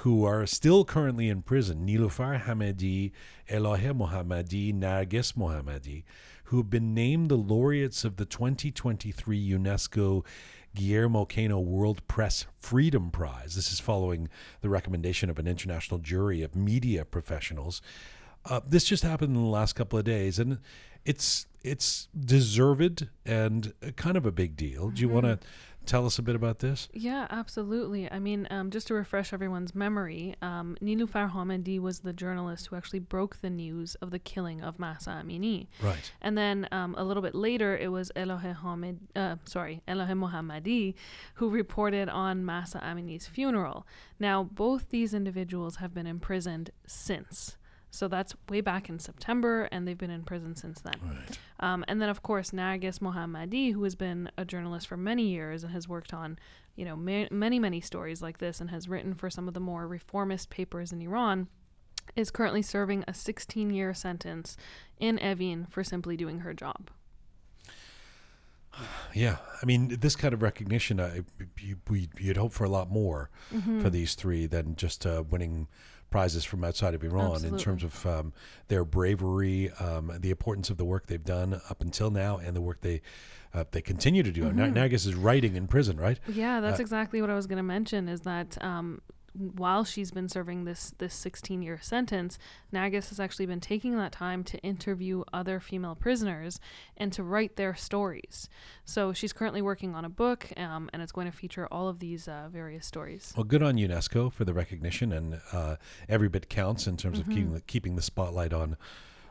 [0.00, 3.12] who are still currently in prison: Nilufar Hamedi,
[3.48, 6.04] Elahe Mohammadi, Narges Mohammadi,
[6.44, 10.24] who have been named the laureates of the 2023 UNESCO
[10.74, 13.54] Guillermo Cano World Press Freedom Prize.
[13.54, 14.28] This is following
[14.60, 17.82] the recommendation of an international jury of media professionals.
[18.44, 20.58] Uh, this just happened in the last couple of days, and
[21.04, 24.90] it's it's deserved and kind of a big deal.
[24.90, 25.38] Do you want to
[25.86, 26.88] tell us a bit about this?
[26.92, 28.10] Yeah, absolutely.
[28.10, 33.00] I mean, um, just to refresh everyone's memory, um, Hamedi was the journalist who actually
[33.00, 35.68] broke the news of the killing of Mahsa Amini.
[35.82, 36.12] Right.
[36.20, 40.94] And then um, a little bit later, it was Elahe Hamid, uh, sorry, Elahe Mohammadi,
[41.34, 43.86] who reported on Mahsa Amini's funeral.
[44.18, 47.56] Now, both these individuals have been imprisoned since.
[47.90, 50.94] So that's way back in September, and they've been in prison since then.
[51.04, 51.38] Right.
[51.58, 55.64] Um, and then, of course, Narges Mohammadi, who has been a journalist for many years
[55.64, 56.38] and has worked on,
[56.76, 59.60] you know, ma- many, many stories like this and has written for some of the
[59.60, 61.48] more reformist papers in Iran,
[62.16, 64.56] is currently serving a 16 year sentence
[64.98, 66.90] in Evin for simply doing her job.
[69.12, 71.22] Yeah, I mean, this kind of recognition, I,
[71.58, 73.80] you, we, you'd hope for a lot more Mm-hmm.
[73.80, 75.66] for these three than just uh, winning
[76.10, 78.32] prizes from outside of Iran in terms of um,
[78.68, 82.60] their bravery, um, the importance of the work they've done up until now, and the
[82.60, 83.00] work they
[83.52, 84.44] uh, they continue to do.
[84.44, 84.94] Mm-hmm.
[84.94, 86.18] Is writing in prison, right?
[86.28, 88.08] Yeah, that's Uh, exactly what I was going to mention.
[88.08, 89.00] Is that um,
[89.32, 92.38] while she's been serving this this 16 year sentence,
[92.72, 96.58] Narges has actually been taking that time to interview other female prisoners
[96.96, 98.48] and to write their stories.
[98.84, 102.00] So she's currently working on a book, um, and it's going to feature all of
[102.00, 103.32] these uh, various stories.
[103.36, 105.76] Well, good on UNESCO for the recognition, and uh,
[106.08, 107.30] every bit counts in terms Mm-hmm.
[107.30, 108.76] of keeping the, keeping the spotlight on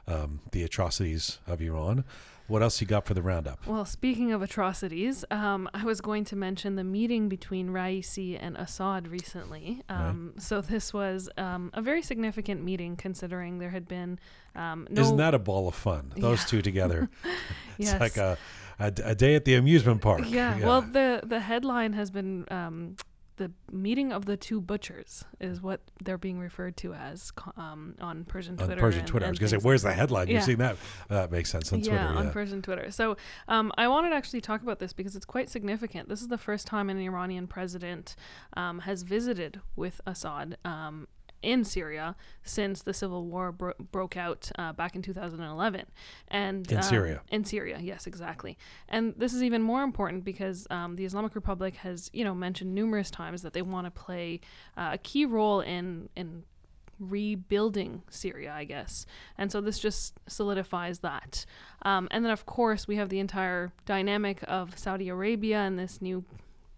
[0.10, 2.04] um, the atrocities of Iran.
[2.48, 3.68] What else you got for the roundup?
[3.68, 8.58] Well, speaking of atrocities, um, I was going to mention the meeting between Raisi and
[8.58, 9.84] Assad recently.
[9.88, 14.18] Um, So this was um, a very significant meeting, considering there had been
[14.56, 15.02] um, no.
[15.04, 16.12] Isn't that a ball of fun?
[16.18, 16.46] Those Yeah.
[16.48, 17.08] two together.
[17.78, 18.02] it's Yes.
[18.02, 18.36] like a,
[18.80, 20.22] a, a day at the amusement park.
[20.26, 22.96] yeah, Well, the the headline has been um,
[23.40, 28.26] the meeting of the two butchers is what they're being referred to as um, on
[28.26, 28.74] Persian Twitter.
[28.74, 28.80] on.
[28.80, 29.26] Persian and- Twitter.
[29.26, 30.28] I was going to say, where's the headline?
[30.28, 30.46] You've Yeah.
[30.46, 30.76] seen that?
[31.08, 32.20] That makes sense on yeah, Twitter.
[32.20, 32.92] on Persian Twitter.
[32.92, 33.16] So
[33.48, 36.10] um, I wanted to actually talk about this because it's quite significant.
[36.10, 38.16] This is the first time an Iranian president
[38.58, 41.08] um, has visited with Assad um,
[41.42, 45.86] in Syria since the civil war bro- broke out uh, back in 2011.
[46.28, 47.22] And In um, Syria.
[47.32, 48.58] in Syria, yes, exactly.
[48.88, 52.74] And this is even more important because um, the Islamic Republic has, you know, mentioned
[52.74, 54.42] numerous times that they want to play
[54.78, 56.44] uh, a key role in in
[57.00, 59.06] rebuilding Syria, I guess.
[59.38, 61.46] And so this just solidifies that.
[61.84, 66.02] Um, and then, of course, we have the entire dynamic of Saudi Arabia and this
[66.02, 66.26] new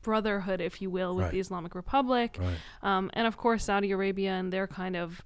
[0.02, 1.32] brotherhood, if you will, with Right.
[1.32, 2.38] the Islamic Republic.
[2.40, 2.58] Right.
[2.84, 5.22] Um, and of course, Saudi Arabia and their kind of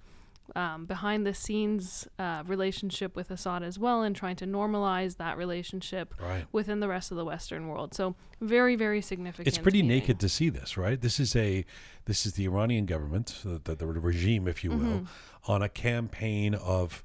[0.56, 5.38] um, behind the scenes uh, relationship with Assad as well, and trying to normalize that
[5.40, 6.46] relationship Right.
[6.52, 7.96] within the rest of the Western world.
[7.96, 9.48] So very, very significant.
[9.48, 9.98] It's pretty meeting.
[10.02, 11.02] naked to see this, right?
[11.02, 11.66] This is a
[12.06, 15.52] this is the Iranian government, the, the, the regime, if you will, Mm-hmm.
[15.52, 17.04] on a campaign of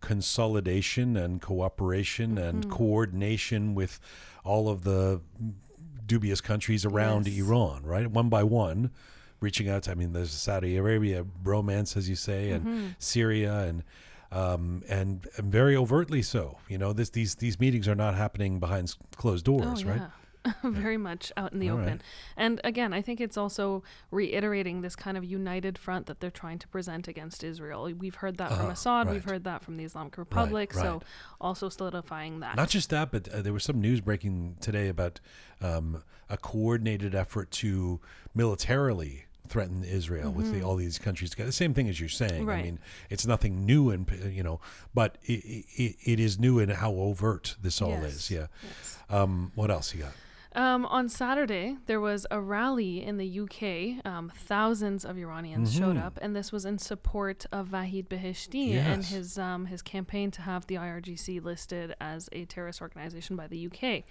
[0.00, 2.70] consolidation and cooperation and Mm-hmm.
[2.72, 4.00] coordination with
[4.44, 5.20] all of the
[6.10, 7.38] dubious countries around Yes.
[7.46, 8.10] Iran, right?
[8.10, 8.90] One by one,
[9.40, 9.84] reaching out.
[9.84, 12.86] To, I mean, there's Saudi Arabia romance, as you say, and Mm-hmm.
[12.98, 13.84] Syria, and
[14.32, 16.58] um, and and very overtly so.
[16.68, 20.02] You know, this these these meetings are not happening behind closed doors, oh, right?
[20.62, 21.88] Very much out in the All open.
[21.88, 22.00] right.
[22.36, 26.58] And again, I think it's also reiterating this kind of united front that they're trying
[26.60, 27.90] to present against Israel.
[27.98, 29.12] We've heard that from Uh, Assad, right.
[29.14, 30.74] we've heard that from the Islamic Republic.
[30.74, 30.82] right.
[30.82, 31.02] So
[31.40, 32.56] also solidifying that.
[32.56, 35.20] Not just that, but uh, there was some news breaking today about
[35.60, 38.00] um, a coordinated effort to
[38.34, 41.48] militarily threaten Israel with the, all these countries together.
[41.48, 42.48] The same thing as you're saying.
[42.48, 42.62] I Mm-hmm.
[42.62, 42.78] Mean,
[43.10, 44.60] it's nothing new, and you know,
[44.94, 48.14] but it, it, it is new in how overt this all Yes.
[48.14, 48.30] is.
[48.30, 48.46] Yeah.
[48.62, 48.98] Yes.
[49.10, 50.12] Um, what else you got?
[50.52, 54.04] Um, on Saturday, there was a rally in the UK.
[54.04, 56.02] Um, thousands of Iranians showed Mhm.
[56.04, 60.42] up, and this was in support of Vahid Beheshti and his um, his campaign to
[60.42, 64.04] have the IRGC listed as a terrorist organization by the UK.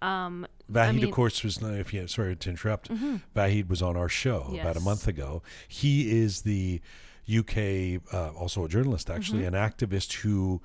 [0.00, 2.88] Um, Vahid, I mean- of course, was if you sorry to interrupt.
[3.34, 5.42] Vahid was on our show about a month ago.
[5.66, 6.80] He is the
[7.26, 10.62] UK, uh, also a journalist, actually, an activist who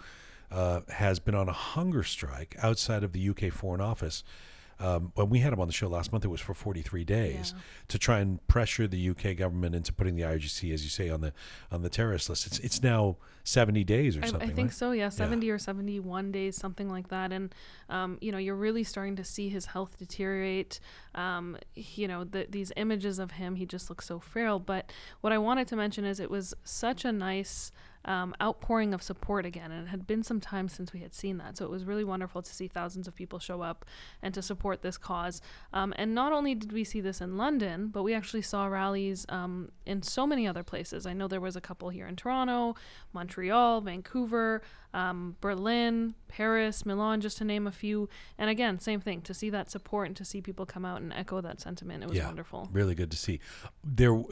[0.51, 4.23] uh, has been on a hunger strike outside of the UK Foreign Office
[4.79, 7.53] Um, when we had him on the show last month, it was for 43 days
[7.55, 7.61] Yeah.
[7.87, 11.21] to try and pressure the UK government into putting the IRGC, as you say, on
[11.21, 11.33] the
[11.71, 12.45] on the terrorist list.
[12.45, 14.49] It's it's now 70 days or I, something.
[14.49, 14.75] I think right?
[14.75, 14.91] so.
[14.91, 17.31] Yeah, seventy or seventy-one days, something like that.
[17.31, 17.53] And
[17.89, 20.79] um, you know, you're really starting to see his health deteriorate.
[21.13, 24.59] Um, you know, the, these images of him, he just looks so frail.
[24.59, 24.91] But
[25.21, 27.71] what I wanted to mention is it was such a nice.
[28.05, 31.37] Um, outpouring of support again, and it had been some time since we had seen
[31.39, 33.83] that, so it was really wonderful to see thousands of people show up
[34.21, 35.41] and to support this cause.
[35.73, 39.25] Um, and not only did we see this in London, but we actually saw rallies
[39.29, 41.07] um, in so many other places.
[41.07, 42.75] I know there was a couple here in Toronto,
[43.11, 44.61] Montreal, Vancouver,
[44.93, 48.07] um, Berlin, Paris, Milan, just to name a few.
[48.37, 51.11] And again, same thing to see that support and to see people come out and
[51.11, 52.03] echo that sentiment.
[52.03, 52.69] It was yeah, wonderful.
[52.71, 53.39] Really good to see.
[53.83, 54.23] There,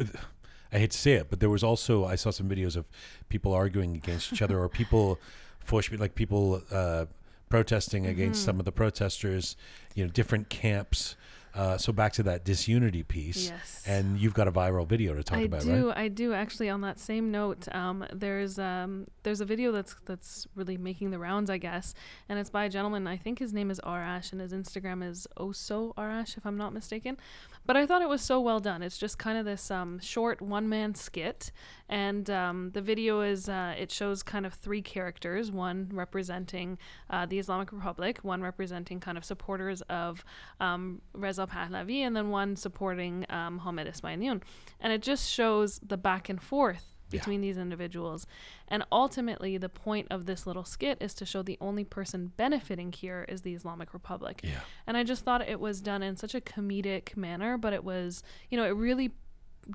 [0.73, 2.85] I hate to say it, but there was also I saw some videos of
[3.29, 5.19] people arguing against each other or people,
[5.59, 7.05] force like people uh,
[7.49, 8.45] protesting against Mm-hmm.
[8.45, 9.55] some of the protesters.
[9.95, 11.15] You know, different camps.
[11.55, 13.49] Uh, so back to that disunity piece.
[13.49, 13.83] Yes.
[13.85, 15.77] And you've got a viral video to talk I about, do, right?
[15.77, 15.91] I do.
[15.93, 16.33] I do.
[16.33, 21.11] Actually, on that same note, um, there's um, there's a video that's that's really making
[21.11, 21.93] the rounds, I guess,
[22.27, 23.05] and it's by a gentleman.
[23.05, 26.73] I think his name is Arash, and his Instagram is Oso Arash, if I'm not
[26.73, 27.17] mistaken.
[27.65, 28.81] But I thought it was so well done.
[28.81, 31.51] It's just kind of this um, short one man skit,
[31.87, 37.25] and um, the video is uh, it shows kind of three characters: one representing uh,
[37.25, 40.25] the Islamic Republic, one representing kind of supporters of
[40.59, 41.01] um,
[41.45, 44.41] Reza Pahlavi, and then one supporting um, Mohammed Esmaeilion.
[44.79, 47.19] And it just shows the back and forth Yeah.
[47.19, 48.25] between these individuals.
[48.67, 52.91] And ultimately, the point of this little skit is to show the only person benefiting
[52.91, 54.41] here is the Islamic Republic.
[54.43, 54.59] Yeah.
[54.87, 58.23] And I just thought it was done in such a comedic manner, but it was,
[58.49, 59.11] you know, it really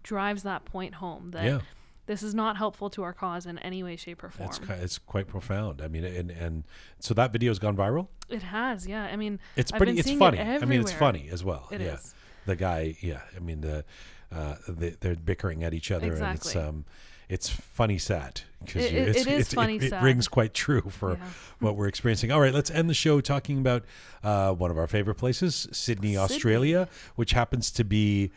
[0.03, 1.61] drives that point home that Yeah.
[2.09, 4.49] This is not helpful to our cause in any way, shape, or form.
[4.49, 5.81] It's it's quite profound.
[5.81, 6.65] I mean, and and
[6.99, 8.09] so that video's gone viral.
[8.29, 9.05] it has, yeah.
[9.05, 9.97] I mean, It's pretty.
[9.99, 10.39] It's funny.
[10.39, 11.69] It I mean, it's funny as well.
[11.71, 11.95] It yeah.
[11.95, 12.15] is.
[12.47, 12.97] The guy.
[13.01, 13.21] Yeah.
[13.37, 13.85] I mean, the
[14.33, 16.63] uh, they, they're bickering at each other, and it's Exactly.
[16.63, 16.85] um,
[17.29, 20.03] it's funny sad because It- it- it is funny it, it sad.
[20.03, 21.27] rings quite true for Yeah.
[21.61, 22.33] what we're experiencing.
[22.33, 23.85] All right, let's end the show talking about
[24.25, 28.33] uh, one of our favorite places, Sydney, Australia, which happens to be.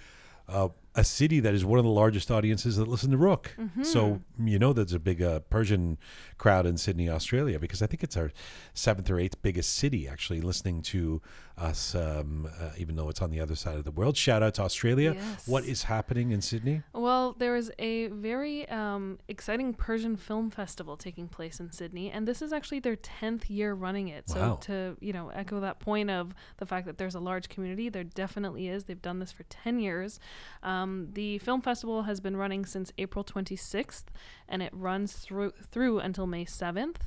[0.49, 3.55] Uh, a city that is one of the largest audiences that listen to Roqe.
[3.57, 3.83] Mm-hmm.
[3.83, 5.97] So you know there's a big uh, Persian
[6.37, 8.31] crowd in Sydney, Australia, because I think it's our
[8.73, 11.21] seventh or eighth biggest city actually listening to
[11.61, 14.17] us, um, uh, even though it's on the other side of the world.
[14.17, 15.13] Shout out to Australia.
[15.15, 15.47] Yes.
[15.47, 16.81] What is happening in Sydney?
[16.93, 22.27] Well, there is a very um, exciting Persian film festival taking place in Sydney, and
[22.27, 24.25] this is actually their tenth year running it.
[24.29, 24.35] Wow.
[24.35, 27.89] So to you know echo that point of the fact that there's a large community,
[27.89, 28.85] there definitely is.
[28.85, 30.19] They've done this for ten years.
[30.63, 34.05] Um, the film festival has been running since April 26th,
[34.47, 36.97] and it runs through through until May 7th.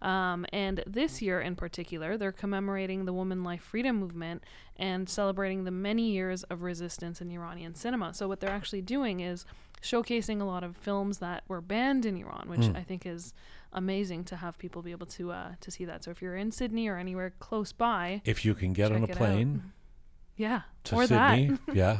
[0.00, 4.42] Um, and this year in particular, they're commemorating the Woman Life Freedom Movement
[4.76, 8.14] and celebrating the many years of resistance in Iranian cinema.
[8.14, 9.44] So, what they're actually doing is
[9.82, 12.76] showcasing a lot of films that were banned in Iran, which Mm.
[12.76, 13.32] I think is
[13.72, 16.04] amazing to have people be able to uh, to see that.
[16.04, 19.04] So, if you're in Sydney or anywhere close by, If you can get on a
[19.04, 19.16] it out.
[19.16, 19.72] plane
[20.36, 21.98] yeah, to or Sydney, yeah,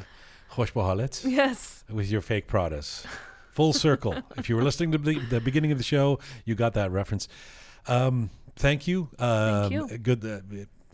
[0.53, 1.25] Khosh Bahalet.
[1.29, 1.85] Yes.
[1.91, 3.05] with your fake Pradas.
[3.53, 4.15] Full circle.
[4.37, 7.27] if you were listening to the, the beginning of the show, you got that reference.
[7.89, 9.09] Um, thank you.
[9.19, 9.99] Um, you.
[9.99, 10.25] Good.
[10.25, 10.41] Uh,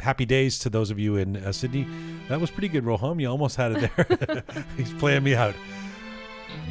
[0.01, 1.87] happy days to those of you in uh, Sydney.
[2.29, 3.21] That was pretty good, Roham.
[3.21, 4.45] You almost had it there.
[4.77, 5.55] He's playing me out.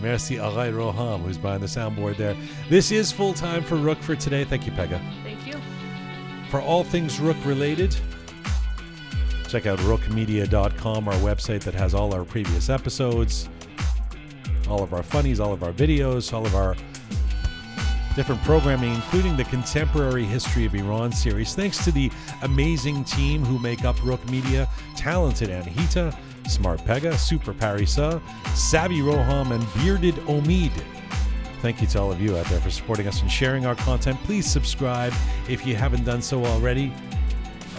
[0.02, 2.36] Merci, Aray Roham, who's behind the soundboard there.
[2.70, 4.44] This is full time for Roqe for today.
[4.44, 5.02] Thank you, Pegah.
[5.24, 5.60] Thank you.
[6.50, 7.96] For all things Roqe related,
[9.48, 13.50] check out roqemedia.com, our website that has all our previous episodes,
[14.70, 16.76] all of our funnies, all of our videos, all of our
[18.16, 21.56] different programming, including the Contemporary History of Iran series.
[21.56, 22.12] Thanks to the
[22.44, 26.16] amazing team who make up Roqe Media talented Anahita,
[26.48, 28.22] Smart Pegah, Super Parisa,
[28.56, 30.72] Savvy Roham, and Bearded Omid.
[31.62, 34.20] Thank you to all of you out there for supporting us and sharing our content.
[34.24, 35.14] Please subscribe
[35.48, 36.94] if you haven't done so already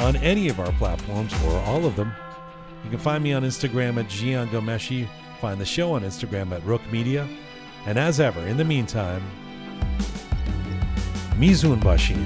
[0.00, 2.12] on any of our platforms or all of them.
[2.82, 5.06] You can find me on Instagram at Jian Ghomeshi.
[5.40, 7.28] Find the show on Instagram at Roqe Media.
[7.86, 9.22] And as ever, in the meantime,
[11.38, 12.18] Mizunbaşı'yı.